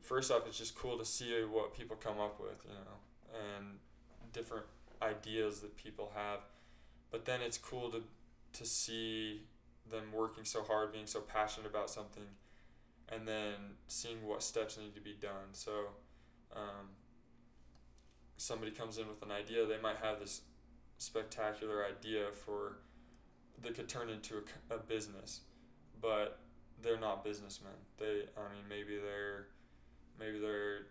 first 0.00 0.30
off, 0.30 0.46
it's 0.46 0.58
just 0.58 0.74
cool 0.74 0.98
to 0.98 1.04
see 1.04 1.32
what 1.50 1.74
people 1.74 1.96
come 1.96 2.20
up 2.20 2.40
with, 2.40 2.64
you 2.64 2.74
know, 2.74 3.38
and 3.56 3.78
different 4.32 4.66
ideas 5.02 5.60
that 5.60 5.76
people 5.76 6.12
have. 6.14 6.40
But 7.10 7.24
then 7.24 7.40
it's 7.42 7.58
cool 7.58 7.90
to 7.90 8.02
to 8.54 8.64
see 8.64 9.42
them 9.90 10.04
working 10.12 10.44
so 10.44 10.62
hard, 10.62 10.92
being 10.92 11.06
so 11.06 11.20
passionate 11.20 11.68
about 11.68 11.90
something, 11.90 12.24
and 13.08 13.28
then 13.28 13.76
seeing 13.86 14.26
what 14.26 14.42
steps 14.42 14.78
need 14.78 14.94
to 14.94 15.00
be 15.00 15.14
done. 15.20 15.52
So, 15.52 15.72
um, 16.54 16.88
somebody 18.36 18.70
comes 18.70 18.98
in 18.98 19.06
with 19.08 19.22
an 19.22 19.30
idea, 19.30 19.66
they 19.66 19.80
might 19.80 19.98
have 19.98 20.20
this 20.20 20.42
spectacular 20.98 21.84
idea 21.84 22.26
for 22.32 22.78
that 23.62 23.74
could 23.74 23.88
turn 23.88 24.08
into 24.10 24.42
a 24.70 24.78
business, 24.78 25.40
but 26.00 26.38
they're 26.82 27.00
not 27.00 27.24
businessmen. 27.24 27.72
They, 27.98 28.24
I 28.36 28.52
mean, 28.52 28.64
maybe 28.68 28.98
they're, 28.98 29.46
maybe 30.18 30.38
they're, 30.38 30.86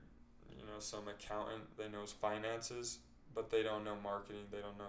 you 0.52 0.66
know, 0.66 0.80
some 0.80 1.08
accountant. 1.08 1.78
They 1.78 1.88
knows 1.90 2.12
finances, 2.12 3.00
but 3.34 3.50
they 3.50 3.64
don't 3.64 3.84
know 3.84 3.96
marketing. 4.04 4.44
They 4.52 4.60
don't 4.60 4.78
know 4.78 4.86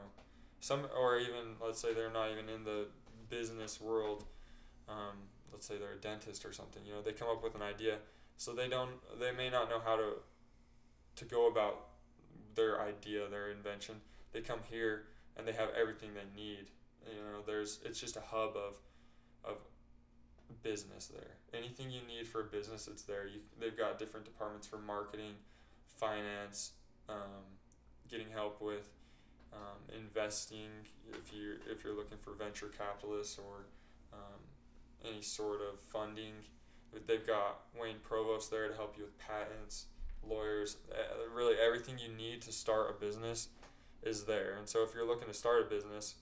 some, 0.61 0.87
or 0.99 1.19
even 1.19 1.57
let's 1.63 1.81
say 1.81 1.93
they're 1.95 2.11
not 2.11 2.31
even 2.31 2.49
in 2.49 2.65
the 2.65 2.87
business 3.29 3.81
world. 3.81 4.25
um, 4.89 5.29
let's 5.53 5.67
say 5.67 5.77
they're 5.79 5.93
a 5.93 6.01
dentist 6.01 6.45
or 6.45 6.53
something. 6.53 6.83
You 6.85 6.95
know, 6.95 7.03
they 7.03 7.13
come 7.13 7.29
up 7.29 7.43
with 7.43 7.55
an 7.55 7.63
idea, 7.63 7.99
so 8.37 8.53
they 8.53 8.69
don't 8.69 8.91
they 9.19 9.33
may 9.33 9.51
not 9.51 9.69
know 9.69 9.81
how 9.85 9.97
to 9.97 10.15
to 11.17 11.25
go 11.25 11.49
about 11.49 11.89
their 12.55 12.81
idea, 12.81 13.29
their 13.29 13.51
invention. 13.51 13.97
They 14.33 14.41
come 14.41 14.61
here 14.71 15.05
and 15.37 15.47
they 15.47 15.53
have 15.53 15.69
everything 15.79 16.11
they 16.15 16.41
need. 16.41 16.67
You 17.07 17.21
know, 17.21 17.43
there's 17.47 17.81
it's 17.85 18.01
just 18.01 18.17
a 18.17 18.21
hub 18.21 18.57
of 18.57 18.79
of 19.45 19.57
business 20.63 21.07
there. 21.07 21.37
Anything 21.55 21.91
you 21.91 22.01
need 22.07 22.27
for 22.27 22.41
a 22.41 22.45
business, 22.45 22.89
it's 22.89 23.03
there. 23.03 23.27
You, 23.27 23.41
they've 23.61 23.77
got 23.77 23.99
different 23.99 24.27
departments 24.27 24.67
for 24.67 24.79
marketing, 24.79 25.35
finance, 25.97 26.73
um, 27.09 27.47
getting 28.11 28.31
help 28.31 28.61
with 28.61 28.91
um, 29.53 29.79
investing 29.97 30.69
if 31.09 31.33
you 31.33 31.57
if 31.71 31.85
you're 31.85 31.97
looking 31.97 32.19
for 32.19 32.33
venture 32.33 32.69
capitalists 32.77 33.39
or 33.39 33.67
um, 34.13 34.41
any 35.09 35.23
sort 35.23 35.61
of 35.61 35.81
funding. 35.81 36.33
They've 37.07 37.27
got 37.27 37.61
Wayne 37.79 37.97
Provost 38.03 38.51
there 38.51 38.69
to 38.69 38.75
help 38.75 38.97
you 38.97 39.05
with 39.05 39.19
patents, 39.19 39.87
lawyers, 40.27 40.77
really 41.35 41.57
everything 41.59 41.97
you 41.99 42.09
need 42.13 42.41
to 42.43 42.53
start 42.53 42.91
a 42.91 42.99
business 42.99 43.49
is 44.03 44.25
there. 44.25 44.57
And 44.59 44.69
so 44.69 44.83
if 44.83 44.95
you're 44.95 45.07
looking 45.07 45.29
to 45.29 45.35
start 45.35 45.63
a 45.63 45.65
business, 45.69 46.15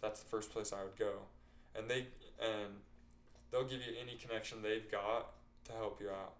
that's 0.00 0.20
the 0.20 0.28
first 0.28 0.50
place 0.50 0.72
I 0.72 0.82
would 0.82 0.96
go. 0.98 1.12
And 1.74 1.88
they 1.88 2.06
and 2.40 2.80
they'll 3.50 3.64
give 3.64 3.80
you 3.80 3.94
any 4.00 4.16
connection 4.16 4.62
they've 4.62 4.90
got 4.90 5.32
to 5.64 5.72
help 5.72 6.00
you 6.00 6.10
out. 6.10 6.34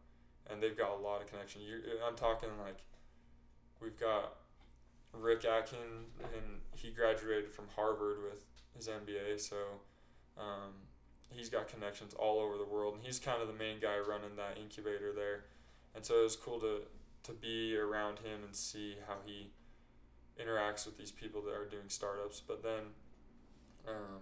And 0.48 0.62
they've 0.62 0.76
got 0.76 0.90
a 0.90 1.00
lot 1.02 1.20
of 1.20 1.28
connection. 1.28 1.62
You 1.62 1.80
I'm 2.06 2.16
talking 2.16 2.50
like 2.64 2.78
we've 3.80 3.98
got 3.98 4.36
Rick 5.12 5.44
Atkin 5.44 6.08
and 6.20 6.60
he 6.72 6.90
graduated 6.90 7.50
from 7.50 7.66
Harvard 7.74 8.18
with 8.22 8.44
his 8.76 8.88
MBA, 8.88 9.40
so 9.40 9.56
um, 10.36 10.72
he's 11.30 11.48
got 11.48 11.68
connections 11.68 12.14
all 12.14 12.38
over 12.38 12.58
the 12.58 12.64
world, 12.64 12.94
and 12.94 13.02
he's 13.02 13.18
kind 13.18 13.40
of 13.40 13.48
the 13.48 13.54
main 13.54 13.80
guy 13.80 13.98
running 13.98 14.36
that 14.36 14.58
incubator 14.60 15.12
there. 15.12 15.44
And 15.94 16.04
so 16.04 16.20
it 16.20 16.24
was 16.24 16.36
cool 16.36 16.60
to 16.60 16.82
to 17.24 17.32
be 17.32 17.76
around 17.76 18.18
him 18.20 18.44
and 18.44 18.54
see 18.54 18.94
how 19.08 19.16
he 19.24 19.50
interacts 20.40 20.86
with 20.86 20.96
these 20.96 21.10
people 21.10 21.42
that 21.42 21.54
are 21.54 21.64
doing 21.64 21.88
startups. 21.88 22.40
But 22.46 22.62
then 22.62 22.94
um, 23.88 24.20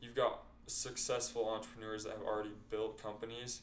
you've 0.00 0.14
got 0.14 0.42
successful 0.66 1.48
entrepreneurs 1.48 2.04
that 2.04 2.12
have 2.12 2.22
already 2.22 2.52
built 2.70 3.02
companies 3.02 3.60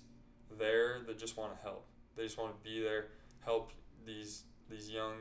there 0.58 1.00
that 1.08 1.18
just 1.18 1.38
want 1.38 1.56
to 1.56 1.62
help. 1.62 1.86
They 2.16 2.24
just 2.24 2.38
want 2.38 2.56
to 2.56 2.70
be 2.70 2.82
there, 2.82 3.08
help 3.40 3.72
these 4.06 4.44
these 4.70 4.90
young 4.90 5.16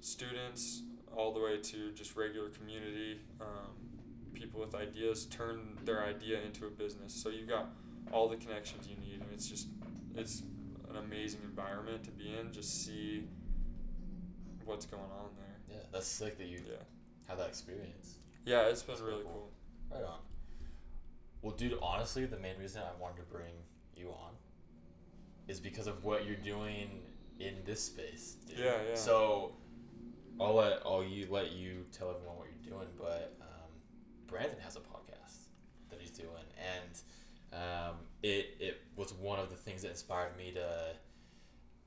students 0.00 0.82
all 1.16 1.32
the 1.32 1.40
way 1.40 1.56
to 1.58 1.90
just 1.92 2.16
regular 2.16 2.48
community 2.50 3.18
um, 3.40 3.74
people 4.32 4.60
with 4.60 4.74
ideas 4.74 5.26
turn 5.26 5.76
their 5.84 6.04
idea 6.04 6.40
into 6.42 6.66
a 6.66 6.70
business. 6.70 7.12
So 7.12 7.28
you've 7.28 7.48
got 7.48 7.68
all 8.12 8.28
the 8.28 8.36
connections 8.36 8.86
you 8.88 8.96
need, 8.96 9.20
and 9.20 9.28
it's 9.32 9.48
just 9.48 9.68
it's 10.14 10.42
an 10.88 10.96
amazing 10.96 11.40
environment 11.44 12.04
to 12.04 12.10
be 12.10 12.34
in. 12.38 12.52
Just 12.52 12.84
see 12.84 13.24
what's 14.64 14.86
going 14.86 15.02
on 15.02 15.30
there. 15.36 15.76
Yeah, 15.76 15.82
that's 15.92 16.06
sick 16.06 16.38
that 16.38 16.46
you 16.46 16.60
Yeah, 16.66 16.76
have 17.28 17.38
that 17.38 17.48
experience. 17.48 18.16
Yeah, 18.48 18.68
it's 18.68 18.82
been 18.82 18.94
That's 18.94 19.06
really 19.06 19.22
cool. 19.22 19.50
cool. 19.90 19.98
Right 19.98 20.08
on. 20.08 20.18
Well, 21.42 21.54
dude, 21.54 21.78
honestly, 21.82 22.24
the 22.26 22.38
main 22.38 22.58
reason 22.58 22.82
I 22.82 23.00
wanted 23.00 23.18
to 23.18 23.22
bring 23.22 23.52
you 23.94 24.08
on 24.08 24.32
is 25.46 25.60
because 25.60 25.86
of 25.86 26.04
what 26.04 26.26
you're 26.26 26.36
doing 26.36 27.02
in 27.38 27.54
this 27.64 27.82
space. 27.84 28.36
Dude. 28.46 28.58
Yeah, 28.58 28.72
yeah. 28.88 28.94
So, 28.94 29.52
I'll 30.40 30.54
let 30.54 30.80
I'll 30.84 31.04
you 31.04 31.26
let 31.30 31.52
you 31.52 31.84
tell 31.92 32.10
everyone 32.10 32.36
what 32.38 32.48
you're 32.48 32.72
doing, 32.74 32.88
but 32.98 33.36
um, 33.40 33.70
Brandon 34.26 34.58
has 34.64 34.76
a 34.76 34.80
podcast 34.80 35.48
that 35.90 36.00
he's 36.00 36.10
doing, 36.10 36.28
and 36.58 37.60
um, 37.62 37.96
it 38.22 38.56
it 38.60 38.80
was 38.96 39.12
one 39.14 39.38
of 39.38 39.50
the 39.50 39.56
things 39.56 39.82
that 39.82 39.90
inspired 39.90 40.36
me 40.36 40.52
to 40.52 40.94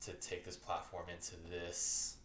to 0.02 0.14
take 0.14 0.44
this 0.44 0.58
platform 0.58 1.06
into 1.14 1.36
this 1.50 2.18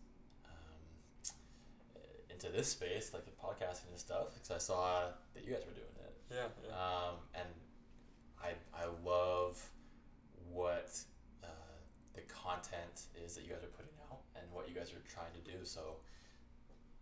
into 2.36 2.54
this 2.54 2.68
space, 2.68 3.12
like 3.14 3.24
the 3.24 3.30
podcasting 3.32 3.88
and 3.90 3.98
stuff, 3.98 4.34
because 4.34 4.50
I 4.50 4.58
saw 4.58 5.04
that 5.34 5.44
you 5.44 5.52
guys 5.52 5.62
were 5.64 5.72
doing 5.72 5.96
it. 6.04 6.14
Yeah, 6.30 6.46
yeah. 6.68 6.74
Um, 6.74 7.14
and 7.34 7.48
I, 8.42 8.50
I 8.76 8.86
love 9.04 9.62
what 10.52 10.90
uh, 11.42 11.46
the 12.14 12.20
content 12.22 13.06
is 13.24 13.34
that 13.34 13.44
you 13.44 13.48
guys 13.50 13.62
are 13.62 13.74
putting 13.76 13.92
out 14.10 14.20
and 14.34 14.44
what 14.52 14.68
you 14.68 14.74
guys 14.74 14.92
are 14.92 15.02
trying 15.12 15.32
to 15.32 15.50
do. 15.50 15.64
So 15.64 15.96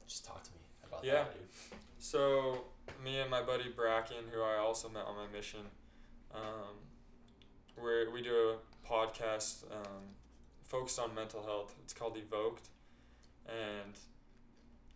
just 0.06 0.24
talk 0.24 0.42
to 0.44 0.50
me 0.52 0.60
about 0.86 1.04
Yeah. 1.04 1.24
that, 1.24 1.34
dude. 1.34 1.78
So 1.98 2.64
me 3.04 3.18
and 3.20 3.30
my 3.30 3.42
buddy 3.42 3.70
Bracken, 3.74 4.24
who 4.32 4.40
I 4.42 4.56
also 4.58 4.88
met 4.88 5.04
on 5.04 5.16
my 5.16 5.26
mission, 5.36 5.60
um, 6.32 6.76
we 7.82 8.08
we 8.08 8.22
do 8.22 8.34
a 8.54 8.86
podcast 8.86 9.64
um, 9.72 10.02
focused 10.62 10.98
on 10.98 11.14
mental 11.14 11.42
health. 11.42 11.74
It's 11.82 11.92
called 11.92 12.16
Evoked, 12.16 12.68
and 13.48 13.94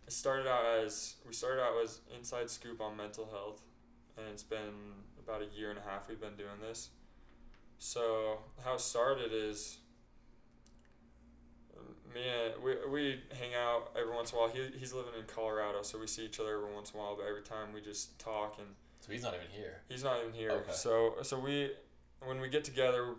it 0.09 0.13
started 0.13 0.47
out 0.47 0.65
as 0.83 1.13
we 1.27 1.31
started 1.31 1.61
out 1.61 1.73
as 1.83 1.99
inside 2.17 2.49
scoop 2.49 2.81
on 2.81 2.97
mental 2.97 3.29
health, 3.31 3.61
and 4.17 4.25
it's 4.33 4.41
been 4.41 4.95
about 5.23 5.43
a 5.43 5.55
year 5.55 5.69
and 5.69 5.77
a 5.77 5.83
half 5.83 6.09
we've 6.09 6.19
been 6.19 6.35
doing 6.35 6.59
this. 6.67 6.89
So 7.77 8.39
how 8.65 8.73
it 8.73 8.81
started 8.81 9.31
is 9.31 9.77
me 12.11 12.21
and 12.27 12.63
we, 12.63 12.73
we 12.91 13.19
hang 13.39 13.53
out 13.53 13.91
every 13.95 14.15
once 14.15 14.31
in 14.31 14.39
a 14.39 14.41
while. 14.41 14.49
He, 14.49 14.65
he's 14.79 14.93
living 14.93 15.11
in 15.15 15.25
Colorado, 15.27 15.83
so 15.83 15.99
we 15.99 16.07
see 16.07 16.25
each 16.25 16.39
other 16.39 16.55
every 16.55 16.73
once 16.73 16.89
in 16.89 16.99
a 16.99 17.03
while. 17.03 17.15
But 17.15 17.27
every 17.27 17.43
time 17.43 17.71
we 17.71 17.79
just 17.79 18.17
talk, 18.17 18.55
and 18.57 18.67
So 19.01 19.11
he's 19.11 19.21
not 19.21 19.35
even 19.35 19.45
here. 19.51 19.81
he's 19.89 20.03
not 20.03 20.21
even 20.21 20.33
here. 20.33 20.49
Okay. 20.49 20.71
So 20.71 21.17
so 21.21 21.37
we 21.37 21.69
when 22.25 22.41
we 22.41 22.49
get 22.49 22.63
together, 22.63 23.13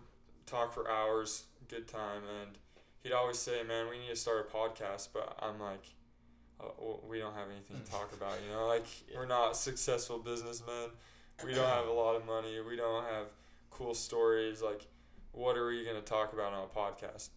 talk 0.44 0.74
for 0.74 0.90
hours, 0.90 1.44
good 1.68 1.86
time, 1.86 2.22
and 2.40 2.58
he'd 3.04 3.12
always 3.12 3.38
say, 3.38 3.62
"Man, 3.62 3.88
we 3.88 4.00
need 4.00 4.08
to 4.08 4.16
start 4.16 4.50
a 4.50 4.56
podcast." 4.56 5.10
But 5.14 5.38
I'm 5.40 5.60
like, 5.60 5.84
Uh, 6.60 6.68
well, 6.78 7.00
we 7.08 7.18
don't 7.18 7.34
have 7.34 7.48
anything 7.50 7.80
to 7.82 7.90
talk 7.90 8.12
about. 8.12 8.34
You 8.46 8.54
know, 8.54 8.66
like 8.66 8.86
Yeah. 9.10 9.18
we're 9.18 9.26
not 9.26 9.56
successful 9.56 10.18
businessmen. 10.18 10.90
We 11.44 11.54
don't 11.54 11.64
have 11.70 11.86
a 11.86 11.92
lot 11.92 12.16
of 12.16 12.26
money. 12.26 12.60
We 12.60 12.76
don't 12.76 13.02
have 13.04 13.28
cool 13.70 13.94
stories. 13.94 14.60
Like, 14.60 14.86
what 15.32 15.56
are 15.56 15.68
we 15.68 15.86
gonna 15.86 16.02
talk 16.02 16.34
about 16.34 16.52
on 16.52 16.64
a 16.64 16.66
podcast? 16.66 17.30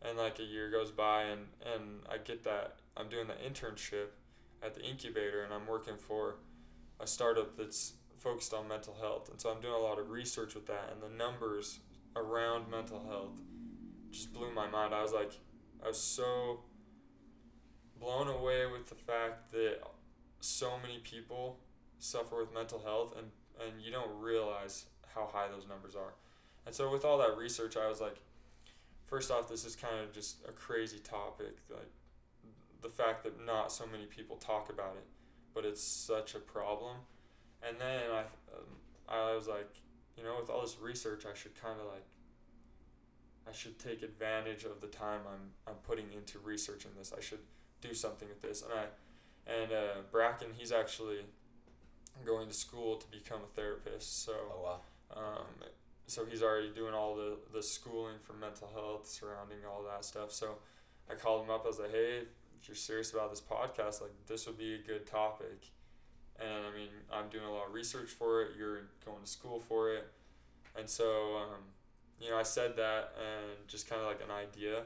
And 0.00 0.16
like 0.16 0.38
a 0.38 0.42
year 0.44 0.70
goes 0.70 0.90
by, 0.90 1.24
and 1.24 1.42
and 1.74 2.00
I 2.10 2.16
get 2.16 2.42
that 2.44 2.76
I'm 2.96 3.10
doing 3.10 3.26
the 3.26 3.34
internship 3.34 4.06
at 4.62 4.74
the 4.74 4.80
incubator, 4.82 5.42
and 5.42 5.52
I'm 5.52 5.66
working 5.66 5.98
for 5.98 6.36
a 6.98 7.06
startup 7.06 7.54
that's 7.58 7.92
focused 8.18 8.54
on 8.54 8.66
mental 8.66 8.96
health, 8.98 9.28
and 9.28 9.38
so 9.38 9.50
I'm 9.50 9.60
doing 9.60 9.74
a 9.74 9.78
lot 9.78 9.98
of 9.98 10.08
research 10.08 10.54
with 10.54 10.66
that, 10.68 10.90
and 10.90 11.02
the 11.02 11.14
numbers 11.14 11.80
around 12.16 12.70
mental 12.70 13.04
health 13.06 13.38
just 14.10 14.32
blew 14.32 14.50
my 14.54 14.66
mind. 14.70 14.94
I 14.94 15.02
was 15.02 15.12
like, 15.12 15.32
I 15.84 15.88
was 15.88 16.00
so 16.00 16.60
blown 18.04 18.28
away 18.28 18.66
with 18.66 18.86
the 18.88 18.94
fact 18.94 19.50
that 19.52 19.78
so 20.40 20.72
many 20.82 20.98
people 20.98 21.58
suffer 21.98 22.36
with 22.36 22.52
mental 22.52 22.80
health, 22.80 23.14
and 23.16 23.28
and 23.64 23.80
you 23.80 23.90
don't 23.90 24.20
realize 24.20 24.86
how 25.14 25.28
high 25.32 25.48
those 25.48 25.66
numbers 25.68 25.94
are. 25.94 26.12
And 26.66 26.74
so 26.74 26.90
with 26.90 27.04
all 27.04 27.18
that 27.18 27.36
research, 27.36 27.76
I 27.76 27.88
was 27.88 28.00
like, 28.00 28.16
first 29.06 29.30
off, 29.30 29.48
this 29.48 29.64
is 29.64 29.76
kind 29.76 30.00
of 30.00 30.12
just 30.12 30.38
a 30.48 30.52
crazy 30.52 30.98
topic, 30.98 31.56
like 31.70 31.90
the 32.82 32.88
fact 32.88 33.22
that 33.24 33.44
not 33.46 33.72
so 33.72 33.86
many 33.86 34.06
people 34.06 34.36
talk 34.36 34.70
about 34.70 34.96
it, 34.96 35.06
but 35.54 35.64
it's 35.64 35.82
such 35.82 36.34
a 36.34 36.38
problem. 36.38 36.96
And 37.66 37.76
then 37.78 38.02
I, 38.12 38.20
um, 38.54 38.66
I 39.08 39.34
was 39.34 39.46
like, 39.46 39.70
you 40.18 40.24
know, 40.24 40.36
with 40.38 40.50
all 40.50 40.62
this 40.62 40.76
research, 40.82 41.24
I 41.24 41.34
should 41.34 41.54
kind 41.60 41.78
of 41.80 41.86
like, 41.86 42.04
I 43.48 43.52
should 43.52 43.78
take 43.78 44.02
advantage 44.02 44.64
of 44.64 44.80
the 44.80 44.88
time 44.88 45.20
I'm 45.26 45.52
I'm 45.66 45.78
putting 45.86 46.12
into 46.12 46.38
researching 46.40 46.90
this. 46.98 47.12
I 47.16 47.20
should 47.20 47.40
do 47.86 47.94
something 47.94 48.28
with 48.28 48.42
this. 48.42 48.62
And 48.62 48.72
I, 48.72 48.84
and 49.52 49.72
uh, 49.72 50.00
Bracken, 50.10 50.48
he's 50.56 50.72
actually 50.72 51.20
going 52.24 52.48
to 52.48 52.54
school 52.54 52.96
to 52.96 53.06
become 53.10 53.40
a 53.42 53.54
therapist. 53.54 54.24
So. 54.24 54.32
Oh 54.32 54.62
wow. 54.62 54.80
Um, 55.16 55.68
so 56.06 56.24
he's 56.24 56.42
already 56.42 56.70
doing 56.70 56.94
all 56.94 57.14
the, 57.16 57.36
the 57.52 57.62
schooling 57.62 58.16
for 58.22 58.34
mental 58.34 58.68
health 58.74 59.08
surrounding 59.08 59.58
all 59.68 59.82
that 59.90 60.04
stuff. 60.04 60.32
So 60.32 60.56
I 61.10 61.14
called 61.14 61.44
him 61.44 61.50
up. 61.50 61.62
I 61.64 61.68
was 61.68 61.78
like, 61.78 61.92
hey, 61.92 62.22
if 62.60 62.68
you're 62.68 62.74
serious 62.74 63.12
about 63.12 63.30
this 63.30 63.40
podcast, 63.40 64.02
like 64.02 64.12
this 64.26 64.46
would 64.46 64.58
be 64.58 64.74
a 64.74 64.78
good 64.78 65.06
topic. 65.06 65.70
And 66.38 66.48
I 66.48 66.76
mean, 66.76 66.88
I'm 67.12 67.28
doing 67.30 67.44
a 67.44 67.52
lot 67.52 67.68
of 67.68 67.74
research 67.74 68.10
for 68.10 68.42
it. 68.42 68.50
You're 68.58 68.82
going 69.04 69.22
to 69.22 69.30
school 69.30 69.60
for 69.60 69.94
it. 69.94 70.06
And 70.76 70.88
so, 70.88 71.36
um, 71.36 71.60
you 72.20 72.30
know, 72.30 72.36
I 72.36 72.42
said 72.42 72.76
that 72.76 73.14
and 73.18 73.68
just 73.68 73.88
kind 73.88 74.02
of 74.02 74.08
like 74.08 74.20
an 74.22 74.30
idea. 74.30 74.82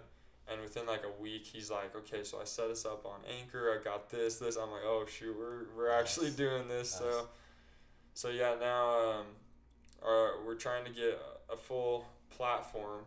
And 0.51 0.61
within 0.63 0.87
like 0.87 1.03
a 1.05 1.21
week, 1.23 1.45
he's 1.47 1.71
like, 1.71 1.95
okay, 1.95 2.23
so 2.25 2.41
I 2.41 2.45
set 2.45 2.71
us 2.71 2.85
up 2.87 3.05
on 3.05 3.21
Anchor. 3.41 3.77
I 3.79 3.83
got 3.83 4.09
this, 4.11 4.37
this. 4.39 4.57
I'm 4.57 4.71
like, 4.71 4.83
oh 4.85 5.05
shoot, 5.07 5.37
we're, 5.39 5.67
we're 5.77 5.91
actually 5.91 6.29
Nice. 6.29 6.37
doing 6.37 6.69
this. 6.69 6.93
Nice. 6.93 6.99
So, 7.01 7.29
so 8.15 8.29
yeah, 8.31 8.55
now 8.59 9.11
um, 9.11 9.27
uh, 10.03 10.29
we're 10.47 10.55
trying 10.55 10.85
to 10.87 10.91
get 10.91 11.21
a 11.53 11.57
full 11.57 12.07
platform 12.31 13.03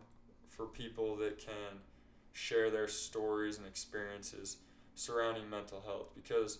for 0.48 0.66
people 0.66 1.16
that 1.16 1.38
can 1.38 1.80
share 2.32 2.70
their 2.70 2.88
stories 2.88 3.58
and 3.58 3.66
experiences 3.66 4.58
surrounding 4.94 5.48
mental 5.50 5.80
health 5.84 6.10
because 6.14 6.58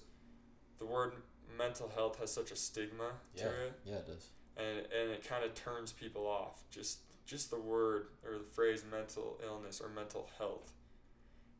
the 0.78 0.84
word 0.86 1.12
mental 1.58 1.90
health 1.94 2.18
has 2.18 2.32
such 2.32 2.50
a 2.50 2.56
stigma 2.56 3.10
Yeah. 3.36 3.42
to 3.44 3.48
it 3.66 3.72
Yeah, 3.84 3.94
it 3.96 4.06
does. 4.06 4.28
and 4.56 4.78
and 4.78 5.10
it 5.10 5.26
kind 5.26 5.44
of 5.44 5.54
turns 5.54 5.92
people 5.92 6.26
off. 6.26 6.64
Just 6.70 6.98
just 7.26 7.50
the 7.50 7.58
word 7.58 8.08
or 8.26 8.38
the 8.38 8.44
phrase 8.44 8.84
mental 8.88 9.38
illness 9.44 9.80
or 9.80 9.88
mental 9.88 10.28
health. 10.38 10.72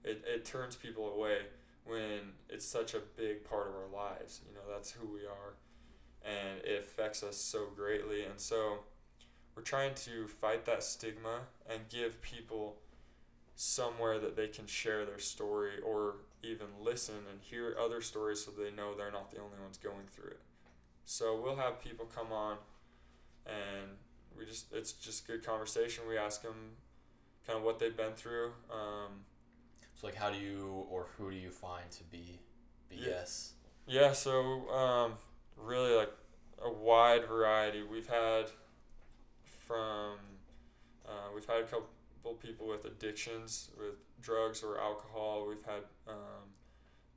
It 0.04 0.24
it 0.26 0.44
turns 0.44 0.76
people 0.76 1.12
away 1.12 1.38
when 1.84 2.32
it's 2.48 2.66
such 2.66 2.94
a 2.94 3.00
big 3.16 3.48
part 3.48 3.68
of 3.68 3.74
our 3.74 3.88
lives. 3.92 4.40
You 4.46 4.54
know, 4.54 4.60
that's 4.72 4.92
who 4.92 5.06
we 5.06 5.20
are, 5.20 5.54
and 6.24 6.60
it 6.64 6.84
affects 6.84 7.22
us 7.22 7.36
so 7.36 7.66
greatly. 7.74 8.24
And 8.24 8.38
so, 8.38 8.80
we're 9.54 9.62
trying 9.62 9.94
to 9.94 10.26
fight 10.26 10.64
that 10.66 10.82
stigma 10.82 11.40
and 11.68 11.80
give 11.88 12.20
people 12.22 12.76
somewhere 13.54 14.18
that 14.18 14.36
they 14.36 14.48
can 14.48 14.66
share 14.66 15.04
their 15.04 15.18
story 15.18 15.80
or 15.84 16.16
even 16.42 16.66
listen 16.82 17.14
and 17.30 17.40
hear 17.40 17.76
other 17.80 18.00
stories 18.00 18.44
so 18.44 18.50
they 18.50 18.70
know 18.70 18.94
they're 18.94 19.12
not 19.12 19.30
the 19.30 19.38
only 19.38 19.58
ones 19.62 19.78
going 19.78 20.06
through 20.10 20.30
it. 20.30 20.40
So 21.04 21.40
we'll 21.40 21.56
have 21.56 21.82
people 21.82 22.06
come 22.06 22.32
on 22.32 22.56
and 23.46 23.90
we 24.38 24.44
just 24.44 24.72
it's 24.72 24.92
just 24.92 25.26
good 25.26 25.44
conversation. 25.44 26.04
We 26.08 26.16
ask 26.18 26.42
them 26.42 26.76
kind 27.46 27.58
of 27.58 27.64
what 27.64 27.78
they've 27.78 27.96
been 27.96 28.12
through. 28.14 28.52
Um, 28.70 29.24
So 29.94 30.06
like, 30.06 30.16
how 30.16 30.30
do 30.30 30.38
you 30.38 30.86
or 30.90 31.06
who 31.16 31.30
do 31.30 31.36
you 31.36 31.50
find 31.50 31.90
to 31.92 32.04
be 32.04 32.40
BS? 32.90 33.52
Yeah, 33.86 34.02
yeah 34.02 34.12
so 34.12 34.68
um, 34.70 35.14
really 35.56 35.94
like 35.94 36.12
a 36.64 36.70
wide 36.70 37.26
variety. 37.26 37.82
We've 37.82 38.08
had 38.08 38.46
from 39.66 40.16
uh, 41.06 41.30
we've 41.34 41.46
had 41.46 41.58
a 41.58 41.64
couple 41.64 42.34
people 42.40 42.68
with 42.68 42.84
addictions 42.84 43.70
with 43.78 43.94
drugs 44.20 44.62
or 44.62 44.80
alcohol. 44.80 45.46
We've 45.48 45.64
had 45.64 45.82
um, 46.08 46.52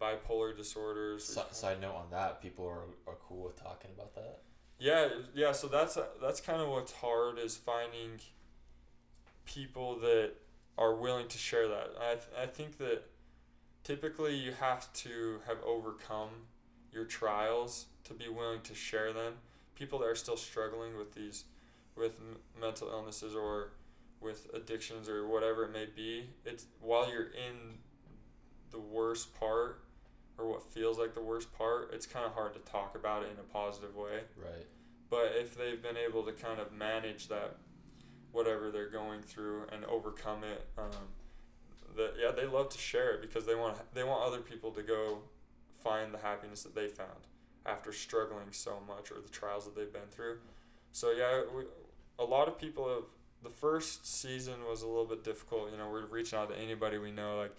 bipolar 0.02 0.56
disorders. 0.56 1.26
Si- 1.26 1.42
side 1.52 1.82
note 1.82 1.96
on 1.96 2.10
that, 2.12 2.42
people 2.42 2.66
are, 2.66 2.86
are 3.08 3.18
cool 3.28 3.46
with 3.46 3.62
talking 3.62 3.92
about 3.96 4.16
that. 4.16 4.40
Yeah, 4.80 5.08
yeah. 5.34 5.52
So 5.52 5.68
that's 5.68 5.98
that's 6.22 6.42
kind 6.42 6.62
of 6.62 6.70
what's 6.70 6.92
hard 6.94 7.40
is 7.40 7.56
finding 7.56 8.20
people 9.46 10.00
that 10.00 10.32
are 10.78 10.94
willing 10.96 11.28
to 11.30 11.38
share 11.38 11.68
that. 11.68 11.92
I 12.00 12.16
th- 12.16 12.28
I 12.42 12.46
think 12.46 12.78
that 12.80 13.04
typically 13.84 14.36
you 14.36 14.52
have 14.54 14.92
to 14.94 15.40
have 15.48 15.58
overcome 15.66 16.30
your 16.92 17.06
trials 17.06 17.86
to 18.06 18.14
be 18.14 18.28
willing 18.28 18.62
to 18.62 18.76
share 18.76 19.14
them. 19.14 19.34
People 19.76 20.00
that 20.00 20.06
are 20.06 20.16
still 20.16 20.38
struggling 20.38 20.98
with 20.98 21.14
these, 21.16 21.46
with 21.96 22.20
m- 22.20 22.38
mental 22.60 22.90
illnesses 22.90 23.36
or 23.36 23.72
with 24.22 24.48
addictions 24.54 25.08
or 25.10 25.28
whatever 25.28 25.66
it 25.66 25.72
may 25.72 25.86
be. 25.86 26.30
It's 26.46 26.66
while 26.82 27.10
you're 27.12 27.24
in 27.28 27.80
the 28.72 28.80
worst 28.80 29.38
part 29.40 29.45
what 30.56 30.64
feels 30.72 30.98
like 30.98 31.14
the 31.14 31.22
worst 31.22 31.52
part, 31.58 31.92
it's 31.94 32.06
kind 32.06 32.26
of 32.26 32.34
hard 32.34 32.54
to 32.54 32.60
talk 32.72 32.96
about 32.96 33.24
it 33.24 33.30
in 33.32 33.38
a 33.40 33.44
positive 33.54 33.96
way 33.96 34.22
Right. 34.38 34.66
but 35.10 35.34
if 35.36 35.58
they've 35.58 35.82
been 35.82 35.98
able 35.98 36.24
to 36.24 36.32
kind 36.32 36.60
of 36.60 36.72
manage 36.72 37.28
that 37.28 37.58
whatever 38.32 38.72
they're 38.72 38.90
going 38.90 39.22
through 39.22 39.64
and 39.72 39.86
overcome 39.86 40.44
it 40.44 40.66
um, 40.78 40.92
that 41.96 42.14
yeah 42.22 42.32
they 42.32 42.46
love 42.46 42.70
to 42.70 42.78
share 42.78 43.14
it 43.14 43.22
because 43.22 43.46
they 43.46 43.56
want 43.56 43.78
they 43.94 44.04
want 44.04 44.24
other 44.26 44.40
people 44.42 44.72
to 44.72 44.82
go 44.84 45.20
find 45.84 46.14
the 46.14 46.18
happiness 46.18 46.64
that 46.64 46.76
they 46.76 46.88
found 46.88 47.28
after 47.66 47.92
struggling 47.94 48.52
so 48.52 48.80
much 48.88 49.12
or 49.12 49.22
the 49.22 49.30
trials 49.30 49.66
that 49.66 49.76
they've 49.76 49.94
been 49.94 50.10
through 50.12 50.38
so 50.92 51.12
yeah 51.12 51.42
we, 51.56 51.64
a 52.20 52.24
lot 52.26 52.48
of 52.48 52.58
people 52.60 52.90
have 52.90 53.04
the 53.44 53.50
first 53.50 54.06
season 54.06 54.56
was 54.70 54.82
a 54.82 54.88
little 54.88 55.06
bit 55.06 55.24
difficult 55.24 55.72
you 55.72 55.78
know 55.78 55.90
we're 55.90 56.06
reaching 56.08 56.38
out 56.38 56.50
to 56.50 56.58
anybody 56.58 56.98
we 56.98 57.12
know 57.12 57.38
like 57.38 57.56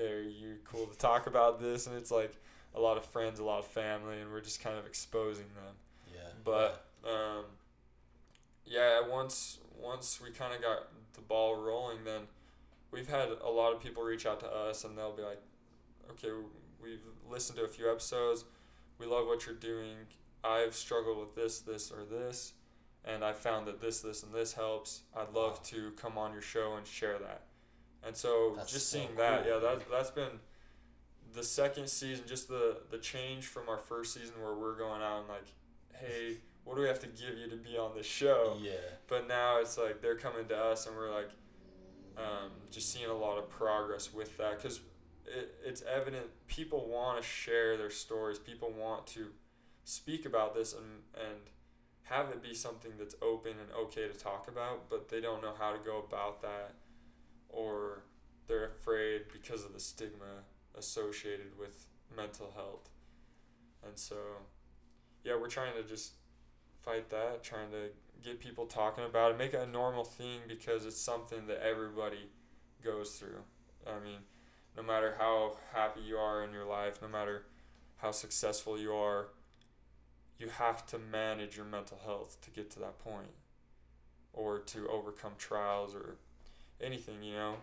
hey 0.00 0.12
are 0.12 0.22
you 0.22 0.56
cool 0.64 0.86
to 0.86 0.96
talk 0.98 1.26
about 1.26 1.60
this 1.60 1.86
and 1.86 1.96
it's 1.96 2.10
like 2.10 2.34
a 2.74 2.80
lot 2.80 2.96
of 2.96 3.04
friends 3.04 3.38
a 3.40 3.44
lot 3.44 3.58
of 3.58 3.66
family 3.66 4.20
and 4.20 4.30
we're 4.30 4.40
just 4.40 4.62
kind 4.62 4.78
of 4.78 4.86
exposing 4.86 5.46
them 5.56 5.74
Yeah. 6.14 6.20
but 6.44 6.86
um, 7.04 7.44
yeah, 8.66 9.00
once 9.08 9.58
once 9.80 10.20
we 10.22 10.30
kind 10.30 10.54
of 10.54 10.60
got 10.60 10.88
the 11.14 11.20
ball 11.22 11.56
rolling, 11.56 12.04
then 12.04 12.22
we've 12.90 13.08
had 13.08 13.28
a 13.42 13.48
lot 13.48 13.72
of 13.72 13.80
people 13.82 14.02
reach 14.02 14.26
out 14.26 14.40
to 14.40 14.46
us, 14.46 14.84
and 14.84 14.96
they'll 14.96 15.16
be 15.16 15.22
like, 15.22 15.40
"Okay, 16.10 16.28
we've 16.82 17.00
listened 17.28 17.58
to 17.58 17.64
a 17.64 17.68
few 17.68 17.90
episodes. 17.90 18.44
We 18.98 19.06
love 19.06 19.26
what 19.26 19.46
you're 19.46 19.54
doing. 19.54 19.96
I've 20.44 20.74
struggled 20.74 21.18
with 21.18 21.34
this, 21.34 21.60
this, 21.60 21.90
or 21.90 22.04
this, 22.04 22.52
and 23.04 23.24
I 23.24 23.32
found 23.32 23.66
that 23.66 23.80
this, 23.80 24.00
this, 24.00 24.22
and 24.22 24.32
this 24.32 24.52
helps. 24.52 25.02
I'd 25.16 25.32
love 25.32 25.62
to 25.64 25.92
come 25.92 26.18
on 26.18 26.32
your 26.32 26.42
show 26.42 26.74
and 26.76 26.86
share 26.86 27.18
that." 27.18 27.42
And 28.06 28.16
so 28.16 28.54
That's 28.56 28.72
just 28.72 28.90
so 28.90 28.98
seeing 28.98 29.14
that, 29.16 29.44
yeah, 29.46 29.58
that 29.58 29.82
that's 29.90 30.10
been 30.10 30.40
the 31.34 31.42
second 31.42 31.88
season, 31.88 32.24
just 32.26 32.48
the 32.48 32.78
the 32.90 32.98
change 32.98 33.46
from 33.46 33.68
our 33.68 33.78
first 33.78 34.14
season 34.14 34.34
where 34.42 34.54
we're 34.54 34.76
going 34.76 35.02
out 35.02 35.20
and 35.20 35.28
like, 35.28 35.46
hey, 35.92 36.38
what 36.64 36.76
do 36.76 36.82
we 36.82 36.88
have 36.88 37.00
to 37.00 37.06
give 37.06 37.36
you 37.38 37.48
to 37.50 37.56
be 37.56 37.76
on 37.76 37.94
this 37.94 38.06
show? 38.06 38.56
Yeah. 38.60 38.72
But 39.08 39.28
now 39.28 39.58
it's 39.58 39.76
like 39.76 40.00
they're 40.00 40.16
coming 40.16 40.46
to 40.48 40.56
us 40.56 40.86
and 40.86 40.96
we're 40.96 41.12
like, 41.12 41.30
um, 42.16 42.50
just 42.70 42.92
seeing 42.92 43.08
a 43.08 43.14
lot 43.14 43.38
of 43.38 43.48
progress 43.48 44.12
with 44.12 44.36
that 44.38 44.56
because 44.56 44.80
it, 45.26 45.54
it's 45.64 45.82
evident 45.82 46.26
people 46.46 46.88
want 46.88 47.20
to 47.20 47.26
share 47.26 47.76
their 47.76 47.90
stories. 47.90 48.38
People 48.38 48.72
want 48.72 49.06
to 49.08 49.28
speak 49.84 50.26
about 50.26 50.54
this 50.54 50.72
and 50.72 51.02
and 51.14 51.38
have 52.04 52.28
it 52.30 52.42
be 52.42 52.52
something 52.52 52.92
that's 52.98 53.14
open 53.22 53.52
and 53.52 53.70
okay 53.72 54.08
to 54.08 54.14
talk 54.14 54.48
about, 54.48 54.90
but 54.90 55.08
they 55.08 55.20
don't 55.20 55.40
know 55.40 55.54
how 55.58 55.70
to 55.72 55.78
go 55.78 56.04
about 56.06 56.42
that, 56.42 56.74
or 57.52 58.04
they're 58.46 58.66
afraid 58.66 59.22
because 59.32 59.64
of 59.64 59.72
the 59.72 59.80
stigma 59.80 60.44
associated 60.76 61.58
with 61.58 61.86
mental 62.16 62.52
health. 62.54 62.88
And 63.86 63.98
so, 63.98 64.16
yeah, 65.24 65.36
we're 65.36 65.48
trying 65.48 65.74
to 65.74 65.82
just 65.82 66.12
fight 66.82 67.10
that, 67.10 67.42
trying 67.42 67.70
to 67.70 67.90
get 68.22 68.40
people 68.40 68.66
talking 68.66 69.04
about 69.04 69.32
it, 69.32 69.38
make 69.38 69.54
it 69.54 69.60
a 69.60 69.70
normal 69.70 70.04
thing 70.04 70.40
because 70.48 70.84
it's 70.84 71.00
something 71.00 71.46
that 71.46 71.62
everybody 71.62 72.30
goes 72.82 73.12
through. 73.12 73.42
I 73.86 74.02
mean, 74.04 74.18
no 74.76 74.82
matter 74.82 75.14
how 75.18 75.56
happy 75.72 76.00
you 76.00 76.16
are 76.16 76.44
in 76.44 76.52
your 76.52 76.64
life, 76.64 77.00
no 77.02 77.08
matter 77.08 77.46
how 77.96 78.10
successful 78.10 78.78
you 78.78 78.92
are, 78.92 79.28
you 80.38 80.48
have 80.48 80.86
to 80.86 80.98
manage 80.98 81.56
your 81.56 81.66
mental 81.66 81.98
health 82.04 82.40
to 82.42 82.50
get 82.50 82.70
to 82.70 82.78
that 82.80 82.98
point 82.98 83.32
or 84.32 84.58
to 84.58 84.88
overcome 84.88 85.32
trials 85.36 85.94
or 85.94 86.16
anything, 86.82 87.22
you 87.22 87.34
know. 87.34 87.54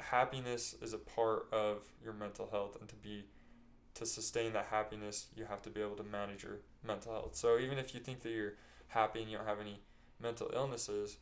Happiness 0.00 0.74
is 0.82 0.92
a 0.92 0.98
part 0.98 1.46
of 1.52 1.82
your 2.02 2.12
mental 2.12 2.48
health 2.50 2.76
and 2.80 2.88
to 2.88 2.94
be 2.96 3.24
to 3.94 4.04
sustain 4.04 4.52
that 4.52 4.66
happiness, 4.66 5.26
you 5.36 5.44
have 5.44 5.62
to 5.62 5.70
be 5.70 5.80
able 5.80 5.96
to 5.96 6.02
manage 6.02 6.42
your 6.42 6.58
mental 6.86 7.12
health. 7.12 7.36
So 7.36 7.58
even 7.58 7.78
if 7.78 7.94
you 7.94 8.00
think 8.00 8.22
that 8.22 8.30
you're 8.30 8.54
happy 8.88 9.22
and 9.22 9.30
you 9.30 9.36
don't 9.38 9.46
have 9.46 9.60
any 9.60 9.80
mental 10.20 10.50
illnesses, 10.52 11.18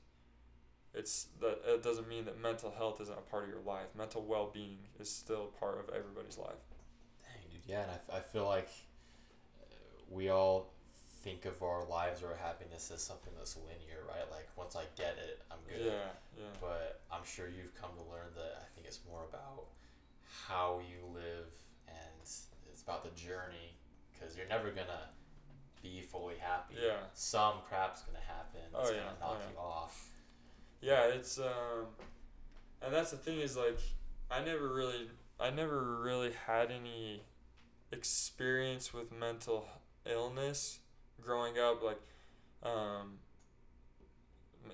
it's 0.95 1.29
that 1.41 1.61
it 1.67 1.83
doesn't 1.83 2.09
mean 2.09 2.25
that 2.25 2.41
mental 2.41 2.71
health 2.71 3.01
isn't 3.01 3.17
a 3.17 3.23
part 3.23 3.45
of 3.45 3.51
your 3.51 3.61
life. 3.61 3.89
Mental 3.97 4.23
well-being 4.23 4.79
is 4.99 5.11
still 5.11 5.51
a 5.55 5.59
part 5.59 5.79
of 5.79 5.95
everybody's 5.95 6.39
life. 6.39 6.65
Dang, 7.23 7.51
dude. 7.51 7.61
Yeah, 7.67 7.83
and 7.83 7.91
I, 8.11 8.19
I 8.19 8.21
feel 8.21 8.47
like 8.47 8.69
uh, 9.61 9.75
we 10.11 10.31
all 10.31 10.73
think 11.23 11.45
of 11.45 11.63
our 11.63 11.85
lives 11.87 12.23
or 12.23 12.29
our 12.29 12.37
happiness 12.37 12.91
as 12.93 13.03
something 13.03 13.33
that's 13.37 13.57
linear, 13.57 14.03
right? 14.09 14.29
Like 14.31 14.49
once 14.57 14.77
I 14.77 14.85
get 14.97 15.17
it, 15.19 15.41
I'm 15.51 15.59
good. 15.69 15.87
Yeah, 15.87 16.11
yeah. 16.37 16.45
But 16.61 17.01
I'm 17.13 17.25
sure 17.25 17.47
you've 17.49 17.75
come 17.81 17.91
to 17.97 18.03
learn 18.11 18.35
that 18.37 18.59
I 18.61 18.65
think 18.75 18.87
it's 18.87 19.01
more 19.09 19.25
about 19.29 19.67
how 20.49 20.81
you 20.81 21.07
live 21.15 21.47
and 21.89 21.97
it's 22.23 22.83
about 22.83 23.05
the 23.05 23.11
journey 23.21 23.77
because 24.13 24.37
you're 24.37 24.49
never 24.49 24.71
gonna 24.71 25.11
be 25.83 26.01
fully 26.01 26.37
happy. 26.41 26.75
Yeah. 26.83 26.97
Some 27.15 27.55
crap's 27.69 28.03
gonna 28.03 28.19
happen. 28.27 28.61
It's 28.67 28.91
Oh, 28.91 28.93
gonna 28.93 29.05
knock 29.05 29.17
oh, 29.23 29.37
yeah. 29.41 29.51
you 29.53 29.59
off. 29.59 30.09
Yeah, 30.81 31.05
it's 31.15 31.39
um 31.39 31.87
and 32.83 32.93
that's 32.93 33.11
the 33.13 33.17
thing 33.17 33.39
is 33.41 33.57
like 33.57 33.79
I 34.31 34.43
never 34.45 34.69
really 34.69 35.09
I 35.39 35.51
never 35.51 36.01
really 36.03 36.33
had 36.47 36.71
any 36.71 37.23
experience 37.93 38.93
with 38.95 39.13
mental 39.13 39.67
illness 40.11 40.79
growing 41.25 41.59
up 41.59 41.83
like 41.83 42.01
um 42.63 43.19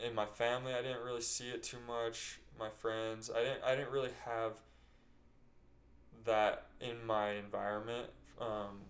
in 0.06 0.14
my 0.14 0.26
family 0.26 0.72
I 0.72 0.82
didn't 0.82 1.04
really 1.04 1.20
see 1.20 1.48
it 1.48 1.62
too 1.62 1.78
much 1.86 2.40
my 2.58 2.68
friends 2.68 3.30
I 3.34 3.42
didn't 3.42 3.64
I 3.64 3.74
didn't 3.74 3.90
really 3.90 4.12
have 4.24 4.60
that 6.24 6.66
in 6.80 7.06
my 7.06 7.32
environment 7.32 8.08
um 8.40 8.82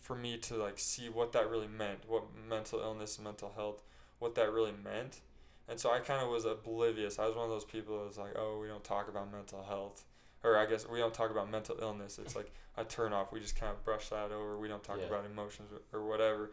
for 0.00 0.16
me 0.16 0.36
to 0.36 0.56
like 0.56 0.78
see 0.78 1.08
what 1.08 1.32
that 1.32 1.48
really 1.48 1.68
meant 1.68 2.00
what 2.08 2.24
mental 2.48 2.80
illness 2.80 3.18
mental 3.18 3.52
health 3.56 3.82
what 4.18 4.34
that 4.34 4.52
really 4.52 4.72
meant 4.72 5.20
and 5.68 5.80
so 5.80 5.90
I 5.90 6.00
kind 6.00 6.22
of 6.22 6.28
was 6.28 6.44
oblivious. 6.44 7.18
I 7.18 7.26
was 7.26 7.34
one 7.34 7.46
of 7.46 7.50
those 7.50 7.64
people 7.64 7.98
that 7.98 8.06
was 8.06 8.18
like, 8.18 8.32
oh, 8.36 8.58
we 8.60 8.68
don't 8.68 8.84
talk 8.84 9.08
about 9.08 9.32
mental 9.32 9.62
health. 9.62 10.04
Or 10.44 10.56
I 10.58 10.66
guess 10.66 10.86
we 10.86 10.98
don't 10.98 11.14
talk 11.14 11.30
about 11.30 11.50
mental 11.50 11.76
illness. 11.80 12.18
It's 12.18 12.36
like 12.36 12.52
a 12.76 12.84
turn 12.84 13.12
off. 13.12 13.32
We 13.32 13.40
just 13.40 13.56
kind 13.58 13.72
of 13.72 13.82
brush 13.82 14.10
that 14.10 14.30
over. 14.30 14.58
We 14.58 14.68
don't 14.68 14.84
talk 14.84 14.98
Yeah. 15.00 15.06
about 15.06 15.24
emotions 15.24 15.72
or 15.92 16.04
whatever 16.04 16.50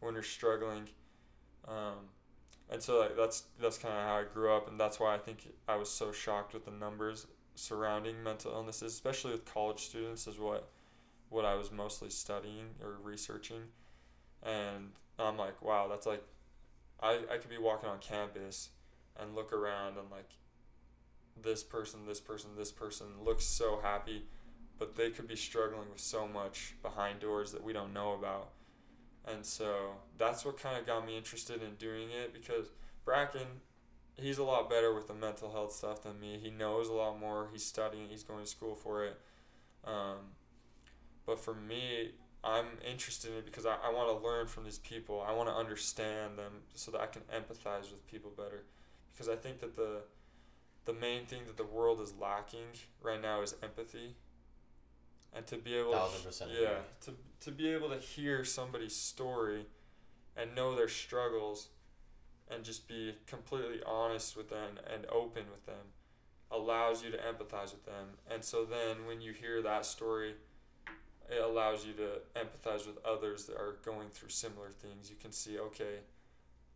when 0.00 0.14
you're 0.14 0.22
struggling. 0.22 0.88
Um, 1.66 2.08
and 2.70 2.82
so 2.82 3.00
like, 3.00 3.16
that's 3.16 3.42
that's 3.60 3.78
kind 3.78 3.94
of 3.94 4.04
how 4.04 4.14
I 4.16 4.24
grew 4.24 4.52
up, 4.54 4.68
and 4.68 4.78
that's 4.80 4.98
why 4.98 5.14
I 5.14 5.18
think 5.18 5.52
I 5.68 5.76
was 5.76 5.90
so 5.90 6.12
shocked 6.12 6.54
with 6.54 6.64
the 6.64 6.70
numbers 6.70 7.26
surrounding 7.54 8.22
mental 8.22 8.52
illnesses, 8.52 8.92
especially 8.94 9.32
with 9.32 9.44
college 9.44 9.80
students, 9.80 10.26
is 10.26 10.38
what 10.38 10.70
what 11.28 11.44
I 11.44 11.54
was 11.54 11.70
mostly 11.72 12.10
studying 12.10 12.70
or 12.82 12.96
researching, 13.02 13.62
and 14.42 14.92
I'm 15.18 15.36
like, 15.36 15.60
wow, 15.62 15.86
that's 15.88 16.06
like, 16.06 16.22
I, 17.02 17.20
I 17.30 17.36
could 17.38 17.50
be 17.50 17.58
walking 17.58 17.88
on 17.88 17.98
campus 17.98 18.70
and 19.18 19.34
look 19.34 19.52
around 19.52 19.98
and 19.98 20.10
like, 20.10 20.30
this 21.40 21.62
person, 21.62 22.00
this 22.06 22.20
person, 22.20 22.50
this 22.56 22.72
person 22.72 23.06
looks 23.24 23.44
so 23.44 23.80
happy, 23.82 24.24
but 24.78 24.96
they 24.96 25.10
could 25.10 25.28
be 25.28 25.36
struggling 25.36 25.90
with 25.90 26.00
so 26.00 26.26
much 26.26 26.74
behind 26.82 27.20
doors 27.20 27.52
that 27.52 27.62
we 27.62 27.72
don't 27.72 27.92
know 27.92 28.12
about. 28.12 28.50
And 29.24 29.44
so 29.44 29.92
that's 30.18 30.44
what 30.44 30.58
kind 30.58 30.78
of 30.78 30.86
got 30.86 31.06
me 31.06 31.16
interested 31.16 31.62
in 31.62 31.74
doing 31.76 32.10
it 32.10 32.32
because 32.32 32.66
Bracken, 33.04 33.46
he's 34.14 34.38
a 34.38 34.44
lot 34.44 34.68
better 34.68 34.92
with 34.94 35.06
the 35.08 35.14
mental 35.14 35.52
health 35.52 35.72
stuff 35.72 36.02
than 36.02 36.20
me. 36.20 36.38
He 36.42 36.50
knows 36.50 36.88
a 36.88 36.92
lot 36.92 37.18
more. 37.18 37.48
He's 37.52 37.64
studying, 37.64 38.08
he's 38.08 38.24
going 38.24 38.44
to 38.44 38.50
school 38.50 38.74
for 38.74 39.04
it. 39.04 39.20
Um, 39.84 40.34
but 41.24 41.38
for 41.38 41.54
me, 41.54 42.12
I'm 42.44 42.66
interested 42.88 43.30
in 43.30 43.38
it 43.38 43.44
because 43.44 43.66
I, 43.66 43.76
I 43.84 43.92
want 43.92 44.08
to 44.08 44.26
learn 44.26 44.46
from 44.48 44.64
these 44.64 44.78
people. 44.80 45.24
I 45.26 45.32
want 45.32 45.48
to 45.48 45.54
understand 45.54 46.36
them 46.36 46.52
so 46.74 46.90
that 46.90 47.00
I 47.00 47.06
can 47.06 47.22
empathize 47.32 47.90
with 47.90 48.04
people 48.08 48.32
better. 48.36 48.64
Because 49.12 49.28
I 49.28 49.36
think 49.36 49.60
that 49.60 49.76
the 49.76 50.02
the 50.84 50.92
main 50.92 51.26
thing 51.26 51.42
that 51.46 51.56
the 51.56 51.64
world 51.64 52.00
is 52.00 52.14
lacking 52.20 52.66
right 53.00 53.20
now 53.20 53.42
is 53.42 53.54
empathy. 53.62 54.16
And 55.34 55.46
to 55.46 55.56
be 55.56 55.74
able 55.74 55.92
Thousand 55.92 56.24
percent 56.24 56.50
to, 56.52 56.60
yeah, 56.60 56.68
to 57.02 57.14
to 57.40 57.50
be 57.50 57.72
able 57.72 57.88
to 57.90 57.98
hear 57.98 58.44
somebody's 58.44 58.94
story 58.94 59.66
and 60.36 60.54
know 60.54 60.74
their 60.74 60.88
struggles 60.88 61.68
and 62.50 62.64
just 62.64 62.86
be 62.86 63.14
completely 63.26 63.80
honest 63.86 64.36
with 64.36 64.50
them 64.50 64.78
and 64.92 65.06
open 65.06 65.44
with 65.50 65.64
them 65.66 65.92
allows 66.50 67.02
you 67.02 67.10
to 67.10 67.16
empathize 67.16 67.72
with 67.72 67.86
them. 67.86 68.08
And 68.30 68.44
so 68.44 68.64
then 68.64 69.06
when 69.06 69.22
you 69.22 69.32
hear 69.32 69.62
that 69.62 69.86
story, 69.86 70.34
it 71.30 71.42
allows 71.42 71.86
you 71.86 71.94
to 71.94 72.20
empathize 72.36 72.86
with 72.86 72.98
others 73.06 73.46
that 73.46 73.56
are 73.56 73.76
going 73.84 74.10
through 74.10 74.28
similar 74.28 74.68
things. 74.68 75.08
You 75.08 75.16
can 75.20 75.32
see, 75.32 75.58
okay, 75.58 76.00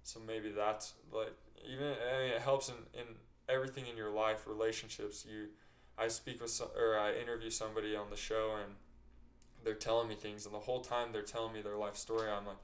so 0.02 0.20
maybe 0.26 0.50
that's 0.50 0.94
like 1.12 1.34
even 1.68 1.86
I 1.86 2.22
mean 2.22 2.32
it 2.32 2.40
helps 2.40 2.68
in, 2.68 2.76
in 2.94 3.06
everything 3.48 3.86
in 3.86 3.96
your 3.96 4.10
life, 4.10 4.46
relationships. 4.46 5.26
You 5.28 5.48
I 5.98 6.08
speak 6.08 6.40
with 6.40 6.50
some, 6.50 6.68
or 6.78 6.98
I 6.98 7.14
interview 7.14 7.50
somebody 7.50 7.96
on 7.96 8.10
the 8.10 8.16
show 8.16 8.56
and 8.62 8.74
they're 9.64 9.74
telling 9.74 10.08
me 10.08 10.14
things 10.14 10.46
and 10.46 10.54
the 10.54 10.60
whole 10.60 10.80
time 10.80 11.08
they're 11.12 11.22
telling 11.22 11.52
me 11.52 11.62
their 11.62 11.76
life 11.76 11.96
story, 11.96 12.30
I'm 12.30 12.46
like 12.46 12.56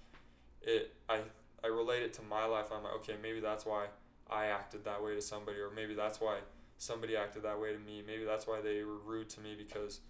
it 0.63 0.95
I 1.09 1.21
I 1.65 1.69
relate 1.69 2.03
it 2.03 2.13
to 2.15 2.23
my 2.23 2.45
life. 2.45 2.67
I'm 2.73 2.83
like, 2.83 2.95
okay, 2.95 3.15
maybe 3.23 3.41
that's 3.41 3.65
why 3.65 3.87
I 4.31 4.47
acted 4.47 4.85
that 4.85 5.03
way 5.03 5.15
to 5.15 5.23
somebody 5.23 5.59
or 5.59 5.71
maybe 5.71 5.95
that's 5.95 6.21
why 6.21 6.39
somebody 6.79 7.17
acted 7.17 7.45
that 7.45 7.61
way 7.61 7.73
to 7.73 7.79
me. 7.79 8.03
Maybe 8.07 8.25
that's 8.25 8.47
why 8.47 8.61
they 8.61 8.83
were 8.83 8.99
rude 8.99 9.29
to 9.31 9.41
me 9.41 9.55
because 9.57 10.01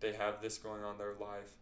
they 0.00 0.12
have 0.14 0.40
this 0.40 0.58
going 0.58 0.82
on 0.82 0.92
in 0.92 0.98
their 0.98 1.14
life 1.20 1.52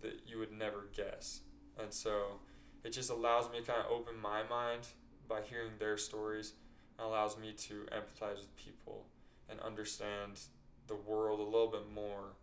that 0.00 0.20
you 0.26 0.38
would 0.38 0.52
never 0.52 0.86
guess. 0.96 1.40
And 1.78 1.92
so 1.92 2.40
it 2.84 2.90
just 2.90 3.10
allows 3.10 3.50
me 3.50 3.60
to 3.60 3.66
kind 3.66 3.80
of 3.80 3.90
open 3.90 4.18
my 4.20 4.42
mind 4.48 4.88
by 5.28 5.40
hearing 5.42 5.72
their 5.78 5.96
stories 5.96 6.54
allows 6.98 7.38
me 7.38 7.52
to 7.52 7.86
empathize 7.92 8.38
with 8.38 8.56
people 8.56 9.06
and 9.48 9.60
understand 9.60 10.40
the 10.86 10.94
world 10.94 11.40
a 11.40 11.44
little 11.44 11.68
bit 11.70 11.90
more. 11.94 12.34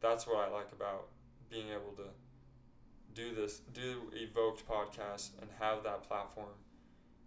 That's 0.00 0.26
what 0.26 0.36
I 0.36 0.52
like 0.52 0.72
about 0.72 1.08
being 1.50 1.68
able 1.68 1.92
to 1.96 2.08
do 3.14 3.34
this, 3.34 3.60
do 3.72 4.12
Evoked 4.12 4.68
podcast 4.68 5.30
and 5.40 5.50
have 5.58 5.82
that 5.84 6.06
platform 6.06 6.54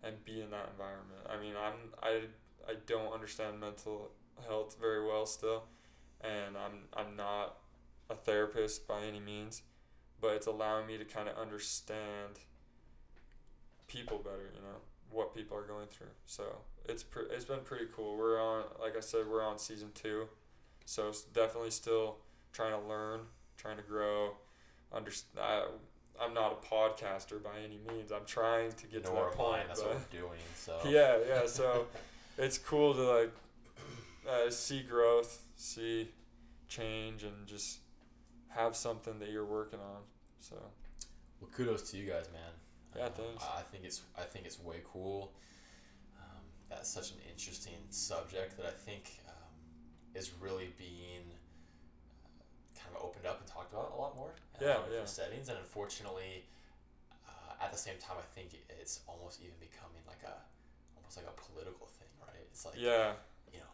and 0.04 0.24
be 0.24 0.42
in 0.42 0.52
that 0.52 0.70
environment. 0.72 1.22
I 1.28 1.42
mean, 1.42 1.54
I'm 1.58 1.94
I 2.02 2.22
I 2.70 2.76
don't 2.86 3.12
understand 3.12 3.60
mental 3.60 4.12
health 4.48 4.78
very 4.80 5.06
well 5.06 5.26
still, 5.26 5.64
and 6.22 6.56
I'm 6.56 6.84
I'm 6.94 7.16
not 7.16 7.58
a 8.10 8.16
therapist 8.16 8.88
by 8.88 9.02
any 9.02 9.20
means, 9.20 9.64
but 10.22 10.36
it's 10.36 10.48
allowing 10.48 10.88
me 10.88 10.98
to 10.98 11.06
kind 11.06 11.28
of 11.28 11.38
understand 11.38 12.40
people 13.88 14.20
better. 14.20 14.52
You 14.56 14.62
know 14.62 14.89
what 15.12 15.36
people 15.36 15.58
are 15.58 15.64
going 15.64 15.88
through. 15.88 16.08
So 16.26 16.44
it's 16.86 17.04
pre- 17.04 17.28
it's 17.32 17.46
been 17.46 17.60
pretty 17.60 17.86
cool. 17.96 18.18
We're 18.18 18.42
on 18.42 18.64
like 18.82 18.96
I 18.98 19.02
said, 19.02 19.28
we're 19.30 19.46
on 19.46 19.58
season 19.58 19.90
two, 19.94 20.28
so 20.86 21.10
it's 21.10 21.22
definitely 21.22 21.72
still 21.72 22.18
trying 22.54 22.80
to 22.80 22.88
learn, 22.88 23.22
trying 23.58 23.78
to 23.78 23.84
grow. 23.84 24.34
Understand. 24.94 25.66
I'm 26.22 26.34
not 26.34 26.52
a 26.62 26.66
podcaster 26.74 27.42
by 27.42 27.60
any 27.64 27.80
means. 27.88 28.12
I'm 28.12 28.26
trying 28.26 28.74
to 28.74 28.88
get 28.88 29.06
Nor 29.06 29.14
to 29.14 29.30
that 29.30 29.38
point. 29.38 29.68
That's 29.68 29.82
but 29.82 29.90
what 29.90 30.02
we're 30.12 30.20
doing. 30.20 30.40
So 30.56 30.78
yeah, 30.86 31.18
yeah. 31.28 31.48
So 31.48 31.86
it's 32.38 32.58
cool 32.58 32.94
to 32.94 33.04
like 33.04 33.32
uh, 34.28 34.50
see 34.50 34.82
growth, 34.82 35.42
see 35.56 36.10
change, 36.68 37.24
and 37.24 37.48
just 37.48 37.80
have 38.50 38.76
something 38.76 39.20
that 39.20 39.30
you're 39.30 39.46
working 39.46 39.80
on. 39.80 40.02
So 40.40 40.56
Well, 41.40 41.50
kudos 41.56 41.90
to 41.92 41.98
you 41.98 42.10
guys, 42.10 42.26
man. 42.34 42.52
Yeah, 42.96 43.06
Um, 43.06 43.12
thanks. 43.14 43.44
I 43.44 43.62
think 43.72 43.84
it's 43.86 44.02
I 44.18 44.24
think 44.24 44.46
it's 44.46 44.60
way 44.60 44.82
cool. 44.84 45.32
Um, 46.20 46.44
that's 46.70 46.90
such 46.90 47.12
an 47.12 47.18
interesting 47.30 47.78
subject 47.90 48.58
that 48.58 48.66
I 48.66 48.72
think 48.72 49.22
um, 49.28 49.54
is 50.16 50.32
really 50.42 50.74
being 50.78 51.24
uh, 51.32 52.80
kind 52.80 52.96
of 52.96 53.04
opened 53.04 53.26
up 53.26 53.40
and 53.40 53.48
talked 53.48 53.72
about 53.74 53.92
a 53.94 54.00
lot 54.00 54.16
more. 54.16 54.32
in 54.60 54.66
Yeah, 54.68 54.76
lot 54.76 54.78
of 54.78 54.84
different 54.90 55.08
yeah. 55.10 55.20
Settings 55.24 55.50
and 55.50 55.58
unfortunately, 55.58 56.46
uh, 57.28 57.64
at 57.64 57.72
the 57.72 57.78
same 57.78 57.98
time, 58.00 58.18
I 58.18 58.28
think 58.36 58.58
it's 58.82 59.02
almost 59.08 59.42
even 59.42 59.56
becoming 59.60 60.02
like 60.08 60.24
a 60.26 60.36
almost 60.98 61.18
like 61.18 61.28
a 61.30 61.36
political 61.38 61.88
thing, 61.88 62.10
right? 62.26 62.42
It's 62.52 62.66
like 62.66 62.76
yeah, 62.78 63.14
you 63.54 63.60
know, 63.60 63.74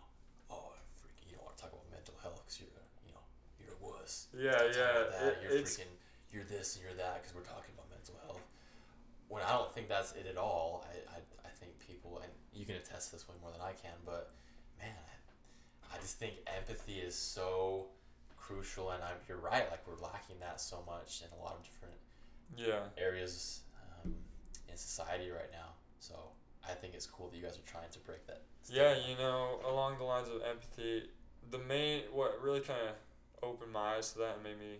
oh, 0.51 0.75
freaking, 0.99 1.27
you 1.31 1.35
don't 1.39 1.45
want 1.45 1.55
to 1.57 1.61
talk 1.63 1.71
about 1.71 1.87
mental 1.91 2.15
health 2.21 2.43
because 2.43 2.59
you're, 2.59 2.75
you 3.07 3.13
know, 3.15 3.23
you're 3.59 3.73
a 3.73 3.79
wuss. 3.79 4.27
yeah, 4.35 4.59
yeah. 4.75 5.27
It, 5.31 5.37
you're 5.41 5.51
it's 5.55 5.77
freaking, 5.79 5.91
you're 6.31 6.43
this 6.47 6.75
and 6.75 6.83
you're 6.83 6.93
that 6.99 7.23
because 7.23 7.33
we're 7.35 7.47
talking 7.47 7.71
about 7.73 7.87
mental 7.89 8.15
health. 8.27 8.43
When 9.27 9.43
I 9.43 9.51
don't 9.51 9.73
think 9.73 9.89
that's 9.89 10.11
it 10.13 10.27
at 10.29 10.37
all. 10.37 10.85
I, 10.89 11.15
I, 11.15 11.19
I 11.45 11.49
think 11.59 11.79
people, 11.79 12.21
and 12.23 12.31
you 12.53 12.65
can 12.65 12.75
attest 12.75 13.09
to 13.09 13.15
this 13.15 13.27
way 13.27 13.35
more 13.41 13.51
than 13.51 13.61
I 13.61 13.71
can, 13.71 13.97
but 14.05 14.31
man, 14.79 14.93
I, 14.93 15.95
I 15.95 15.99
just 15.99 16.17
think 16.19 16.35
empathy 16.47 16.99
is 16.99 17.15
so 17.15 17.87
crucial, 18.37 18.91
and 18.91 19.03
I'm, 19.03 19.15
you're 19.27 19.37
right. 19.37 19.69
Like 19.71 19.85
we're 19.87 20.01
lacking 20.03 20.37
that 20.39 20.61
so 20.61 20.83
much 20.85 21.21
in 21.21 21.37
a 21.37 21.41
lot 21.41 21.55
of 21.55 21.63
different 21.63 21.95
yeah, 22.55 22.87
areas 22.97 23.61
um, 24.03 24.13
in 24.69 24.77
society 24.77 25.31
right 25.31 25.51
now. 25.51 25.73
So 25.99 26.15
I 26.67 26.73
think 26.73 26.93
it's 26.93 27.07
cool 27.07 27.29
that 27.29 27.37
you 27.37 27.43
guys 27.43 27.57
are 27.57 27.71
trying 27.71 27.89
to 27.91 27.99
break 27.99 28.25
that. 28.27 28.43
yeah. 28.69 28.95
You 28.95 29.17
know, 29.17 29.59
along 29.67 29.97
the 29.97 30.03
lines 30.03 30.27
of 30.29 30.41
empathy, 30.47 31.09
the 31.49 31.59
main 31.59 32.03
what 32.11 32.39
really 32.41 32.59
kind 32.59 32.79
of 32.89 32.95
opened 33.43 33.71
my 33.71 33.95
eyes 33.97 34.11
to 34.13 34.19
that 34.19 34.35
and 34.35 34.43
made 34.43 34.59
me 34.59 34.77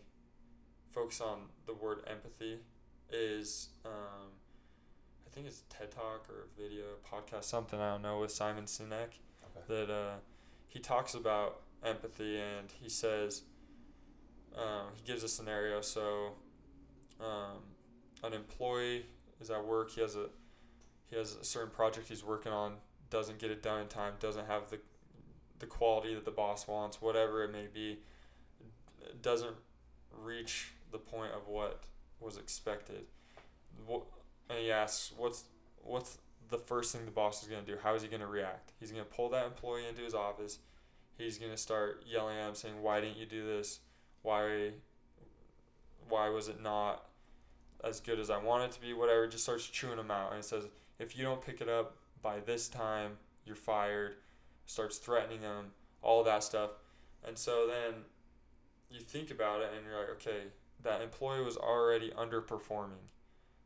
focus 0.92 1.22
on 1.22 1.40
the 1.66 1.74
word 1.74 2.00
empathy 2.08 2.60
is 3.12 3.70
um, 3.86 4.32
I 5.26 5.30
think 5.32 5.48
it's 5.48 5.62
a 5.70 5.74
TED 5.74 5.92
Talk 5.92 6.28
or 6.30 6.46
a 6.46 6.62
video 6.62 6.86
podcast 7.10 7.46
something 7.46 7.80
I 7.80 7.92
don't 7.92 8.02
know 8.02 8.20
with 8.20 8.32
Simon 8.32 8.66
Sinek. 8.66 9.20
Okay. 9.58 9.86
that 9.86 9.94
uh, 9.94 10.16
he 10.68 10.80
talks 10.80 11.14
about 11.14 11.62
empathy 11.84 12.40
and 12.40 12.72
he 12.82 12.90
says 12.90 13.44
um, 14.56 14.88
he 14.96 15.04
gives 15.06 15.24
a 15.24 15.28
scenario. 15.28 15.82
So 15.82 16.34
um, 17.20 17.60
an 18.24 18.34
employee 18.34 19.06
is 19.40 19.50
at 19.50 19.66
work. 19.66 19.92
He 19.92 20.02
has 20.02 20.16
a 20.16 20.28
he 21.06 21.16
has 21.16 21.36
a 21.36 21.44
certain 21.44 21.72
project 21.72 22.08
he's 22.08 22.24
working 22.24 22.52
on 22.52 22.74
doesn't 23.10 23.40
get 23.40 23.52
it 23.52 23.62
done 23.62 23.82
in 23.82 23.88
time 23.88 24.14
doesn't 24.20 24.48
have 24.48 24.70
the 24.70 24.80
the 25.60 25.66
quality 25.66 26.14
that 26.14 26.26
the 26.26 26.32
boss 26.32 26.68
wants 26.68 27.02
whatever 27.02 27.44
it 27.44 27.52
may 27.52 27.68
be 27.72 28.00
doesn't 29.22 29.56
reach 30.12 30.72
the 30.92 30.98
point 30.98 31.32
of 31.32 31.48
what 31.48 31.84
was 32.20 32.38
expected. 32.38 33.06
And 33.90 34.60
he 34.60 34.72
asks 34.72 35.12
what's 35.18 35.46
what's 35.84 36.18
the 36.50 36.58
first 36.58 36.94
thing 36.94 37.06
the 37.06 37.12
boss 37.12 37.42
is 37.42 37.50
going 37.50 37.66
to 37.66 37.72
do? 37.72 37.78
How 37.82 37.96
is 37.96 38.02
he 38.02 38.08
going 38.08 38.22
to 38.22 38.28
react? 38.28 38.74
He's 38.80 38.92
going 38.92 39.04
to 39.04 39.10
pull 39.10 39.30
that 39.30 39.46
employee 39.46 39.88
into 39.88 40.02
his 40.02 40.14
office. 40.14 40.60
He's 41.18 41.38
going 41.38 41.52
to 41.52 41.58
start 41.58 42.04
yelling 42.06 42.38
at 42.38 42.50
him 42.50 42.56
saying 42.56 42.82
why 42.82 43.02
didn't 43.02 43.18
you 43.18 43.26
do 43.26 43.46
this? 43.46 43.80
Why 44.22 44.72
why 46.08 46.30
was 46.30 46.48
it 46.48 46.62
not 46.62 47.06
as 47.84 48.00
good 48.00 48.20
as 48.20 48.30
i 48.30 48.38
want 48.38 48.64
it 48.64 48.72
to 48.72 48.80
be 48.80 48.94
whatever 48.94 49.26
just 49.26 49.44
starts 49.44 49.66
chewing 49.66 49.98
him 49.98 50.12
out 50.12 50.34
and 50.34 50.46
says 50.46 50.66
if 51.00 51.18
you 51.18 51.24
don't 51.24 51.44
pick 51.44 51.62
it 51.62 51.68
up 51.68 51.98
by 52.22 52.40
this 52.40 52.68
time 52.68 53.18
you're 53.46 53.56
fired. 53.56 54.16
Starts 54.66 54.98
threatening 54.98 55.42
him 55.42 55.72
all 56.02 56.24
that 56.24 56.44
stuff. 56.44 56.72
And 57.26 57.38
so 57.38 57.68
then 57.68 58.02
you 58.90 59.00
think 59.00 59.32
about 59.32 59.62
it 59.62 59.70
and 59.76 59.86
you're 59.86 59.98
like 59.98 60.10
okay 60.10 60.48
that 60.84 61.02
employee 61.02 61.44
was 61.44 61.58
already 61.58 62.12
underperforming 62.12 63.10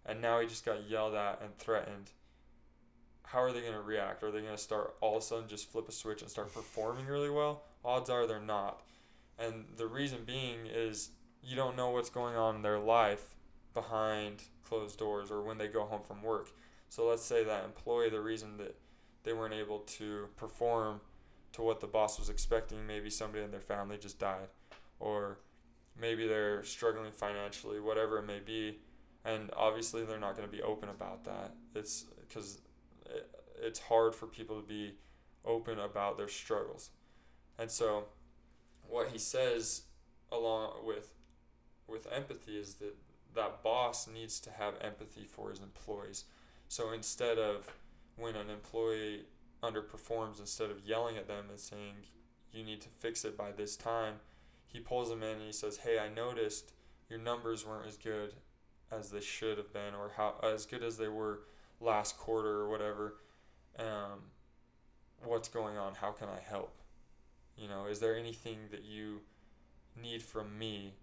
and 0.10 0.22
now 0.22 0.39
he 0.39 0.47
just 0.47 0.66
got 0.66 0.89
yelled 0.89 1.14
at 1.14 1.39
and 1.41 1.55
threatened. 1.57 2.12
How 3.24 3.43
are 3.43 3.51
they 3.51 3.62
going 3.62 3.74
to 3.74 3.82
react? 3.82 4.24
Are 4.24 4.32
they 4.32 4.41
going 4.41 4.55
to 4.55 4.62
start 4.62 4.95
all 5.01 5.18
of 5.18 5.24
a 5.24 5.26
sudden 5.26 5.47
just 5.47 5.72
flip 5.72 5.88
a 5.88 5.91
switch 5.91 6.22
and 6.22 6.32
start 6.32 6.53
performing 6.53 7.05
really 7.05 7.30
well? 7.30 7.64
Odds 7.86 8.10
are 8.10 8.26
they're 8.26 8.39
not. 8.39 8.82
And 9.38 9.66
the 9.78 9.86
reason 9.86 10.20
being 10.26 10.66
is 10.66 11.12
you 11.43 11.55
don't 11.55 11.78
know 11.78 11.91
what's 11.91 12.10
going 12.10 12.36
on 12.36 12.55
in 12.55 12.62
their 12.64 12.80
life 12.80 13.36
behind 13.76 14.41
closed 14.68 14.97
doors 14.97 15.30
or 15.30 15.43
when 15.43 15.60
they 15.60 15.68
go 15.68 15.86
home 15.86 16.01
from 16.01 16.24
work. 16.24 16.49
So 16.89 17.07
let's 17.07 17.24
say 17.24 17.43
that 17.43 17.66
employee 17.66 18.10
the 18.10 18.20
reason 18.20 18.57
that 18.57 18.76
they 19.24 19.34
weren't 19.34 19.53
able 19.53 19.80
to 19.80 20.28
perform 20.38 21.01
to 21.53 21.62
what 21.62 21.82
the 21.82 21.88
boss 21.88 22.18
was 22.18 22.30
expecting 22.30 22.88
maybe 22.88 23.12
somebody 23.12 23.43
in 23.43 23.51
their 23.51 23.60
family 23.60 23.97
just 23.97 24.18
died 24.18 24.47
or 24.99 25.38
maybe 26.00 26.28
they're 26.28 26.64
struggling 26.64 27.12
financially 27.12 27.80
whatever 27.80 28.18
it 28.18 28.26
may 28.26 28.39
be 28.39 28.80
and 29.26 29.50
obviously 29.56 30.04
they're 30.06 30.20
not 30.20 30.36
going 30.36 30.47
to 30.47 30.56
be 30.56 30.62
open 30.62 30.89
about 30.89 31.24
that. 31.26 31.54
It's 31.76 32.06
because 32.28 32.60
it, 33.06 33.30
it's 33.62 33.80
hard 33.80 34.16
for 34.16 34.28
people 34.28 34.60
to 34.60 34.68
be 34.68 34.93
open 35.45 35.80
about 35.80 36.18
their 36.18 36.28
struggles, 36.28 36.91
and 37.58 37.70
so 37.70 38.06
what 38.88 39.10
he 39.10 39.18
says 39.18 39.84
along 40.32 40.86
with 40.86 41.14
with 41.88 42.08
empathy 42.12 42.58
is 42.58 42.76
that 42.76 42.95
that 43.36 43.64
boss 43.64 44.08
needs 44.08 44.39
to 44.39 44.50
have 44.52 44.74
empathy 44.82 45.26
for 45.26 45.50
his 45.50 45.60
employees. 45.60 46.26
So 46.68 46.91
instead 46.91 47.38
of 47.38 47.68
when 48.16 48.36
an 48.36 48.50
employee 48.50 49.26
underperforms, 49.64 50.39
instead 50.39 50.72
of 50.72 50.86
yelling 50.86 51.18
at 51.18 51.28
them 51.28 51.45
and 51.50 51.60
saying 51.60 51.93
you 52.52 52.64
need 52.64 52.82
to 52.82 52.89
fix 52.89 53.26
it 53.26 53.38
by 53.38 53.52
this 53.52 53.76
time, 53.76 54.16
he 54.70 54.80
pulls 54.80 55.10
them 55.10 55.24
in 55.24 55.38
and 55.38 55.42
he 55.42 55.52
says, 55.52 55.78
"Hey, 55.78 56.00
I 56.00 56.10
noticed 56.10 56.74
your 57.10 57.20
numbers 57.20 57.66
weren't 57.66 57.88
as 57.88 57.98
good 57.98 58.34
as 58.92 59.10
they 59.10 59.20
should 59.20 59.58
have 59.58 59.74
been, 59.74 59.94
or 59.94 60.12
how 60.16 60.36
as 60.44 60.66
good 60.66 60.84
as 60.84 60.98
they 60.98 61.08
were 61.08 61.42
last 61.80 62.18
quarter 62.18 62.62
or 62.62 62.70
whatever. 62.70 63.16
Um, 63.78 64.32
what's 65.24 65.50
going 65.50 65.78
on? 65.78 65.96
How 65.96 66.12
can 66.12 66.30
I 66.30 66.40
help? 66.40 66.80
You 67.58 67.68
know, 67.68 67.86
is 67.86 68.00
there 68.00 68.16
anything 68.16 68.70
that 68.72 68.84
you 68.84 69.22
need 70.00 70.22
from 70.22 70.58
me?" 70.58 70.94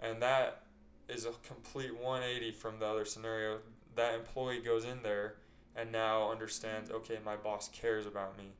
And 0.00 0.20
that 0.22 0.62
is 1.08 1.26
a 1.26 1.32
complete 1.46 1.94
180 1.94 2.52
from 2.52 2.78
the 2.78 2.86
other 2.86 3.04
scenario. 3.04 3.58
That 3.94 4.14
employee 4.14 4.60
goes 4.60 4.84
in 4.84 5.02
there 5.02 5.36
and 5.76 5.92
now 5.92 6.30
understands 6.30 6.90
okay, 6.90 7.18
my 7.24 7.36
boss 7.36 7.68
cares 7.68 8.06
about 8.06 8.38
me. 8.38 8.52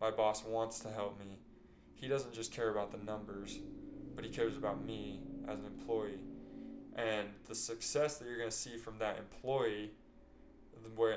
My 0.00 0.10
boss 0.10 0.44
wants 0.44 0.80
to 0.80 0.90
help 0.90 1.18
me. 1.18 1.38
He 2.00 2.08
doesn't 2.08 2.32
just 2.32 2.52
care 2.52 2.70
about 2.70 2.92
the 2.92 3.04
numbers, 3.04 3.58
but 4.16 4.24
he 4.24 4.30
cares 4.30 4.56
about 4.56 4.84
me 4.84 5.20
as 5.46 5.58
an 5.58 5.66
employee. 5.66 6.18
And 6.96 7.28
the 7.46 7.54
success 7.54 8.16
that 8.18 8.26
you're 8.26 8.38
going 8.38 8.50
to 8.50 8.56
see 8.56 8.76
from 8.76 8.98
that 8.98 9.18
employee 9.18 9.90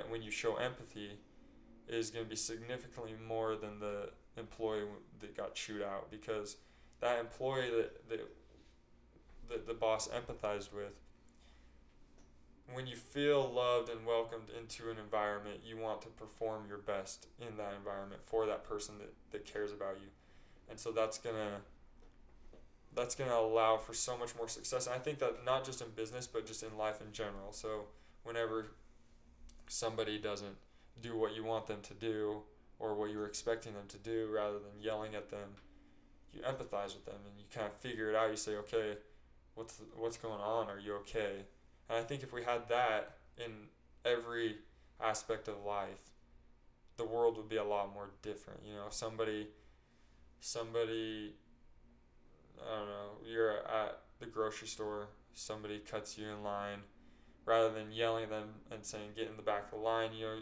when 0.09 0.21
you 0.21 0.31
show 0.31 0.55
empathy 0.55 1.11
is 1.87 2.09
going 2.09 2.25
to 2.25 2.29
be 2.29 2.35
significantly 2.35 3.13
more 3.27 3.55
than 3.55 3.79
the 3.79 4.09
employee 4.37 4.83
that 5.19 5.35
got 5.35 5.55
chewed 5.55 5.81
out 5.81 6.09
because 6.11 6.57
that 7.01 7.19
employee 7.19 7.69
that, 7.69 8.09
that 8.09 8.19
that 9.49 9.67
the 9.67 9.73
boss 9.73 10.07
empathized 10.07 10.73
with 10.73 10.93
when 12.71 12.87
you 12.87 12.95
feel 12.95 13.51
loved 13.51 13.89
and 13.89 14.05
welcomed 14.05 14.49
into 14.57 14.89
an 14.89 14.97
environment, 14.97 15.59
you 15.65 15.77
want 15.77 16.01
to 16.01 16.07
perform 16.07 16.63
your 16.67 16.77
best 16.77 17.27
in 17.39 17.57
that 17.57 17.73
environment 17.77 18.21
for 18.25 18.45
that 18.45 18.63
person 18.63 18.95
that, 18.99 19.13
that 19.31 19.45
cares 19.45 19.71
about 19.71 19.97
you. 20.01 20.07
And 20.73 20.79
so 20.79 20.91
that's 20.91 21.19
gonna 21.19 21.61
that's 22.95 23.13
gonna 23.13 23.35
allow 23.35 23.77
for 23.77 23.93
so 23.93 24.17
much 24.17 24.35
more 24.35 24.47
success. 24.47 24.87
And 24.87 24.95
I 24.95 24.97
think 24.97 25.19
that 25.19 25.45
not 25.45 25.63
just 25.63 25.81
in 25.81 25.89
business 25.95 26.25
but 26.25 26.47
just 26.47 26.63
in 26.63 26.75
life 26.75 26.99
in 26.99 27.13
general. 27.13 27.51
So 27.51 27.85
whenever 28.23 28.71
somebody 29.67 30.17
doesn't 30.17 30.55
do 30.99 31.15
what 31.15 31.35
you 31.35 31.43
want 31.43 31.67
them 31.67 31.81
to 31.83 31.93
do 31.93 32.41
or 32.79 32.95
what 32.95 33.11
you're 33.11 33.27
expecting 33.27 33.73
them 33.73 33.85
to 33.89 33.97
do 33.97 34.31
rather 34.33 34.55
than 34.55 34.81
yelling 34.81 35.13
at 35.13 35.29
them, 35.29 35.57
you 36.33 36.41
empathize 36.41 36.95
with 36.95 37.05
them 37.05 37.21
and 37.29 37.37
you 37.37 37.45
kind 37.53 37.67
of 37.67 37.73
figure 37.73 38.09
it 38.09 38.15
out. 38.15 38.31
You 38.31 38.35
say, 38.35 38.55
okay, 38.55 38.97
what's 39.53 39.79
what's 39.95 40.17
going 40.17 40.41
on? 40.41 40.71
Are 40.71 40.79
you 40.79 40.95
okay? 40.95 41.45
And 41.87 41.99
I 41.99 42.01
think 42.01 42.23
if 42.23 42.33
we 42.33 42.41
had 42.41 42.67
that 42.69 43.17
in 43.37 43.51
every 44.03 44.55
aspect 44.99 45.47
of 45.47 45.63
life, 45.63 46.09
the 46.97 47.05
world 47.05 47.37
would 47.37 47.47
be 47.47 47.57
a 47.57 47.63
lot 47.63 47.93
more 47.93 48.09
different. 48.23 48.61
You 48.65 48.73
know, 48.73 48.87
if 48.87 48.93
somebody, 48.93 49.49
somebody, 50.43 51.33
I 52.61 52.77
don't 52.77 52.87
know, 52.87 53.11
you're 53.25 53.65
at 53.65 53.99
the 54.19 54.25
grocery 54.25 54.67
store, 54.67 55.07
somebody 55.33 55.79
cuts 55.79 56.17
you 56.17 56.27
in 56.27 56.43
line, 56.43 56.79
rather 57.45 57.71
than 57.73 57.93
yelling 57.93 58.25
at 58.25 58.29
them 58.29 58.49
and 58.69 58.83
saying, 58.83 59.11
get 59.15 59.29
in 59.29 59.37
the 59.37 59.41
back 59.41 59.71
of 59.71 59.71
the 59.71 59.77
line, 59.77 60.09
you 60.13 60.25
know, 60.25 60.35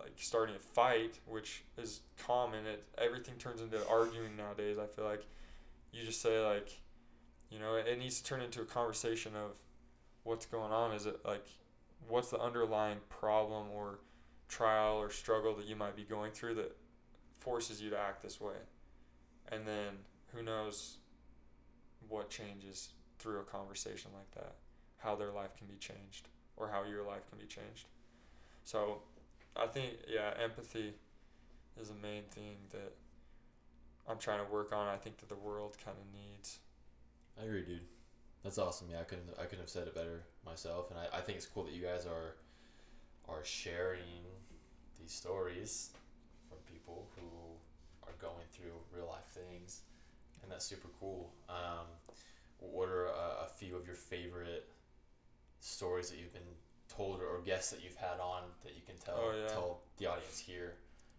like 0.00 0.14
starting 0.16 0.56
a 0.56 0.58
fight, 0.58 1.20
which 1.26 1.62
is 1.78 2.00
common. 2.18 2.66
It 2.66 2.82
everything 2.98 3.34
turns 3.38 3.60
into 3.60 3.86
arguing 3.88 4.36
nowadays. 4.36 4.76
I 4.76 4.86
feel 4.86 5.04
like 5.04 5.24
you 5.92 6.04
just 6.04 6.20
say 6.20 6.44
like, 6.44 6.80
you 7.48 7.60
know, 7.60 7.76
it 7.76 7.98
needs 7.98 8.20
to 8.20 8.24
turn 8.24 8.42
into 8.42 8.60
a 8.60 8.64
conversation 8.64 9.36
of 9.36 9.52
what's 10.24 10.46
going 10.46 10.72
on. 10.72 10.92
Is 10.92 11.06
it 11.06 11.20
like 11.24 11.46
what's 12.08 12.30
the 12.30 12.40
underlying 12.40 12.98
problem 13.08 13.68
or 13.72 14.00
trial 14.48 14.96
or 14.96 15.10
struggle 15.10 15.54
that 15.54 15.66
you 15.66 15.76
might 15.76 15.94
be 15.94 16.02
going 16.02 16.32
through 16.32 16.56
that 16.56 16.76
forces 17.38 17.80
you 17.80 17.88
to 17.90 17.98
act 17.98 18.20
this 18.20 18.40
way? 18.40 18.54
And 19.50 19.66
then 19.66 19.98
who 20.32 20.42
knows 20.42 20.98
what 22.08 22.30
changes 22.30 22.90
through 23.18 23.40
a 23.40 23.44
conversation 23.44 24.10
like 24.14 24.30
that, 24.32 24.54
how 24.98 25.14
their 25.14 25.30
life 25.30 25.56
can 25.56 25.66
be 25.66 25.76
changed 25.76 26.28
or 26.56 26.68
how 26.68 26.84
your 26.84 27.02
life 27.04 27.28
can 27.28 27.38
be 27.38 27.46
changed. 27.46 27.86
So 28.64 29.02
I 29.56 29.66
think, 29.66 29.94
yeah, 30.08 30.32
empathy 30.42 30.94
is 31.80 31.88
the 31.88 31.94
main 31.94 32.24
thing 32.30 32.56
that 32.70 32.94
I'm 34.08 34.18
trying 34.18 34.44
to 34.44 34.52
work 34.52 34.72
on. 34.72 34.88
I 34.88 34.96
think 34.96 35.18
that 35.18 35.28
the 35.28 35.34
world 35.34 35.76
kind 35.84 35.96
of 35.96 36.06
needs. 36.12 36.58
I 37.40 37.44
agree, 37.44 37.64
dude. 37.64 37.80
That's 38.42 38.58
awesome. 38.58 38.88
Yeah, 38.90 39.00
I 39.00 39.04
couldn't 39.04 39.28
I 39.40 39.44
couldn't 39.44 39.60
have 39.60 39.70
said 39.70 39.86
it 39.86 39.94
better 39.94 40.24
myself, 40.44 40.90
and 40.90 41.00
I, 41.00 41.18
I 41.18 41.20
think 41.22 41.36
it's 41.38 41.46
cool 41.46 41.64
that 41.64 41.72
you 41.72 41.82
guys 41.82 42.06
are 42.06 42.36
are 43.26 43.42
sharing 43.42 44.28
these 45.00 45.12
stories 45.12 45.90
from 46.48 46.58
people 46.70 47.08
who 47.16 47.22
are 48.14 48.20
going 48.22 48.46
through 48.52 48.72
real 48.94 49.06
life 49.06 49.26
things, 49.28 49.82
and 50.42 50.50
that's 50.50 50.64
super 50.64 50.88
cool. 51.00 51.32
Um, 51.48 51.86
what 52.58 52.88
are 52.88 53.06
a, 53.06 53.44
a 53.44 53.48
few 53.56 53.76
of 53.76 53.86
your 53.86 53.96
favorite 53.96 54.68
stories 55.60 56.10
that 56.10 56.18
you've 56.18 56.32
been 56.32 56.42
told 56.88 57.20
or 57.20 57.40
guests 57.44 57.70
that 57.70 57.82
you've 57.82 57.96
had 57.96 58.20
on 58.20 58.42
that 58.62 58.74
you 58.74 58.82
can 58.86 58.96
tell 59.04 59.14
Oh, 59.18 59.34
yeah. 59.40 59.48
tell 59.48 59.80
the 59.98 60.06
audience 60.06 60.38
here? 60.38 60.74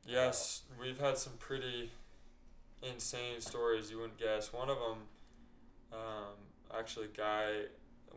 Yes, 0.07 0.61
we've 0.79 0.99
had 0.99 1.17
some 1.17 1.33
pretty 1.39 1.91
insane 2.83 3.41
stories 3.41 3.89
you 3.89 3.97
wouldn't 3.97 4.19
guess. 4.19 4.53
One 4.53 4.69
of 4.69 4.77
them, 4.77 4.97
um, 5.91 6.77
actually, 6.77 7.07
a 7.07 7.17
guy 7.17 7.51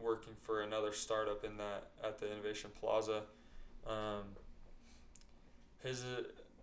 working 0.01 0.35
for 0.41 0.63
another 0.63 0.93
startup 0.93 1.45
in 1.45 1.57
that 1.57 1.91
at 2.05 2.19
the 2.19 2.31
Innovation 2.31 2.71
Plaza. 2.79 3.23
Um, 3.87 4.37
his 5.83 6.05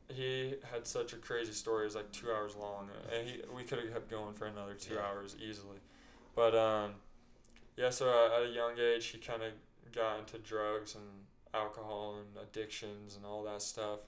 he 0.09 0.55
had 0.71 0.85
such 0.87 1.13
a 1.13 1.17
crazy 1.17 1.51
story. 1.51 1.83
It 1.83 1.85
was 1.85 1.95
like 1.95 2.11
two 2.11 2.31
hours 2.31 2.55
long, 2.55 2.89
and 3.11 3.27
he 3.27 3.41
we 3.55 3.63
could 3.63 3.79
have 3.79 3.91
kept 3.91 4.09
going 4.09 4.33
for 4.33 4.45
another 4.45 4.73
two 4.73 4.95
Yeah. 4.95 5.01
hours 5.01 5.35
easily. 5.39 5.77
But 6.35 6.55
um, 6.55 6.91
yeah, 7.77 7.89
so 7.89 8.09
uh, 8.09 8.37
at 8.37 8.49
a 8.49 8.49
young 8.51 8.77
age, 8.79 9.07
he 9.07 9.17
kind 9.17 9.41
of 9.43 9.51
got 9.93 10.19
into 10.19 10.37
drugs 10.39 10.95
and 10.95 11.03
alcohol 11.53 12.17
and 12.19 12.43
addictions 12.43 13.15
and 13.15 13.25
all 13.25 13.43
that 13.43 13.61
stuff. 13.61 13.99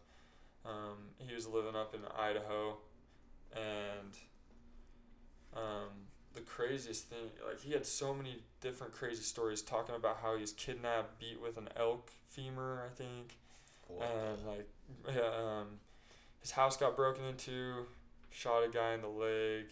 Um, 0.66 1.12
he 1.18 1.34
was 1.34 1.48
living 1.48 1.76
up 1.76 1.96
in 1.96 2.02
Idaho, 2.18 2.78
and 3.56 4.18
um, 5.56 5.90
the 6.34 6.42
craziest 6.42 7.10
thing, 7.10 7.30
like 7.48 7.62
he 7.62 7.72
had 7.72 7.86
so 7.86 8.14
many 8.14 8.44
different 8.62 8.94
crazy 8.94 9.24
stories 9.24 9.62
talking 9.62 9.96
about 9.96 10.18
how 10.22 10.36
he 10.36 10.42
was 10.42 10.52
kidnapped, 10.52 11.20
beat 11.20 11.42
with 11.42 11.58
an 11.58 11.70
elk 11.76 12.12
femur, 12.30 12.84
I 12.86 12.94
think, 12.94 13.38
and 13.90 14.46
like 14.46 14.68
yeah, 15.16 15.22
um, 15.22 15.80
his 16.40 16.52
house 16.52 16.78
got 16.78 16.96
broken 16.96 17.26
into, 17.26 17.86
shot 18.30 18.64
a 18.64 18.70
guy 18.70 18.94
in 18.94 19.02
the 19.02 19.08
leg. 19.08 19.66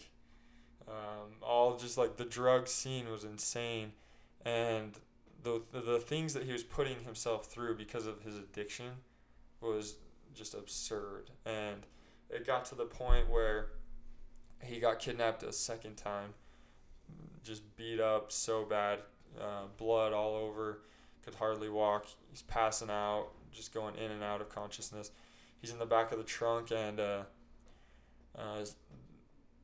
Um, 0.88 1.32
all 1.42 1.76
just 1.76 1.98
like 1.98 2.16
the 2.16 2.24
drug 2.24 2.68
scene 2.68 3.10
was 3.10 3.24
insane, 3.24 3.92
and 4.44 4.92
the, 5.42 5.62
the 5.72 5.80
the 5.80 5.98
things 5.98 6.32
that 6.34 6.44
he 6.44 6.52
was 6.52 6.62
putting 6.62 7.00
himself 7.00 7.46
through 7.46 7.76
because 7.76 8.06
of 8.06 8.22
his 8.22 8.36
addiction 8.36 8.90
was 9.60 9.96
just 10.34 10.54
absurd. 10.54 11.30
And 11.44 11.86
it 12.30 12.46
got 12.46 12.64
to 12.66 12.74
the 12.74 12.84
point 12.84 13.28
where 13.28 13.68
he 14.62 14.78
got 14.78 14.98
kidnapped 14.98 15.42
a 15.42 15.52
second 15.52 15.96
time, 15.96 16.34
just 17.42 17.76
beat 17.76 18.00
up 18.00 18.30
so 18.30 18.64
bad, 18.64 19.00
uh, 19.40 19.64
blood 19.76 20.12
all 20.12 20.36
over, 20.36 20.82
could 21.24 21.34
hardly 21.34 21.68
walk. 21.68 22.06
He's 22.30 22.42
passing 22.42 22.90
out, 22.90 23.28
just 23.52 23.74
going 23.74 23.96
in 23.96 24.10
and 24.10 24.22
out 24.22 24.40
of 24.40 24.48
consciousness. 24.48 25.10
He's 25.60 25.70
in 25.70 25.78
the 25.78 25.86
back 25.86 26.12
of 26.12 26.18
the 26.18 26.24
trunk, 26.24 26.70
and 26.70 27.00
uh, 27.00 27.22
uh, 28.36 28.64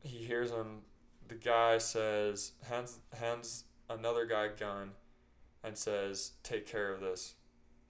he 0.03 0.19
hears 0.19 0.51
him. 0.51 0.81
The 1.29 1.35
guy 1.35 1.79
says, 1.79 2.53
hands 2.69 2.99
hands 3.19 3.65
another 3.89 4.27
guy 4.27 4.49
gun, 4.49 4.93
and 5.63 5.77
says, 5.77 6.33
"Take 6.43 6.67
care 6.67 6.93
of 6.93 7.01
this." 7.01 7.35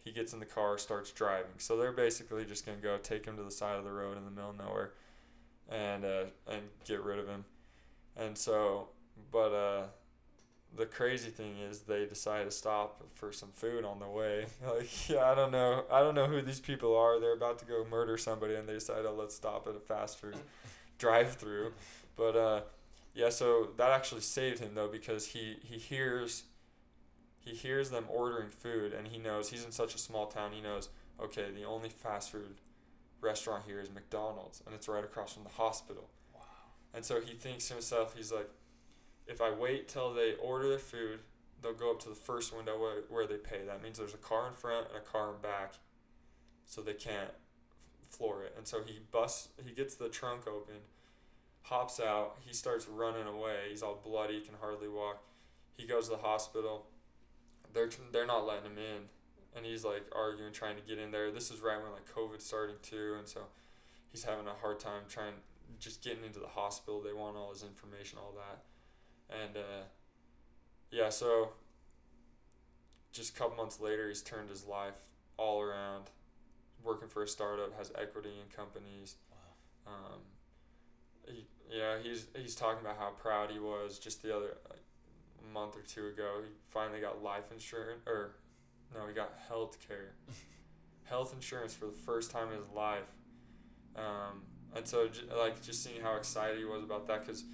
He 0.05 0.11
gets 0.11 0.33
in 0.33 0.41
the 0.41 0.47
car, 0.47 0.79
starts 0.79 1.13
driving. 1.13 1.53
So 1.59 1.77
they're 1.77 1.93
basically 1.93 2.45
just 2.45 2.67
gonna 2.67 2.79
go 2.79 2.99
take 2.99 3.25
him 3.25 3.37
to 3.37 3.43
the 3.43 3.51
side 3.51 3.79
of 3.79 3.85
the 3.85 3.93
road 3.93 4.19
in 4.19 4.25
the 4.25 4.31
middle 4.31 4.51
of 4.51 4.59
nowhere, 4.59 4.93
and 5.69 6.05
uh, 6.05 6.25
and 6.49 6.63
get 6.85 7.03
rid 7.03 7.19
of 7.19 7.29
him. 7.29 7.45
And 8.17 8.37
so, 8.37 8.89
but 9.31 9.53
uh, 9.53 9.83
the 10.77 10.87
crazy 10.87 11.31
thing 11.31 11.59
is 11.59 11.81
they 11.81 12.07
decide 12.07 12.45
to 12.45 12.51
stop 12.51 13.03
for 13.15 13.33
some 13.33 13.51
food 13.53 13.85
on 13.85 13.99
the 13.99 14.09
way. 14.09 14.47
Like, 14.67 15.09
yeah, 15.09 15.31
I 15.31 15.35
don't 15.35 15.53
know. 15.53 15.85
I 15.91 16.01
don't 16.01 16.15
know 16.15 16.27
who 16.27 16.41
these 16.41 16.61
people 16.61 16.97
are. 16.97 17.21
They're 17.21 17.35
about 17.35 17.59
to 17.59 17.65
go 17.65 17.85
murder 17.91 18.17
somebody, 18.17 18.55
and 18.55 18.69
they 18.69 18.75
decide, 18.75 19.05
oh, 19.07 19.15
let's 19.15 19.35
stop 19.35 19.67
at 19.69 19.77
a 19.77 19.81
fast 19.81 20.19
food 20.19 20.37
drive-through. 20.99 21.73
But 22.17 22.37
uh, 22.37 22.61
yeah, 23.15 23.29
so 23.29 23.69
that 23.77 23.91
actually 23.91 24.23
saved 24.23 24.61
him 24.61 24.75
though 24.75 24.89
because 24.89 25.27
he 25.27 25.57
he 25.63 25.79
hears 25.79 26.45
he 27.39 27.55
hears 27.55 27.91
them 27.91 28.05
ordering 28.09 28.49
food 28.49 28.93
and 28.93 29.09
he 29.09 29.19
knows 29.19 29.51
he's 29.51 29.65
in 29.65 29.73
such 29.73 29.95
a 29.95 29.99
small 29.99 30.27
town. 30.27 30.53
He 30.53 30.61
knows 30.61 30.89
okay, 31.21 31.47
the 31.55 31.65
only 31.65 31.89
fast 31.89 32.33
food 32.33 32.57
restaurant 33.21 33.65
here 33.67 33.81
is 33.81 33.91
McDonald's, 33.91 34.63
and 34.67 34.75
it's 34.75 34.89
right 34.89 35.05
across 35.05 35.35
from 35.35 35.45
the 35.45 35.51
hospital. 35.51 36.09
Wow. 36.35 36.41
And 36.95 37.05
so 37.05 37.21
he 37.21 37.35
thinks 37.35 37.69
to 37.69 37.75
himself, 37.75 38.15
he's 38.17 38.33
like, 38.33 38.49
if 39.27 39.41
I 39.41 39.51
wait 39.51 39.89
till 39.89 40.13
they 40.13 40.35
order 40.43 40.69
their 40.69 40.79
food, 40.79 41.21
they'll 41.63 41.73
go 41.73 41.91
up 41.91 42.01
to 42.01 42.09
the 42.09 42.15
first 42.15 42.55
window 42.55 42.79
where, 42.79 43.03
where 43.09 43.27
they 43.27 43.37
pay. 43.37 43.65
That 43.67 43.83
means 43.83 43.99
there's 43.99 44.15
a 44.15 44.19
car 44.19 44.49
in 44.49 44.55
front 44.55 44.89
and 44.89 44.97
a 44.97 45.01
car 45.01 45.35
in 45.35 45.41
back, 45.41 45.75
so 46.67 46.81
they 46.81 46.95
can't 46.95 47.31
floor 48.11 48.43
it. 48.43 48.55
And 48.57 48.67
so 48.67 48.83
he 48.85 49.01
busts, 49.11 49.49
he 49.65 49.73
gets 49.73 49.95
the 49.95 50.09
trunk 50.09 50.47
open, 50.47 50.77
hops 51.63 52.01
out, 52.01 52.37
he 52.41 52.53
starts 52.53 52.87
running 52.89 53.27
away. 53.27 53.69
He's 53.71 53.83
all 53.83 54.01
bloody, 54.05 54.41
can 54.41 54.55
hardly 54.61 54.89
walk. 54.89 55.23
He 55.77 55.87
goes 55.87 56.09
to 56.09 56.17
the 56.17 56.23
hospital. 56.23 56.87
They're 57.73 57.89
they're 58.13 58.27
not 58.27 58.47
letting 58.47 58.73
him 58.73 58.79
in, 58.79 59.03
and 59.57 59.65
he's 59.65 59.85
like 59.85 60.03
arguing, 60.15 60.53
trying 60.53 60.77
to 60.77 60.83
get 60.83 60.99
in 60.99 61.11
there. 61.11 61.31
This 61.31 61.51
is 61.51 61.61
right 61.61 61.81
when 61.83 61.93
like 61.93 62.07
COVID's 62.13 62.45
starting 62.45 62.77
too, 62.83 63.15
and 63.19 63.27
so 63.27 63.41
he's 64.11 64.25
having 64.25 64.47
a 64.47 64.53
hard 64.61 64.79
time 64.79 65.05
trying 65.09 65.33
just 65.79 66.03
getting 66.05 66.25
into 66.25 66.39
the 66.39 66.49
hospital. 66.49 67.01
They 67.01 67.15
want 67.15 67.37
all 67.37 67.51
his 67.51 67.63
information, 67.63 68.19
all 68.19 68.35
that, 68.37 68.63
and 69.43 69.57
uh, 69.57 69.85
yeah, 70.91 71.09
so 71.09 71.51
just 73.13 73.35
a 73.35 73.39
couple 73.39 73.57
months 73.57 73.81
later, 73.81 74.09
he's 74.09 74.23
turned 74.23 74.51
his 74.51 74.67
life 74.67 75.05
all 75.37 75.61
around. 75.61 76.05
Working 76.85 77.09
for 77.09 77.23
a 77.23 77.29
startup, 77.29 77.77
has 77.79 77.93
equity 77.95 78.31
in 78.31 78.57
companies. 78.57 79.17
Wow. 79.31 79.93
Um, 79.93 80.21
he, 81.29 81.47
yeah, 81.71 81.97
he's 82.03 82.27
he's 82.35 82.55
talking 82.57 82.85
about 82.85 82.99
how 82.99 83.11
proud 83.11 83.51
he 83.51 83.59
was 83.59 83.99
just 83.99 84.23
the 84.23 84.35
other 84.37 84.57
like, 84.69 84.83
month 85.53 85.77
or 85.77 85.83
two 85.83 86.09
ago. 86.09 86.41
He 86.43 86.51
finally 86.69 87.01
got 87.01 87.23
life 87.23 87.53
insurance, 87.53 88.03
or 88.07 88.33
no, 88.95 89.07
he 89.07 89.15
got 89.15 89.33
health 89.49 89.79
care, 89.87 90.15
health 91.05 91.33
insurance 91.33 91.73
for 91.73 91.87
the 91.87 91.93
first 91.93 92.31
time 92.31 92.49
in 92.51 92.59
his 92.59 92.69
life. 92.71 93.11
Um, 93.97 94.43
and 94.75 94.87
so, 94.87 95.09
like, 95.39 95.63
just 95.63 95.85
seeing 95.85 96.01
how 96.01 96.17
excited 96.17 96.59
he 96.59 96.65
was 96.65 96.83
about 96.83 97.07
that, 97.09 97.25
because 97.25 97.45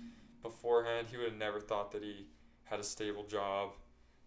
beforehand 0.51 1.09
he 1.11 1.17
would 1.17 1.31
have 1.31 1.39
never 1.39 1.61
thought 1.61 1.93
that 1.93 2.03
he 2.03 2.27
had 2.65 2.81
a 2.81 2.85
stable 2.85 3.25
job, 3.25 3.71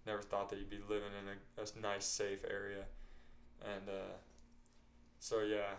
never 0.06 0.22
thought 0.22 0.50
that 0.50 0.60
he'd 0.60 0.70
be 0.70 0.80
living 0.90 1.12
in 1.22 1.28
a, 1.28 1.62
a 1.62 1.82
nice, 1.82 2.06
safe 2.06 2.40
area, 2.50 2.86
and 3.64 3.90
uh, 3.90 4.14
so 5.20 5.42
yeah, 5.42 5.76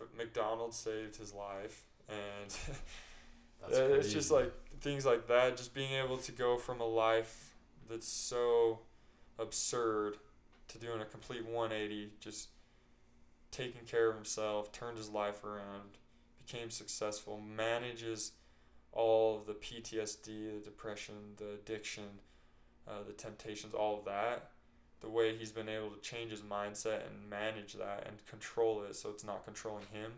f- 0.00 0.08
McDonald's 0.16 0.76
saved 0.76 1.16
his 1.16 1.32
life, 1.32 1.86
and 2.08 2.54
That's 3.68 3.78
it's 3.78 4.12
just 4.12 4.30
like 4.30 4.52
things 4.80 5.06
like 5.06 5.26
that. 5.28 5.56
Just 5.56 5.74
being 5.74 5.92
able 5.92 6.18
to 6.18 6.32
go 6.32 6.56
from 6.56 6.80
a 6.80 6.86
life 6.86 7.54
that's 7.88 8.08
so 8.08 8.80
absurd 9.38 10.16
to 10.68 10.78
doing 10.78 11.00
a 11.00 11.04
complete 11.04 11.44
180, 11.46 12.12
just 12.20 12.48
taking 13.50 13.82
care 13.86 14.08
of 14.08 14.16
himself, 14.16 14.72
turned 14.72 14.98
his 14.98 15.08
life 15.08 15.44
around, 15.44 15.98
became 16.44 16.70
successful, 16.70 17.40
manages 17.40 18.32
all 18.94 19.36
of 19.36 19.46
the 19.46 19.54
PTSD, 19.54 20.54
the 20.54 20.64
depression, 20.64 21.14
the 21.36 21.54
addiction, 21.54 22.04
uh, 22.88 23.02
the 23.06 23.12
temptations, 23.12 23.74
all 23.74 23.98
of 23.98 24.04
that. 24.04 24.50
The 25.00 25.10
way 25.10 25.36
he's 25.36 25.52
been 25.52 25.68
able 25.68 25.90
to 25.90 26.00
change 26.00 26.30
his 26.30 26.40
mindset 26.40 27.06
and 27.06 27.28
manage 27.28 27.74
that 27.74 28.06
and 28.06 28.24
control 28.26 28.82
it 28.84 28.96
so 28.96 29.10
it's 29.10 29.24
not 29.24 29.44
controlling 29.44 29.84
him. 29.92 30.12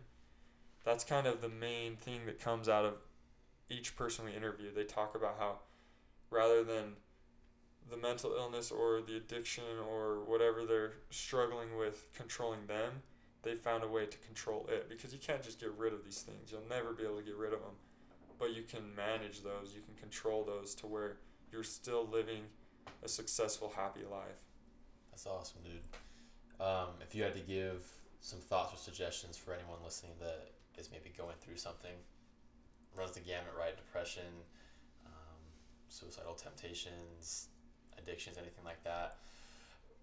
That's 0.85 1.03
kind 1.03 1.27
of 1.27 1.41
the 1.41 1.49
main 1.49 1.97
thing 1.97 2.25
that 2.27 2.39
comes 2.39 2.69
out 2.69 2.85
of 2.85 2.93
each 3.69 3.97
person 3.97 4.23
we 4.23 4.31
interview. 4.33 4.73
They 4.73 4.85
talk 4.85 5.15
about 5.15 5.35
how 5.39 5.59
rather 6.29 6.63
than 6.63 6.93
the 7.89 7.97
mental 7.97 8.33
illness 8.33 8.71
or 8.71 9.01
the 9.01 9.17
addiction 9.17 9.63
or 9.89 10.23
whatever 10.25 10.65
they're 10.65 10.93
struggling 11.09 11.77
with 11.77 12.07
controlling 12.13 12.67
them, 12.67 13.01
they 13.43 13.55
found 13.55 13.83
a 13.83 13.87
way 13.87 14.05
to 14.05 14.17
control 14.19 14.67
it 14.69 14.87
because 14.87 15.13
you 15.13 15.19
can't 15.19 15.41
just 15.41 15.59
get 15.59 15.71
rid 15.77 15.93
of 15.93 16.05
these 16.05 16.21
things. 16.21 16.51
You'll 16.51 16.67
never 16.69 16.93
be 16.93 17.03
able 17.03 17.17
to 17.17 17.23
get 17.23 17.35
rid 17.35 17.53
of 17.53 17.59
them. 17.59 17.75
But 18.39 18.53
you 18.55 18.63
can 18.63 18.95
manage 18.95 19.41
those, 19.41 19.73
you 19.75 19.81
can 19.81 19.95
control 19.95 20.43
those 20.43 20.75
to 20.75 20.87
where 20.87 21.17
you're 21.51 21.63
still 21.63 22.05
living 22.05 22.43
a 23.03 23.07
successful, 23.07 23.73
happy 23.75 24.01
life. 24.09 24.41
That's 25.11 25.25
awesome, 25.25 25.61
dude. 25.63 26.63
Um, 26.65 26.89
if 27.01 27.15
you 27.15 27.23
had 27.23 27.33
to 27.33 27.39
give 27.39 27.85
some 28.21 28.39
thoughts 28.39 28.73
or 28.73 28.77
suggestions 28.77 29.37
for 29.37 29.53
anyone 29.53 29.77
listening 29.83 30.13
that 30.19 30.51
is 30.77 30.89
maybe 30.91 31.11
going 31.17 31.35
through 31.39 31.57
something, 31.57 31.91
runs 32.95 33.11
the 33.11 33.19
gamut, 33.19 33.53
right? 33.57 33.75
Depression, 33.75 34.23
um, 35.05 35.37
suicidal 35.89 36.33
temptations, 36.33 37.47
addictions, 37.97 38.37
anything 38.37 38.63
like 38.65 38.83
that. 38.83 39.17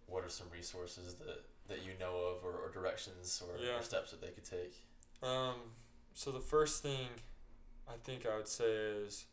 What 0.07 0.25
are 0.25 0.29
some 0.29 0.47
resources 0.53 1.15
that, 1.15 1.45
that 1.69 1.79
you 1.85 1.93
know 1.99 2.17
of, 2.17 2.45
or, 2.45 2.53
or 2.53 2.71
directions, 2.73 3.43
or, 3.47 3.59
Yeah. 3.65 3.79
or 3.79 3.83
steps 3.83 4.11
that 4.11 4.21
they 4.21 4.29
could 4.29 4.45
take? 4.45 4.75
Um, 5.23 5.55
so 6.13 6.31
the 6.31 6.41
first 6.41 6.83
thing 6.83 7.09
I 7.89 7.95
think 8.03 8.27
I 8.27 8.37
would 8.37 8.49
say 8.49 8.71
is 9.05 9.27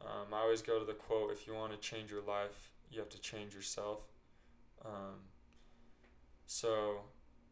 um, 0.00 0.32
I 0.32 0.40
always 0.40 0.62
go 0.62 0.78
to 0.78 0.84
the 0.84 0.92
quote 0.92 1.30
if 1.32 1.46
you 1.46 1.54
want 1.54 1.72
to 1.72 1.78
change 1.78 2.10
your 2.10 2.22
life, 2.22 2.70
you 2.90 2.98
have 2.98 3.08
to 3.10 3.20
change 3.20 3.54
yourself. 3.54 4.04
Um, 4.84 5.20
so 6.46 7.02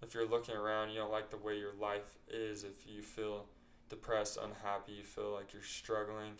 if 0.02 0.14
you're 0.14 0.28
looking 0.28 0.56
around, 0.56 0.90
you 0.90 0.96
don't 0.96 1.12
like 1.12 1.30
the 1.30 1.36
way 1.36 1.58
your 1.58 1.74
life 1.80 2.18
is, 2.28 2.64
if 2.64 2.86
you 2.86 3.02
feel 3.02 3.46
depressed, 3.88 4.38
unhappy, 4.42 4.92
you 4.92 5.04
feel 5.04 5.32
like 5.32 5.52
you're 5.52 5.62
struggling, 5.62 6.32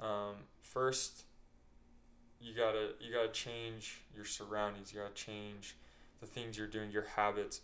um, 0.00 0.36
first 0.60 1.24
you 2.40 2.54
gotta 2.54 2.90
you 3.00 3.12
gotta 3.12 3.28
change 3.28 4.00
your 4.16 4.24
surroundings. 4.24 4.92
You 4.92 5.00
gotta 5.00 5.14
change 5.14 5.76
the 6.20 6.26
things 6.26 6.58
you're 6.58 6.66
doing, 6.66 6.90
your 6.90 7.06
habits 7.16 7.60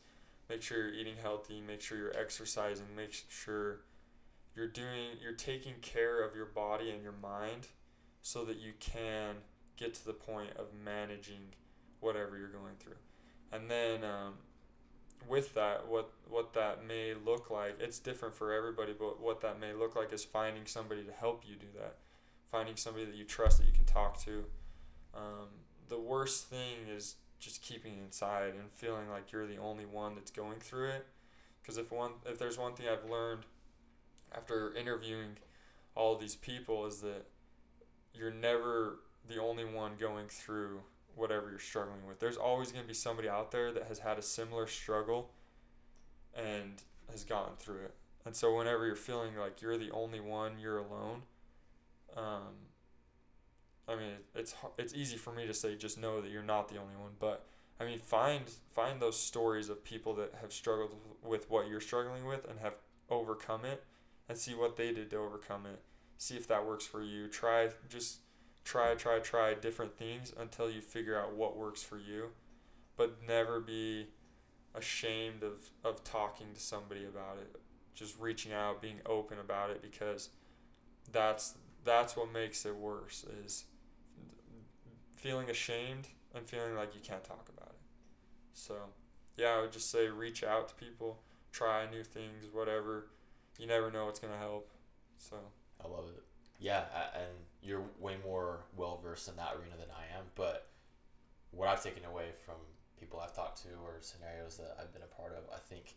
make 0.49 0.63
sure 0.63 0.79
you're 0.79 0.95
eating 0.95 1.17
healthy 1.21 1.61
make 1.61 1.81
sure 1.81 1.99
you're 1.99 2.17
exercising 2.19 2.87
make 2.97 3.13
sure 3.29 3.81
you're 4.59 4.67
doing 4.67 5.17
you're 5.23 5.33
taking 5.33 5.75
care 5.81 6.21
of 6.21 6.35
your 6.35 6.47
body 6.47 6.91
and 6.91 7.01
your 7.01 7.15
mind 7.23 7.69
so 8.23 8.45
that 8.45 8.57
you 8.57 8.73
can 8.81 9.37
get 9.77 9.95
to 9.95 10.05
the 10.05 10.13
point 10.13 10.51
of 10.57 10.67
managing 10.85 11.55
whatever 12.01 12.37
you're 12.37 12.49
going 12.49 12.75
through. 12.81 12.97
And 13.53 13.71
then 13.71 14.03
um, 14.03 14.35
with 15.29 15.55
that 15.55 15.87
what 15.87 16.11
what 16.29 16.55
that 16.55 16.85
may 16.85 17.15
look 17.15 17.51
like 17.51 17.77
it's 17.81 17.99
different 18.01 18.35
for 18.35 18.53
everybody 18.53 18.95
but 18.99 19.21
what 19.21 19.41
that 19.41 19.61
may 19.61 19.73
look 19.73 19.95
like 19.95 20.13
is 20.13 20.25
finding 20.25 20.67
somebody 20.67 21.05
to 21.05 21.13
help 21.13 21.45
you 21.47 21.55
do 21.55 21.69
that. 21.79 21.99
Finding 22.51 22.75
somebody 22.75 23.05
that 23.05 23.15
you 23.15 23.25
trust 23.25 23.59
that 23.59 23.67
you 23.67 23.73
can 23.73 23.85
talk 23.85 24.21
to. 24.25 24.45
Um, 25.15 25.49
the 25.89 26.01
worst 26.01 26.47
thing 26.47 26.89
is 26.93 27.15
just 27.39 27.63
keeping 27.63 27.99
inside 27.99 28.55
and 28.55 28.73
feeling 28.75 29.09
like 29.09 29.31
you're 29.31 29.47
the 29.47 29.59
only 29.59 29.87
one 29.87 30.17
that's 30.17 30.33
going 30.33 30.59
through 30.59 30.89
it. 30.89 31.07
Because 31.63 31.79
if 31.79 31.93
one, 31.93 32.13
if 32.27 32.39
there's 32.39 32.59
one 32.59 32.73
thing 32.73 32.87
I've 32.89 33.09
learned 33.09 33.45
after 34.35 34.75
interviewing 34.75 35.39
all 35.95 36.17
these 36.17 36.37
people 36.37 36.87
is 36.87 37.01
that 37.01 37.27
you're 38.15 38.31
never 38.31 39.01
the 39.29 39.41
only 39.41 39.65
one 39.65 39.93
going 39.99 40.29
through 40.29 40.81
whatever 41.15 41.51
you're 41.51 41.59
struggling 41.59 42.07
with. 42.07 42.21
There's 42.21 42.37
always 42.37 42.71
going 42.71 42.85
to 42.85 42.89
be 42.89 42.95
somebody 42.95 43.29
out 43.29 43.51
there 43.51 43.73
that 43.73 43.89
has 43.89 43.99
had 43.99 44.19
a 44.19 44.23
similar 44.23 44.67
struggle 44.67 45.31
and 46.35 46.83
has 47.11 47.25
gotten 47.25 47.57
through 47.57 47.85
it. 47.85 47.95
And 48.25 48.35
so 48.37 48.57
whenever 48.57 48.87
you're 48.87 48.97
feeling 48.97 49.37
like 49.37 49.61
you're 49.61 49.79
the 49.79 49.91
only 49.91 50.21
one, 50.21 50.59
you're 50.61 50.79
alone. 50.79 51.23
Um, 52.17 52.69
I 53.89 53.97
mean, 53.97 54.13
it's 54.35 54.55
it's 54.77 54.95
easy 54.95 55.17
for 55.17 55.33
me 55.33 55.47
to 55.47 55.55
say 55.55 55.75
just 55.77 55.99
know 55.99 56.21
that 56.21 56.31
you're 56.31 56.43
not 56.43 56.69
the 56.69 56.77
only 56.77 56.95
one, 56.97 57.13
but 57.19 57.47
I 57.81 57.85
mean, 57.85 57.99
find 57.99 58.45
find 58.71 59.01
those 59.01 59.19
stories 59.19 59.69
of 59.69 59.83
people 59.83 60.15
that 60.15 60.35
have 60.41 60.53
struggled 60.53 60.95
with 61.23 61.49
what 61.51 61.69
you're 61.69 61.81
struggling 61.81 62.27
with 62.27 62.49
and 62.49 62.59
have 62.61 62.75
overcome 63.09 63.65
it, 63.65 63.83
and 64.29 64.37
see 64.37 64.55
what 64.55 64.77
they 64.77 64.93
did 64.93 65.11
to 65.11 65.17
overcome 65.17 65.67
it. 65.67 65.83
See 66.17 66.37
if 66.37 66.47
that 66.49 66.67
works 66.67 66.87
for 66.87 67.03
you. 67.03 67.29
Try 67.29 67.69
just 67.89 68.19
try 68.65 68.95
try 68.95 69.19
try 69.19 69.55
different 69.55 69.97
things 69.97 70.33
until 70.39 70.71
you 70.71 70.81
figure 70.81 71.19
out 71.19 71.35
what 71.35 71.57
works 71.57 71.83
for 71.83 71.99
you, 71.99 72.31
but 72.97 73.19
never 73.27 73.61
be 73.61 74.09
ashamed 74.75 75.43
of 75.43 75.71
of 75.85 76.05
talking 76.05 76.49
to 76.55 76.61
somebody 76.61 77.05
about 77.05 77.39
it. 77.41 77.57
Just 77.95 78.19
reaching 78.19 78.53
out, 78.53 78.83
being 78.83 79.01
open 79.07 79.39
about 79.39 79.71
it 79.71 79.83
because 79.83 80.31
that's 81.13 81.55
that's 81.85 82.17
what 82.17 82.33
makes 82.33 82.67
it 82.67 82.77
worse 82.77 83.25
is 83.45 83.65
feeling 85.17 85.51
ashamed 85.51 86.09
and 86.35 86.47
feeling 86.47 86.75
like 86.75 86.95
you 86.95 87.01
can't 87.01 87.25
talk 87.25 87.49
about 87.57 87.71
it. 87.71 87.81
So, 88.53 88.75
yeah, 89.37 89.57
I 89.57 89.61
would 89.63 89.73
just 89.73 89.91
say 89.91 90.09
reach 90.09 90.45
out 90.45 90.69
to 90.69 90.75
people, 90.75 91.21
try 91.53 91.89
new 91.91 92.05
things, 92.05 92.47
whatever. 92.53 93.07
You 93.59 93.67
never 93.67 93.91
know 93.91 94.07
what's 94.07 94.21
going 94.21 94.33
to 94.33 94.39
help. 94.39 94.71
So, 95.19 95.37
I 95.85 95.89
love 95.89 96.05
it. 96.17 96.23
Yeah, 96.61 96.85
and 97.15 97.33
you're 97.63 97.83
way 98.01 98.17
more 98.25 98.61
well 98.77 99.01
versed 99.03 99.29
in 99.29 99.37
that 99.37 99.53
arena 99.55 99.77
than 99.79 99.89
I 99.91 100.17
am. 100.17 100.25
But 100.35 100.69
what 101.51 101.69
I've 101.69 101.83
taken 101.83 102.05
away 102.05 102.31
from 102.45 102.57
people 102.99 103.21
I've 103.21 103.35
talked 103.35 103.63
to 103.63 103.69
or 103.85 103.99
scenarios 104.01 104.57
that 104.57 104.77
I've 104.81 104.93
been 104.93 105.03
a 105.03 105.21
part 105.21 105.33
of, 105.33 105.45
I 105.55 105.59
think 105.59 105.97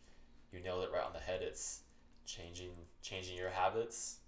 you 0.52 0.60
nailed 0.60 0.84
it 0.84 0.92
right 0.94 1.04
on 1.04 1.14
the 1.14 1.20
head. 1.20 1.42
It's 1.42 1.82
changing 2.26 2.72
changing 3.02 3.38
your 3.38 3.50
habits, 3.50 4.20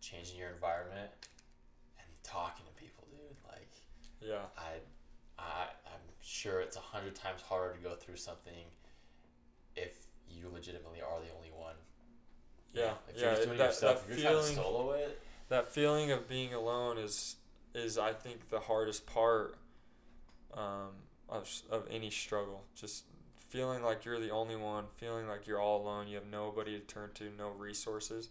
changing 0.00 0.38
your 0.38 0.50
environment, 0.50 1.10
and 1.98 2.06
talking 2.22 2.66
to 2.66 2.72
people, 2.82 3.06
dude. 3.10 3.36
Like 3.46 3.72
yeah. 4.20 4.46
I 4.58 4.80
I, 5.38 5.68
I'm 5.86 6.00
sure 6.22 6.60
it's 6.60 6.76
a 6.76 6.80
hundred 6.80 7.14
times 7.14 7.42
harder 7.42 7.74
to 7.74 7.82
go 7.82 7.94
through 7.94 8.16
something 8.16 8.68
if 9.74 10.06
you 10.28 10.48
legitimately 10.52 11.00
are 11.00 11.20
the 11.20 11.34
only 11.36 11.50
Yeah, 12.76 12.94
yeah, 13.14 13.20
you're 13.22 13.30
just 13.32 13.42
doing 13.46 13.58
that- 13.58 13.80
that 13.80 13.96
if 13.96 14.08
you're 14.08 14.18
trying 14.18 14.36
to 14.36 14.42
feeling- 14.42 14.54
solo 14.56 14.92
it. 14.92 15.20
that 15.48 15.68
feeling 15.72 16.10
of 16.10 16.28
being 16.28 16.52
alone 16.54 16.98
is 16.98 17.36
is 17.74 17.98
I 17.98 18.12
think 18.14 18.48
the 18.48 18.60
hardest 18.60 19.06
part 19.06 19.56
um, 20.54 20.90
of 21.28 21.48
of 21.70 21.86
any 21.90 22.10
struggle. 22.10 22.64
Just 22.74 23.04
feeling 23.48 23.82
like 23.82 24.04
you're 24.04 24.18
the 24.20 24.30
only 24.30 24.56
one, 24.56 24.86
feeling 24.96 25.26
like 25.28 25.46
you're 25.46 25.60
all 25.60 25.82
alone. 25.82 26.08
You 26.08 26.16
have 26.16 26.26
nobody 26.26 26.78
to 26.78 26.84
turn 26.84 27.12
to, 27.14 27.30
no 27.30 27.50
resources. 27.50 28.30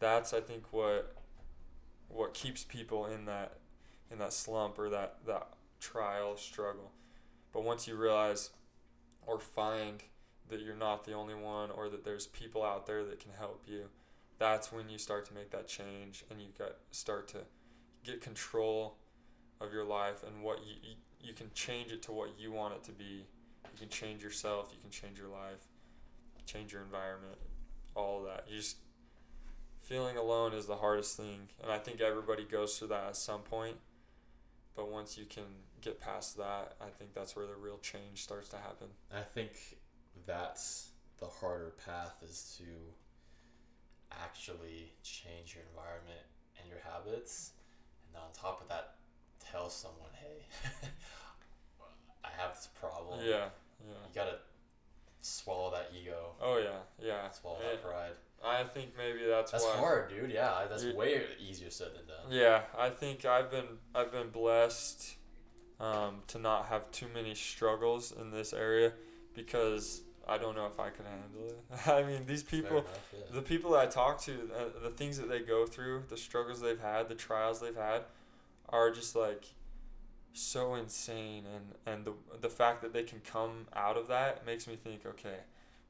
That's 0.00 0.32
I 0.32 0.40
think 0.40 0.72
what 0.72 1.14
what 2.08 2.34
keeps 2.34 2.64
people 2.64 3.06
in 3.06 3.24
that 3.26 3.58
in 4.10 4.18
that 4.18 4.32
slump 4.32 4.78
or 4.78 4.88
that 4.90 5.24
that 5.26 5.48
trial 5.80 6.36
struggle. 6.36 6.92
But 7.52 7.62
once 7.64 7.86
you 7.88 7.96
realize 7.96 8.50
or 9.26 9.38
find 9.38 10.02
that 10.48 10.60
you're 10.60 10.74
not 10.74 11.04
the 11.04 11.12
only 11.12 11.34
one 11.34 11.70
or 11.70 11.88
that 11.88 12.04
there's 12.04 12.26
people 12.26 12.62
out 12.62 12.86
there 12.86 13.04
that 13.04 13.20
can 13.20 13.32
help 13.38 13.64
you 13.66 13.84
that's 14.38 14.72
when 14.72 14.88
you 14.88 14.98
start 14.98 15.24
to 15.26 15.34
make 15.34 15.50
that 15.50 15.68
change 15.68 16.24
and 16.30 16.40
you 16.40 16.48
got 16.58 16.72
start 16.90 17.28
to 17.28 17.38
get 18.02 18.20
control 18.20 18.96
of 19.60 19.72
your 19.72 19.84
life 19.84 20.22
and 20.26 20.42
what 20.42 20.58
you, 20.66 20.74
you 20.82 20.94
you 21.20 21.32
can 21.32 21.50
change 21.54 21.90
it 21.90 22.02
to 22.02 22.12
what 22.12 22.38
you 22.38 22.52
want 22.52 22.74
it 22.74 22.84
to 22.84 22.92
be. 22.92 23.24
You 23.72 23.78
can 23.78 23.88
change 23.88 24.22
yourself 24.22 24.70
you 24.72 24.80
can 24.80 24.90
change 24.90 25.18
your 25.18 25.28
life 25.28 25.68
change 26.46 26.74
your 26.74 26.82
environment 26.82 27.38
all 27.94 28.22
that. 28.24 28.44
You 28.48 28.58
just 28.58 28.76
feeling 29.80 30.16
alone 30.16 30.52
is 30.52 30.66
the 30.66 30.76
hardest 30.76 31.16
thing 31.16 31.48
and 31.62 31.70
i 31.70 31.78
think 31.78 32.00
everybody 32.00 32.44
goes 32.44 32.78
through 32.78 32.88
that 32.88 33.08
at 33.08 33.16
some 33.16 33.40
point 33.40 33.76
but 34.74 34.90
once 34.90 35.18
you 35.18 35.26
can 35.26 35.44
get 35.82 36.00
past 36.00 36.38
that 36.38 36.74
i 36.80 36.88
think 36.98 37.12
that's 37.12 37.36
where 37.36 37.46
the 37.46 37.54
real 37.54 37.76
change 37.78 38.22
starts 38.22 38.48
to 38.48 38.56
happen. 38.56 38.88
I 39.14 39.20
think 39.20 39.50
that's 40.26 40.88
the 41.18 41.26
harder 41.26 41.72
path 41.84 42.14
is 42.22 42.54
to 42.58 42.64
actually 44.12 44.92
change 45.02 45.54
your 45.54 45.64
environment 45.70 46.20
and 46.60 46.68
your 46.68 46.78
habits, 46.84 47.52
and 48.06 48.16
on 48.16 48.30
top 48.32 48.60
of 48.60 48.68
that, 48.68 48.94
tell 49.50 49.68
someone, 49.68 50.10
hey, 50.20 50.46
I 52.24 52.28
have 52.36 52.54
this 52.54 52.68
problem. 52.78 53.20
yeah 53.22 53.46
yeah 53.80 53.92
You 54.08 54.14
gotta 54.14 54.38
swallow 55.20 55.70
that 55.72 55.90
ego, 55.98 56.32
oh 56.40 56.58
yeah 56.58 56.78
yeah 57.04 57.30
swallow 57.30 57.58
Eh, 57.58 57.70
that 57.72 57.82
pride. 57.82 58.12
i 58.44 58.62
think 58.64 58.90
maybe 58.96 59.24
that's, 59.28 59.52
That's 59.52 59.64
why 59.64 59.76
hard, 59.76 60.08
dude. 60.10 60.30
Yeah, 60.30 60.66
that's 60.68 60.84
You- 60.84 60.96
way 60.96 61.22
easier 61.40 61.70
said 61.70 61.88
than 61.94 62.06
done. 62.06 62.26
Yeah, 62.30 62.62
I 62.78 62.90
think 62.90 63.24
I've 63.24 63.50
been 63.50 63.78
I've 63.94 64.12
been 64.12 64.30
blessed 64.30 65.16
um, 65.80 66.22
to 66.28 66.38
not 66.38 66.66
have 66.66 66.90
too 66.92 67.06
many 67.12 67.34
struggles 67.34 68.12
in 68.12 68.30
this 68.30 68.52
area 68.52 68.92
because 69.34 70.02
I 70.28 70.38
don't 70.38 70.56
know 70.56 70.66
if 70.66 70.80
I 70.80 70.90
could 70.90 71.06
handle 71.06 71.48
it. 71.48 71.86
I 71.88 72.02
mean, 72.02 72.26
these 72.26 72.42
people, 72.42 72.78
enough, 72.78 73.12
yeah. 73.12 73.24
the 73.32 73.42
people 73.42 73.72
that 73.72 73.80
I 73.80 73.86
talk 73.86 74.20
to, 74.22 74.32
uh, 74.32 74.82
the 74.82 74.90
things 74.90 75.18
that 75.18 75.28
they 75.28 75.40
go 75.40 75.66
through, 75.66 76.04
the 76.08 76.16
struggles 76.16 76.60
they've 76.60 76.80
had, 76.80 77.08
the 77.08 77.14
trials 77.14 77.60
they've 77.60 77.76
had, 77.76 78.02
are 78.68 78.90
just 78.90 79.14
like 79.14 79.46
so 80.32 80.74
insane, 80.74 81.44
and 81.46 81.74
and 81.86 82.04
the 82.04 82.12
the 82.40 82.48
fact 82.48 82.82
that 82.82 82.92
they 82.92 83.02
can 83.02 83.20
come 83.20 83.66
out 83.74 83.96
of 83.96 84.08
that 84.08 84.44
makes 84.46 84.66
me 84.66 84.76
think, 84.76 85.06
okay, 85.06 85.38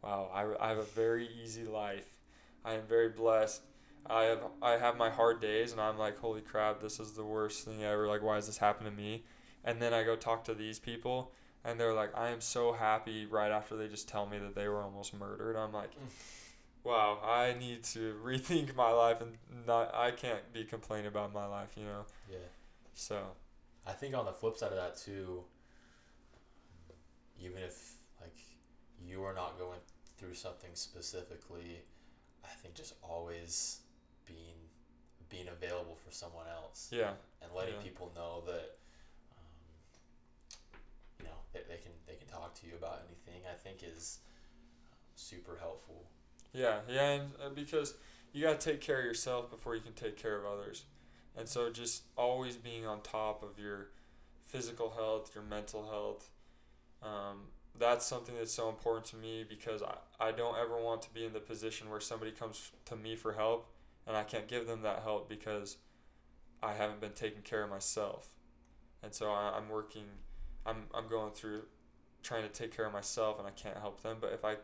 wow, 0.03 0.31
I, 0.33 0.67
I 0.67 0.69
have 0.71 0.79
a 0.79 0.83
very 0.83 1.29
easy 1.43 1.65
life. 1.65 2.11
I 2.65 2.75
am 2.75 2.83
very 2.89 3.09
blessed. 3.09 3.63
I 4.07 4.25
have 4.25 4.45
I 4.61 4.73
have 4.73 4.97
my 4.97 5.11
hard 5.11 5.41
days, 5.41 5.73
and 5.73 5.81
I'm 5.81 5.99
like, 5.99 6.19
holy 6.19 6.43
crap, 6.43 6.81
this 6.81 7.01
is 7.01 7.13
the 7.13 7.25
worst 7.25 7.65
thing 7.65 7.83
ever. 7.83 8.07
Like, 8.07 8.23
why 8.23 8.37
is 8.37 8.47
this 8.47 8.59
happening 8.59 8.93
to 8.93 8.97
me? 8.97 9.25
And 9.65 9.81
then 9.81 9.95
I 9.95 10.03
go 10.03 10.15
talk 10.15 10.45
to 10.45 10.55
these 10.55 10.79
people, 10.79 11.33
and 11.65 11.79
they're 11.81 11.95
like, 11.95 12.17
I 12.17 12.29
am 12.31 12.41
so 12.41 12.73
happy. 12.73 13.27
Right 13.27 13.51
after 13.51 13.77
they 13.77 13.89
just 13.89 14.09
tell 14.09 14.27
me 14.27 14.39
that 14.39 14.55
they 14.55 14.69
were 14.69 14.83
almost 14.83 15.15
murdered, 15.15 15.57
I'm 15.57 15.73
like, 15.73 15.91
mm. 15.93 16.09
wow, 16.85 17.19
I 17.25 17.55
need 17.59 17.85
to 17.85 18.15
rethink 18.25 18.75
my 18.75 18.91
life, 18.91 19.21
and 19.21 19.37
not 19.67 19.95
I 19.95 20.11
can't 20.11 20.53
be 20.53 20.65
complaining 20.65 21.07
about 21.07 21.33
my 21.33 21.47
life, 21.47 21.71
you 21.77 21.85
know. 21.85 22.05
yeah. 22.31 22.39
So 22.95 23.19
I 23.87 23.93
think 23.93 24.15
on 24.15 24.25
the 24.27 24.33
flip 24.33 24.57
side 24.57 24.71
of 24.71 24.77
that 24.77 24.97
too, 24.97 25.45
even 27.41 27.59
if 27.63 27.95
like 28.21 28.37
you 29.05 29.25
are 29.25 29.35
not 29.35 29.59
going 29.59 29.81
through 30.17 30.35
something 30.35 30.71
specifically, 30.75 31.83
I 32.45 32.49
think 32.63 32.75
just 32.75 32.95
always 33.03 33.81
being 34.27 34.55
being 35.29 35.49
available 35.49 35.97
for 35.97 36.11
someone 36.13 36.47
else 36.47 36.91
yeah, 36.93 37.13
and 37.43 37.53
letting 37.53 37.75
Yeah. 37.75 37.81
people 37.83 38.13
know 38.15 38.43
that 38.47 38.79
they, 41.61 41.77
can 41.77 41.93
they 42.07 42.15
can 42.15 42.29
talk 42.29 42.55
to 42.61 42.67
you 42.67 42.75
about 42.77 43.03
anything. 43.07 43.43
I 43.51 43.55
think 43.55 43.83
is 43.83 44.19
um, 44.93 44.99
super 45.15 45.57
helpful. 45.61 46.05
Yeah, 46.53 46.79
yeah, 46.89 47.21
and 47.45 47.55
because 47.55 47.95
you 48.33 48.43
got 48.43 48.61
to 48.61 48.71
take 48.71 48.81
care 48.81 49.01
of 49.01 49.05
yourself 49.05 49.51
before 49.51 49.75
you 49.75 49.81
can 49.81 49.93
take 49.93 50.17
care 50.17 50.37
of 50.37 50.45
others. 50.45 50.85
And 51.37 51.49
so 51.49 51.71
just 51.71 52.05
always 52.17 52.57
being 52.57 52.87
on 52.87 53.01
top 53.01 53.43
of 53.43 53.59
your 53.59 53.89
physical 54.45 54.91
health, 54.91 55.33
your 55.35 55.43
mental 55.43 55.89
health, 55.89 56.31
um, 57.03 57.49
that's 57.79 58.07
something 58.07 58.35
that's 58.37 58.53
so 58.53 58.69
important 58.69 59.07
to 59.07 59.17
me 59.17 59.45
because 59.49 59.83
I, 59.83 60.29
I 60.29 60.33
don't 60.33 60.57
ever 60.57 60.81
want 60.81 61.03
to 61.03 61.13
be 61.13 61.25
in 61.25 61.33
the 61.33 61.41
position 61.41 61.91
where 61.91 62.01
somebody 62.01 62.31
comes 62.31 62.71
to 62.87 62.97
me 62.97 63.17
for 63.17 63.33
help 63.33 63.69
and 64.07 64.17
I 64.17 64.23
can't 64.23 64.47
give 64.47 64.67
them 64.67 64.83
that 64.83 65.03
help 65.03 65.29
because 65.29 65.77
I 66.63 66.73
haven't 66.75 67.01
been 67.01 67.13
taking 67.13 67.43
care 67.43 67.65
of 67.65 67.71
myself. 67.71 68.29
And 69.03 69.13
so 69.13 69.31
I, 69.31 69.55
I'm 69.57 69.69
working, 69.69 70.05
I'm, 70.67 70.85
I'm 70.95 71.09
going 71.09 71.33
through 71.33 71.63
trying 72.23 72.43
to 72.43 72.49
take 72.49 72.75
care 72.75 72.87
of 72.87 72.93
myself 72.93 73.39
and 73.39 73.47
I 73.47 73.51
can't 73.51 73.77
help 73.77 74.03
them. 74.03 74.19
But 74.21 74.33
if 74.33 74.45
I 74.45 74.57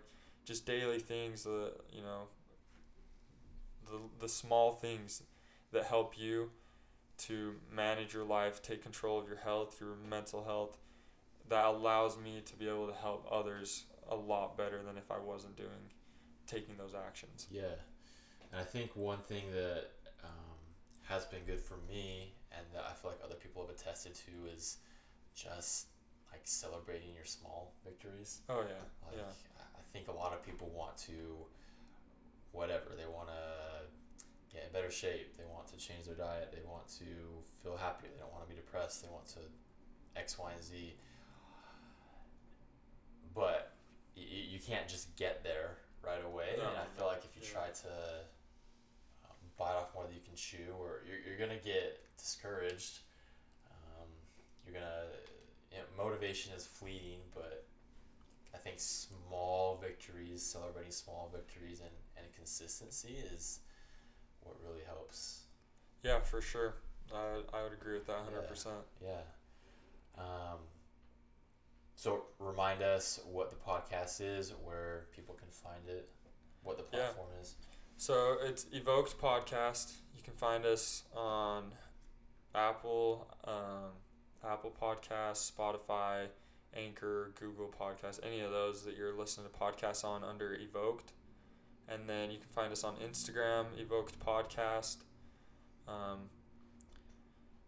just 0.44 0.66
daily 0.66 0.98
things 0.98 1.44
the 1.44 1.72
you 1.92 2.03
know 2.03 2.22
the 3.90 3.98
the 4.20 4.28
small 4.28 4.72
things 4.72 5.22
that 5.72 5.84
help 5.84 6.18
you 6.18 6.51
to 7.18 7.55
manage 7.72 8.14
your 8.14 8.24
life 8.24 8.62
take 8.62 8.82
control 8.82 9.18
of 9.18 9.28
your 9.28 9.36
health 9.36 9.76
your 9.80 9.94
mental 10.09 10.42
health 10.42 10.78
that 11.48 11.66
allows 11.66 12.16
me 12.18 12.40
to 12.44 12.57
be 12.57 12.66
able 12.66 12.86
to 12.86 12.94
help 12.94 13.26
others 13.30 13.84
a 14.09 14.16
lot 14.16 14.57
better 14.57 14.82
than 14.82 14.96
if 14.96 15.11
I 15.11 15.18
wasn't 15.18 15.57
doing 15.57 15.92
taking 16.46 16.76
those 16.76 16.94
actions 16.94 17.46
Yeah, 17.51 17.76
and 18.53 18.61
I 18.61 18.64
think 18.64 18.96
one 18.96 19.18
thing 19.18 19.44
that 19.53 19.90
um, 20.24 20.59
has 21.09 21.24
been 21.26 21.44
good 21.46 21.61
for 21.61 21.76
me, 21.88 22.34
and 22.53 22.66
that 22.74 22.84
I 22.88 22.92
feel 22.94 23.12
like 23.12 23.20
other 23.24 23.36
people 23.36 23.66
have 23.66 23.74
attested 23.74 24.14
to, 24.14 24.53
is 24.55 24.78
just 25.41 25.86
like 26.30 26.43
celebrating 26.45 27.14
your 27.14 27.24
small 27.24 27.72
victories. 27.84 28.41
oh 28.49 28.61
yeah 28.61 28.84
Like, 29.07 29.16
yeah 29.16 29.32
I 29.74 29.82
think 29.93 30.09
a 30.09 30.12
lot 30.12 30.32
of 30.32 30.45
people 30.45 30.70
want 30.74 30.97
to, 31.09 31.47
whatever 32.53 32.95
they 32.97 33.07
want 33.07 33.28
to 33.28 33.86
get 34.55 34.66
in 34.66 34.72
better 34.72 34.91
shape. 34.91 35.36
They 35.36 35.45
want 35.45 35.66
to 35.68 35.76
change 35.76 36.07
their 36.07 36.14
diet. 36.14 36.53
They 36.53 36.62
want 36.68 36.86
to 36.99 37.07
feel 37.62 37.76
happier. 37.76 38.11
They 38.12 38.20
don't 38.20 38.32
want 38.32 38.45
to 38.45 38.51
be 38.51 38.57
depressed. 38.57 39.03
They 39.03 39.09
want 39.11 39.26
to 39.34 39.41
X, 40.16 40.38
Y, 40.38 40.51
and 40.53 40.62
Z. 40.62 40.95
But 43.34 43.72
y- 44.16 44.22
you 44.51 44.59
can't 44.59 44.88
just 44.88 45.14
get 45.16 45.43
there 45.43 45.78
right 46.05 46.22
away. 46.24 46.55
No, 46.59 46.68
and 46.68 46.78
I 46.78 46.86
feel 46.97 47.07
like 47.07 47.24
if 47.24 47.34
you 47.36 47.43
yeah. 47.47 47.55
try 47.55 47.68
to 47.70 47.95
um, 49.26 49.38
bite 49.57 49.74
off 49.78 49.95
more 49.95 50.05
than 50.05 50.14
you 50.14 50.22
can 50.24 50.34
chew, 50.34 50.74
or 50.78 51.03
you're, 51.07 51.18
you're 51.22 51.38
gonna 51.38 51.61
get 51.62 51.99
discouraged. 52.18 53.01
Um, 53.70 54.09
you're 54.66 54.74
gonna 54.74 55.07
you 55.14 55.30
know, 55.30 55.30
motivation 56.03 56.53
is 56.55 56.66
fleeting, 56.66 57.20
but 57.34 57.64
I 58.55 58.59
think 58.59 58.76
small 58.78 59.78
victories, 59.80 60.42
celebrating 60.42 60.92
small 60.92 61.30
victories, 61.32 61.80
and, 61.80 61.90
and 62.16 62.26
consistency 62.34 63.16
is 63.34 63.61
what 64.42 64.57
really 64.62 64.82
helps. 64.86 65.42
yeah 66.03 66.20
for 66.20 66.40
sure 66.40 66.74
I, 67.14 67.42
I 67.53 67.62
would 67.62 67.72
agree 67.72 67.94
with 67.94 68.07
that 68.07 68.18
100% 68.24 68.66
Yeah. 69.03 69.20
Um, 70.16 70.59
so 71.94 72.24
remind 72.38 72.82
us 72.82 73.20
what 73.30 73.51
the 73.51 73.57
podcast 73.57 74.20
is, 74.20 74.53
where 74.64 75.07
people 75.14 75.34
can 75.34 75.48
find 75.51 75.86
it, 75.88 76.09
what 76.62 76.76
the 76.78 76.84
Yeah. 76.96 77.05
platform 77.05 77.28
is. 77.40 77.57
So 77.96 78.38
it's 78.42 78.66
Evoked 78.72 79.20
Podcast. 79.20 79.92
You 80.16 80.22
can 80.22 80.32
find 80.34 80.64
us 80.64 81.05
on 81.14 81.72
Apple, 82.55 83.28
um, 83.44 83.92
Apple 84.47 84.72
Podcasts, 84.80 85.51
Spotify, 85.51 86.26
Anchor, 86.74 87.32
Google 87.38 87.72
Podcasts, 87.78 88.20
any 88.24 88.41
of 88.41 88.51
those 88.51 88.84
that 88.84 88.97
you're 88.97 89.16
listening 89.16 89.47
to 89.53 89.59
podcasts 89.59 90.05
on 90.05 90.22
under 90.22 90.55
Evoked. 90.55 91.12
And 91.88 92.09
then 92.09 92.30
you 92.30 92.38
can 92.38 92.49
find 92.49 92.72
us 92.72 92.84
on 92.84 92.95
Instagram, 92.97 93.66
Evoked 93.78 94.18
Podcast. 94.20 94.99
Um, 95.88 96.28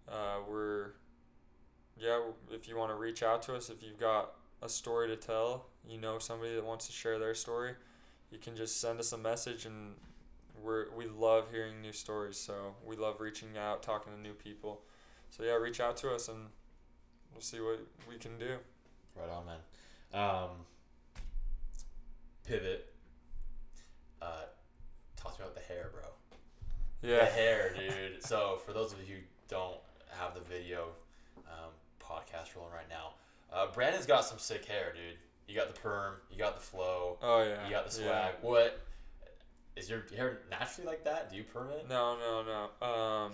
uh, 0.09 0.39
we're, 0.49 0.93
yeah, 1.99 2.21
if 2.51 2.69
you 2.69 2.77
want 2.77 2.91
to 2.91 2.97
reach 2.97 3.23
out 3.23 3.43
to 3.43 3.55
us, 3.55 3.69
if 3.69 3.83
you've 3.83 3.99
got 3.99 4.35
a 4.63 4.69
story 4.69 5.09
to 5.09 5.17
tell, 5.17 5.67
you 5.89 5.99
know 5.99 6.19
somebody 6.19 6.55
that 6.55 6.65
wants 6.65 6.87
to 6.87 6.93
share 6.93 7.19
their 7.19 7.35
story, 7.35 7.73
you 8.31 8.39
can 8.39 8.57
just 8.57 8.81
send 8.81 9.01
us 9.01 9.13
a 9.13 9.19
message 9.19 9.67
and 9.67 9.95
we're 10.63 10.87
we 10.97 11.07
love 11.07 11.49
hearing 11.51 11.81
new 11.81 11.93
stories 11.93 12.37
so 12.37 12.75
we 12.85 12.95
love 12.95 13.21
reaching 13.21 13.57
out 13.59 13.83
talking 13.83 14.13
to 14.13 14.21
new 14.21 14.33
people 14.33 14.83
so 15.31 15.43
yeah 15.43 15.55
reach 15.55 15.81
out 15.81 15.97
to 15.97 16.11
us 16.11 16.29
and 16.29 16.49
we'll 17.33 17.41
see 17.43 17.61
what 17.61 17.81
we 18.09 18.17
can 18.17 18.39
do. 18.39 18.57
Right 19.17 19.29
on, 19.31 19.45
man. 19.47 19.59
Um, 20.15 20.51
pivot. 22.47 22.93
Uh, 24.21 24.45
talk 25.17 25.35
to 25.37 25.43
me 25.43 25.47
about 25.49 25.55
the 25.57 25.73
hair, 25.73 25.91
bro. 25.93 26.03
Yeah. 27.03 27.25
The 27.25 27.31
hair, 27.31 27.75
dude. 27.77 28.25
so 28.25 28.59
for 28.65 28.73
those 28.73 28.93
of 28.93 29.01
you 29.01 29.17
who 29.17 29.21
don't 29.49 29.79
have 30.19 30.35
the 30.35 30.41
video 30.41 30.89
um, 31.49 31.71
podcast 32.01 32.55
rolling 32.57 32.73
right 32.73 32.89
now, 32.89 33.15
uh, 33.53 33.67
Brandon's 33.73 34.07
got 34.07 34.25
some 34.25 34.39
sick 34.39 34.65
hair, 34.65 34.93
dude. 34.95 35.19
You 35.49 35.57
got 35.57 35.75
the 35.75 35.79
perm, 35.81 36.15
you 36.31 36.39
got 36.39 36.55
the 36.55 36.63
flow, 36.63 37.19
Oh 37.21 37.43
yeah. 37.43 37.65
you 37.67 37.71
got 37.73 37.91
the 37.91 38.01
yeah. 38.03 38.07
swag. 38.07 38.35
What 38.43 38.81
is 39.77 39.91
your 39.91 40.05
hair 40.17 40.39
naturally 40.51 40.87
like 40.89 41.05
that? 41.05 41.31
Do 41.31 41.37
you 41.37 41.43
perm 41.45 41.71
it? 41.71 41.87
No, 41.89 42.17
no, 42.17 42.69
no. 42.81 42.87
Um, 42.87 43.33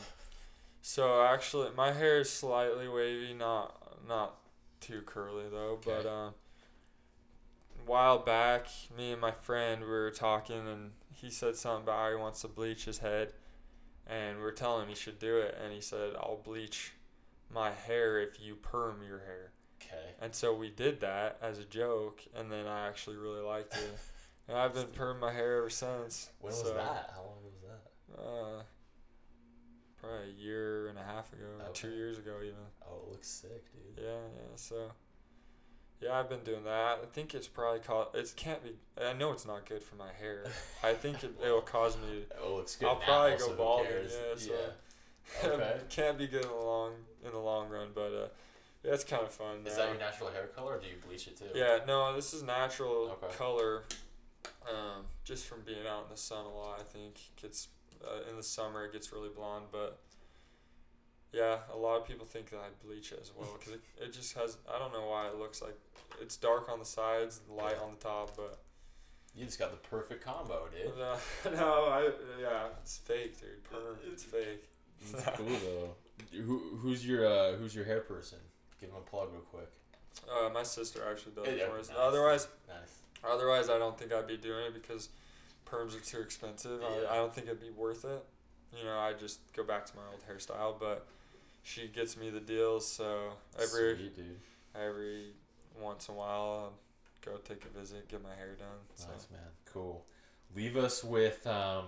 so 0.80 1.22
actually, 1.22 1.68
my 1.76 1.92
hair 1.92 2.20
is 2.20 2.30
slightly 2.30 2.88
wavy, 2.88 3.34
not 3.34 3.76
not 4.08 4.36
too 4.80 5.02
curly 5.02 5.44
though. 5.50 5.78
But 5.84 6.06
um, 6.06 6.34
a 7.78 7.90
while 7.90 8.18
back, 8.18 8.66
me 8.96 9.12
and 9.12 9.20
my 9.20 9.30
friend 9.32 9.82
we 9.82 9.88
were 9.88 10.10
talking, 10.10 10.66
and 10.66 10.92
he 11.14 11.30
said 11.30 11.56
something 11.56 11.84
about 11.84 11.98
how 11.98 12.10
he 12.10 12.16
wants 12.16 12.40
to 12.42 12.48
bleach 12.48 12.84
his 12.84 12.98
head, 12.98 13.32
and 14.06 14.38
we 14.38 14.42
were 14.42 14.52
telling 14.52 14.84
him 14.84 14.88
he 14.88 14.94
should 14.94 15.18
do 15.18 15.36
it, 15.38 15.56
and 15.62 15.72
he 15.72 15.80
said, 15.80 16.14
"I'll 16.16 16.40
bleach 16.42 16.92
my 17.52 17.70
hair 17.70 18.20
if 18.20 18.40
you 18.40 18.56
perm 18.56 19.02
your 19.06 19.20
hair." 19.20 19.52
Okay. 19.80 20.14
And 20.20 20.34
so 20.34 20.54
we 20.54 20.70
did 20.70 21.00
that 21.00 21.38
as 21.40 21.58
a 21.58 21.64
joke, 21.64 22.22
and 22.34 22.50
then 22.50 22.66
I 22.66 22.88
actually 22.88 23.16
really 23.16 23.42
liked 23.42 23.74
it. 23.74 23.98
And 24.48 24.56
I've 24.56 24.72
been 24.72 24.86
perming 24.86 25.20
my 25.20 25.30
hair 25.30 25.58
ever 25.58 25.68
since. 25.68 26.30
When 26.40 26.54
was 26.54 26.62
that? 26.62 27.12
How 27.14 27.20
long 27.20 27.44
was 27.44 27.60
that? 27.68 28.18
Uh, 28.18 28.62
probably 30.00 30.30
a 30.30 30.42
year 30.42 30.88
and 30.88 30.98
a 30.98 31.02
half 31.02 31.32
ago, 31.32 31.44
or 31.60 31.72
two 31.72 31.90
years 31.90 32.18
ago, 32.18 32.36
even. 32.42 32.54
Oh, 32.88 33.02
it 33.06 33.12
looks 33.12 33.28
sick, 33.28 33.64
dude. 33.72 34.04
Yeah, 34.04 34.10
yeah. 34.10 34.56
So, 34.56 34.92
yeah, 36.00 36.18
I've 36.18 36.28
been 36.28 36.44
doing 36.44 36.64
that. 36.64 37.00
I 37.02 37.06
think 37.12 37.34
it's 37.34 37.48
probably 37.48 37.80
called. 37.80 38.08
It 38.14 38.32
can't 38.36 38.62
be. 38.62 38.70
I 39.02 39.12
know 39.12 39.32
it's 39.32 39.46
not 39.46 39.66
good 39.68 39.82
for 39.82 39.96
my 39.96 40.12
hair. 40.18 40.44
I 40.82 40.94
think 40.94 41.22
it, 41.24 41.32
it'll 41.44 41.60
cause 41.60 41.96
me. 41.96 42.24
Oh, 42.42 42.52
it 42.52 42.56
looks 42.56 42.76
good. 42.76 42.88
I'll 42.88 42.96
probably 42.96 43.38
so 43.38 43.46
go 43.46 43.50
who 43.52 43.56
bald. 43.58 43.86
Yeah, 43.90 44.08
so 44.36 44.52
Yeah. 44.52 44.58
Okay. 45.44 45.76
can't 45.90 46.16
be 46.16 46.26
good 46.26 46.42
in 46.44 46.50
the 46.50 46.56
long 46.56 46.92
in 47.22 47.30
the 47.32 47.38
long 47.38 47.68
run, 47.68 47.88
but 47.94 48.14
uh, 48.14 48.28
yeah, 48.82 48.94
it's 48.94 49.04
kind 49.04 49.22
of 49.22 49.30
fun. 49.30 49.58
Is 49.66 49.76
now. 49.76 49.82
that 49.84 49.88
your 49.90 49.98
natural 49.98 50.30
hair 50.30 50.46
color, 50.46 50.76
or 50.76 50.78
do 50.78 50.86
you 50.86 50.94
bleach 51.06 51.26
it 51.26 51.36
too? 51.36 51.44
Yeah, 51.54 51.80
no, 51.86 52.14
this 52.16 52.32
is 52.32 52.42
natural 52.42 53.16
Okay. 53.22 53.34
color. 53.36 53.82
Um, 54.66 55.04
just 55.24 55.46
from 55.46 55.60
being 55.66 55.86
out 55.86 56.04
in 56.04 56.10
the 56.10 56.16
sun 56.16 56.44
a 56.46 56.54
lot, 56.54 56.78
I 56.80 56.82
think 56.82 57.18
gets 57.40 57.68
uh, 58.06 58.30
in 58.30 58.36
the 58.36 58.42
summer 58.42 58.84
it 58.84 58.92
gets 58.92 59.12
really 59.12 59.28
blonde, 59.34 59.66
but 59.72 59.98
yeah, 61.32 61.58
a 61.72 61.76
lot 61.76 61.96
of 62.00 62.06
people 62.06 62.24
think 62.26 62.50
that 62.50 62.58
I 62.58 62.68
bleach 62.86 63.12
it 63.12 63.18
as 63.20 63.32
well 63.36 63.48
because 63.58 63.74
it, 63.74 63.80
it 64.00 64.12
just 64.12 64.34
has 64.36 64.56
I 64.72 64.78
don't 64.78 64.92
know 64.92 65.06
why 65.08 65.26
it 65.28 65.36
looks 65.36 65.60
like 65.60 65.76
it's 66.20 66.36
dark 66.36 66.68
on 66.70 66.78
the 66.78 66.84
sides, 66.84 67.40
light 67.50 67.76
on 67.82 67.90
the 67.98 68.02
top, 68.04 68.36
but 68.36 68.58
You 69.36 69.44
just 69.44 69.58
got 69.58 69.70
the 69.70 69.88
perfect 69.88 70.24
combo, 70.24 70.68
dude. 70.72 70.96
no, 70.96 71.16
no, 71.56 71.84
I 71.84 72.10
yeah, 72.40 72.68
it's 72.80 72.96
fake, 72.98 73.38
dude. 73.40 73.62
Perm, 73.64 73.96
it's 74.10 74.24
fake. 74.24 74.64
It's 75.00 75.22
cool 75.36 75.46
though. 75.46 75.94
Who, 76.36 76.58
who's 76.80 77.06
your 77.06 77.26
uh, 77.26 77.56
who's 77.56 77.74
your 77.74 77.84
hair 77.84 78.00
person? 78.00 78.38
Give 78.80 78.88
him 78.90 78.96
a 78.96 79.10
plug 79.10 79.28
real 79.32 79.42
quick. 79.42 79.68
Uh, 80.28 80.48
my 80.48 80.62
sister 80.62 81.02
actually 81.08 81.32
does 81.32 81.46
it 81.46 81.58
Yeah, 81.58 81.68
for 81.68 81.78
us. 81.78 81.88
nice. 81.88 81.98
Otherwise, 81.98 82.48
Nice. 82.68 82.94
Otherwise, 83.28 83.68
I 83.68 83.78
don't 83.78 83.98
think 83.98 84.12
I'd 84.12 84.26
be 84.28 84.36
doing 84.36 84.66
it 84.66 84.74
because 84.74 85.08
perms 85.70 85.96
are 85.96 86.00
too 86.04 86.20
expensive. 86.20 86.80
Yeah. 86.82 87.08
I, 87.08 87.12
I 87.14 87.16
don't 87.16 87.34
think 87.34 87.46
it'd 87.46 87.60
be 87.60 87.70
worth 87.70 88.04
it. 88.04 88.24
You 88.76 88.84
know, 88.84 88.98
I 88.98 89.12
just 89.14 89.40
go 89.54 89.64
back 89.64 89.86
to 89.86 89.92
my 89.96 90.02
old 90.10 90.22
hairstyle. 90.28 90.78
But 90.78 91.06
she 91.62 91.88
gets 91.88 92.16
me 92.16 92.30
the 92.30 92.40
deals, 92.40 92.86
so 92.90 93.30
every 93.56 93.96
Sweet, 93.96 94.16
dude. 94.16 94.40
every 94.74 95.32
once 95.80 96.08
in 96.08 96.14
a 96.14 96.18
while, 96.18 96.72
I'll 96.72 96.72
go 97.24 97.38
take 97.38 97.64
a 97.64 97.78
visit, 97.78 98.08
get 98.08 98.22
my 98.22 98.34
hair 98.34 98.54
done. 98.58 98.68
So 98.94 99.08
Nice 99.12 99.26
man. 99.30 99.40
Cool. 99.72 100.04
Leave 100.56 100.76
us 100.76 101.04
with 101.04 101.46
um, 101.46 101.84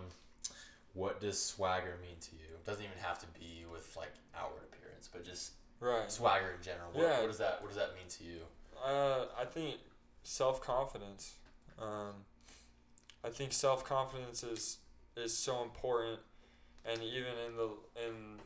what 0.94 1.20
does 1.20 1.42
swagger 1.42 1.96
mean 2.02 2.16
to 2.20 2.32
you? 2.36 2.54
It 2.54 2.66
doesn't 2.66 2.82
even 2.84 2.96
have 3.00 3.18
to 3.20 3.26
be 3.38 3.64
with 3.70 3.94
like 3.96 4.12
outward 4.38 4.62
appearance, 4.72 5.08
but 5.12 5.24
just 5.24 5.52
right. 5.80 6.10
swagger 6.10 6.54
in 6.56 6.62
general. 6.62 6.90
What, 6.92 7.02
Yeah. 7.02 7.20
what 7.20 7.26
does 7.28 7.38
that 7.38 7.60
What 7.60 7.68
does 7.68 7.78
that 7.78 7.94
mean 7.94 8.08
to 8.08 8.24
you? 8.24 8.40
Uh, 8.84 9.26
I 9.38 9.44
think 9.44 9.76
self 10.22 10.62
confidence. 10.62 11.34
Um, 11.78 12.14
I 13.24 13.28
think 13.28 13.52
self 13.52 13.84
confidence 13.84 14.42
is 14.42 14.78
is 15.16 15.36
so 15.36 15.62
important, 15.62 16.20
and 16.84 17.02
even 17.02 17.32
in 17.46 17.56
the 17.56 17.70
in 18.06 18.38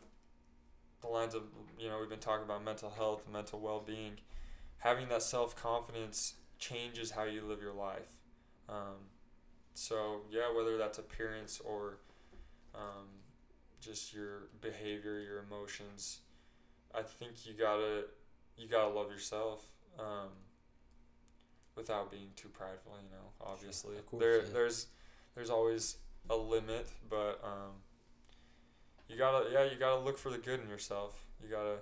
the 1.01 1.09
lines 1.09 1.35
of 1.35 1.43
you 1.79 1.89
know 1.89 1.99
we've 2.01 2.09
been 2.09 2.19
talking 2.19 2.45
about 2.45 2.65
mental 2.65 2.91
health, 2.91 3.23
mental 3.33 3.61
well 3.61 3.81
being, 3.81 4.19
having 4.79 5.09
that 5.09 5.23
self 5.23 5.55
confidence 5.55 6.35
changes 6.59 7.13
how 7.13 7.25
you 7.25 7.43
live 7.43 7.61
your 7.61 7.75
life. 7.75 8.21
Um, 8.69 9.11
so 9.75 10.23
yeah, 10.31 10.53
whether 10.55 10.77
that's 10.77 10.99
appearance 10.99 11.61
or 11.65 11.99
um, 12.75 13.07
just 13.81 14.13
your 14.13 14.49
behavior, 14.61 15.21
your 15.21 15.45
emotions, 15.49 16.21
I 16.95 17.03
think 17.03 17.47
you 17.47 17.53
gotta 17.53 18.05
you 18.57 18.69
gotta 18.69 18.93
love 18.93 19.11
yourself. 19.11 19.65
Um, 19.99 20.31
without 21.77 22.11
being 22.11 22.29
too 22.37 22.49
prideful, 22.49 22.93
you 23.03 23.11
know. 23.11 23.31
Obviously, 23.41 23.97
Of 23.97 24.07
course, 24.07 24.21
there 24.21 24.37
yeah. 24.39 24.49
there's 24.53 24.87
there's 25.35 25.51
always 25.51 25.97
a 26.31 26.37
limit, 26.37 26.89
but 27.09 27.41
um, 27.45 27.73
you 29.09 29.17
gotta 29.17 29.51
yeah 29.53 29.65
you 29.65 29.77
gotta 29.79 30.01
look 30.01 30.19
for 30.19 30.31
the 30.31 30.39
good 30.39 30.61
in 30.61 30.69
yourself. 30.69 31.25
You 31.43 31.49
gotta 31.51 31.79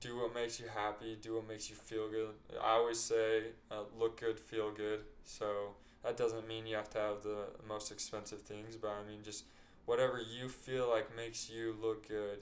do 0.00 0.16
what 0.16 0.34
makes 0.34 0.60
you 0.60 0.66
happy, 0.72 1.16
do 1.20 1.34
what 1.34 1.48
makes 1.48 1.68
you 1.68 1.76
feel 1.76 2.08
good. 2.08 2.30
I 2.62 2.72
always 2.72 3.00
say 3.00 3.44
uh, 3.70 3.82
look 3.98 4.20
good, 4.20 4.38
feel 4.38 4.70
good. 4.70 5.00
So 5.24 5.74
that 6.04 6.16
doesn't 6.16 6.46
mean 6.46 6.66
you 6.66 6.76
have 6.76 6.90
to 6.90 6.98
have 6.98 7.22
the 7.22 7.46
most 7.68 7.90
expensive 7.90 8.42
things, 8.42 8.76
but 8.76 8.88
I 8.90 9.08
mean 9.08 9.22
just 9.24 9.44
whatever 9.86 10.20
you 10.20 10.48
feel 10.48 10.88
like 10.88 11.14
makes 11.16 11.50
you 11.50 11.74
look 11.80 12.06
good. 12.08 12.38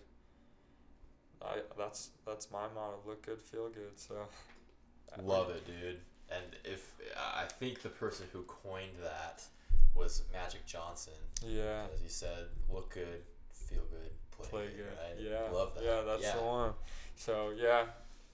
I 1.42 1.60
that's 1.78 2.10
that's 2.26 2.50
my 2.50 2.66
motto: 2.74 2.98
look 3.06 3.24
good, 3.24 3.40
feel 3.40 3.68
good. 3.68 3.96
So 3.96 4.14
Love 5.22 5.50
it, 5.50 5.66
dude. 5.66 6.00
And 6.30 6.44
if 6.64 6.94
I 7.16 7.44
think 7.44 7.82
the 7.82 7.88
person 7.88 8.26
who 8.32 8.42
coined 8.42 8.96
that 9.02 9.42
was 9.94 10.22
Magic 10.32 10.66
Johnson, 10.66 11.14
Yeah, 11.42 11.84
because 11.84 12.00
he 12.02 12.08
said, 12.08 12.48
"Look 12.68 12.90
good, 12.94 13.22
feel 13.52 13.82
good, 13.90 14.10
play, 14.30 14.48
play 14.48 14.66
good." 14.66 14.76
good. 14.76 14.86
Right? 14.86 15.30
Yeah, 15.30 15.50
love 15.50 15.74
that. 15.74 15.84
Yeah, 15.84 16.02
that's 16.02 16.22
yeah. 16.22 16.36
the 16.36 16.42
one. 16.42 16.72
So 17.16 17.52
yeah, 17.56 17.84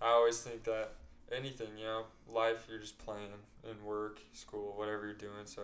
I 0.00 0.08
always 0.08 0.40
think 0.40 0.64
that 0.64 0.94
anything, 1.30 1.68
you 1.78 1.84
know, 1.84 2.04
life 2.28 2.66
you're 2.68 2.80
just 2.80 2.98
playing 2.98 3.28
in 3.68 3.84
work, 3.84 4.18
school, 4.32 4.74
whatever 4.76 5.04
you're 5.04 5.14
doing. 5.14 5.44
So 5.44 5.62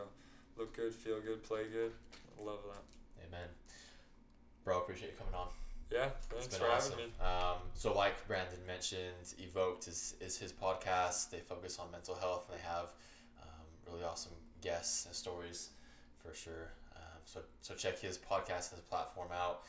look 0.57 0.77
good, 0.77 0.95
feel 0.95 1.21
good, 1.21 1.43
play 1.43 1.65
good. 1.73 1.93
Love 2.39 2.61
that. 2.69 3.27
Amen. 3.27 3.49
Bro, 4.65 4.79
appreciate 4.83 5.13
you 5.13 5.17
coming 5.19 5.35
on. 5.35 5.49
Yeah, 5.91 6.09
thanks 6.29 6.57
for 6.57 6.67
awesome. 6.67 6.93
having 6.93 7.07
me. 7.07 7.13
Um, 7.21 7.57
so, 7.75 7.95
like 7.95 8.27
Brandon 8.27 8.59
mentioned, 8.67 9.35
Evoked 9.39 9.89
is, 9.89 10.17
is 10.21 10.37
his 10.37 10.53
podcast. 10.53 11.31
They 11.31 11.39
focus 11.39 11.79
on 11.79 11.91
mental 11.91 12.15
health 12.15 12.47
and 12.51 12.59
they 12.59 12.65
have 12.65 12.89
um, 13.43 13.65
really 13.87 14.05
awesome 14.05 14.33
guests 14.61 15.07
and 15.07 15.15
stories 15.15 15.71
for 16.19 16.35
sure. 16.35 16.73
Um, 16.95 17.21
so, 17.25 17.41
so 17.63 17.75
check 17.75 17.99
his 17.99 18.19
podcast 18.19 18.71
and 18.71 18.79
his 18.79 18.87
platform 18.89 19.29
out. 19.35 19.63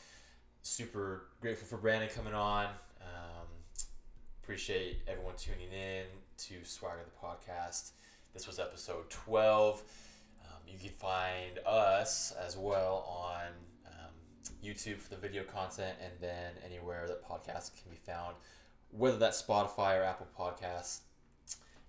Super 0.62 1.28
grateful 1.40 1.66
for 1.66 1.78
Brandon 1.78 2.10
coming 2.14 2.34
on. 2.34 2.66
Um, 3.00 3.46
appreciate 4.42 5.02
everyone 5.08 5.34
tuning 5.38 5.72
in 5.72 6.04
to 6.36 6.64
Swagger 6.64 7.00
the 7.04 7.26
podcast. 7.26 7.92
This 8.34 8.46
was 8.46 8.58
episode 8.58 9.08
12. 9.08 9.82
Um, 10.42 10.58
you 10.68 10.78
can 10.78 10.90
find 10.90 11.58
us 11.66 12.34
as 12.46 12.58
well 12.58 13.06
on 13.08 13.46
YouTube 14.64 14.98
for 14.98 15.10
the 15.10 15.16
video 15.16 15.42
content 15.42 15.96
and 16.02 16.12
then 16.20 16.52
anywhere 16.64 17.06
that 17.06 17.26
podcasts 17.26 17.70
can 17.80 17.90
be 17.90 17.96
found, 17.96 18.36
whether 18.90 19.18
that's 19.18 19.40
Spotify 19.40 19.98
or 19.98 20.02
Apple 20.02 20.26
Podcasts. 20.38 21.00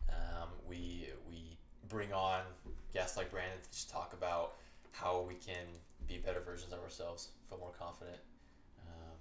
Um, 0.09 0.49
we, 0.67 1.07
we 1.29 1.57
bring 1.87 2.11
on 2.13 2.41
guests 2.93 3.17
like 3.17 3.31
Brandon 3.31 3.57
to 3.61 3.69
just 3.69 3.89
talk 3.89 4.13
about 4.13 4.53
how 4.91 5.25
we 5.27 5.35
can 5.35 5.65
be 6.07 6.17
better 6.17 6.41
versions 6.41 6.73
of 6.73 6.79
ourselves, 6.79 7.29
feel 7.49 7.57
more 7.59 7.71
confident, 7.77 8.17
um, 8.87 9.17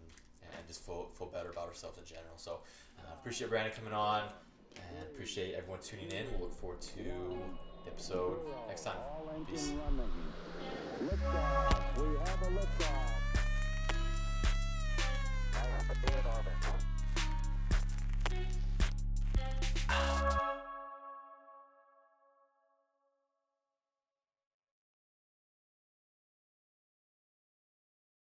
and 0.57 0.66
just 0.66 0.85
feel, 0.85 1.11
feel 1.16 1.28
better 1.28 1.51
about 1.51 1.69
ourselves 1.69 1.98
in 1.98 2.05
general. 2.05 2.36
So, 2.36 2.61
uh, 2.98 3.12
appreciate 3.20 3.51
Brandon 3.51 3.73
coming 3.74 3.93
on 3.93 4.24
and 4.77 5.07
appreciate 5.12 5.55
everyone 5.55 5.81
tuning 5.81 6.11
in. 6.11 6.27
We'll 6.32 6.48
look 6.48 6.55
forward 6.55 6.81
to 6.81 7.02
the 7.85 7.90
episode 7.90 8.39
next 8.69 8.85
time. 8.85 8.97
Peace. 9.48 9.73
We 11.97 12.05
have 12.19 12.43
a 12.43 12.47
liftoff. 12.47 13.21
I 15.53 15.57
have 15.57 15.89
to 15.89 15.95
be 16.01 16.07
dead 16.07 16.25
orbit. 16.27 16.59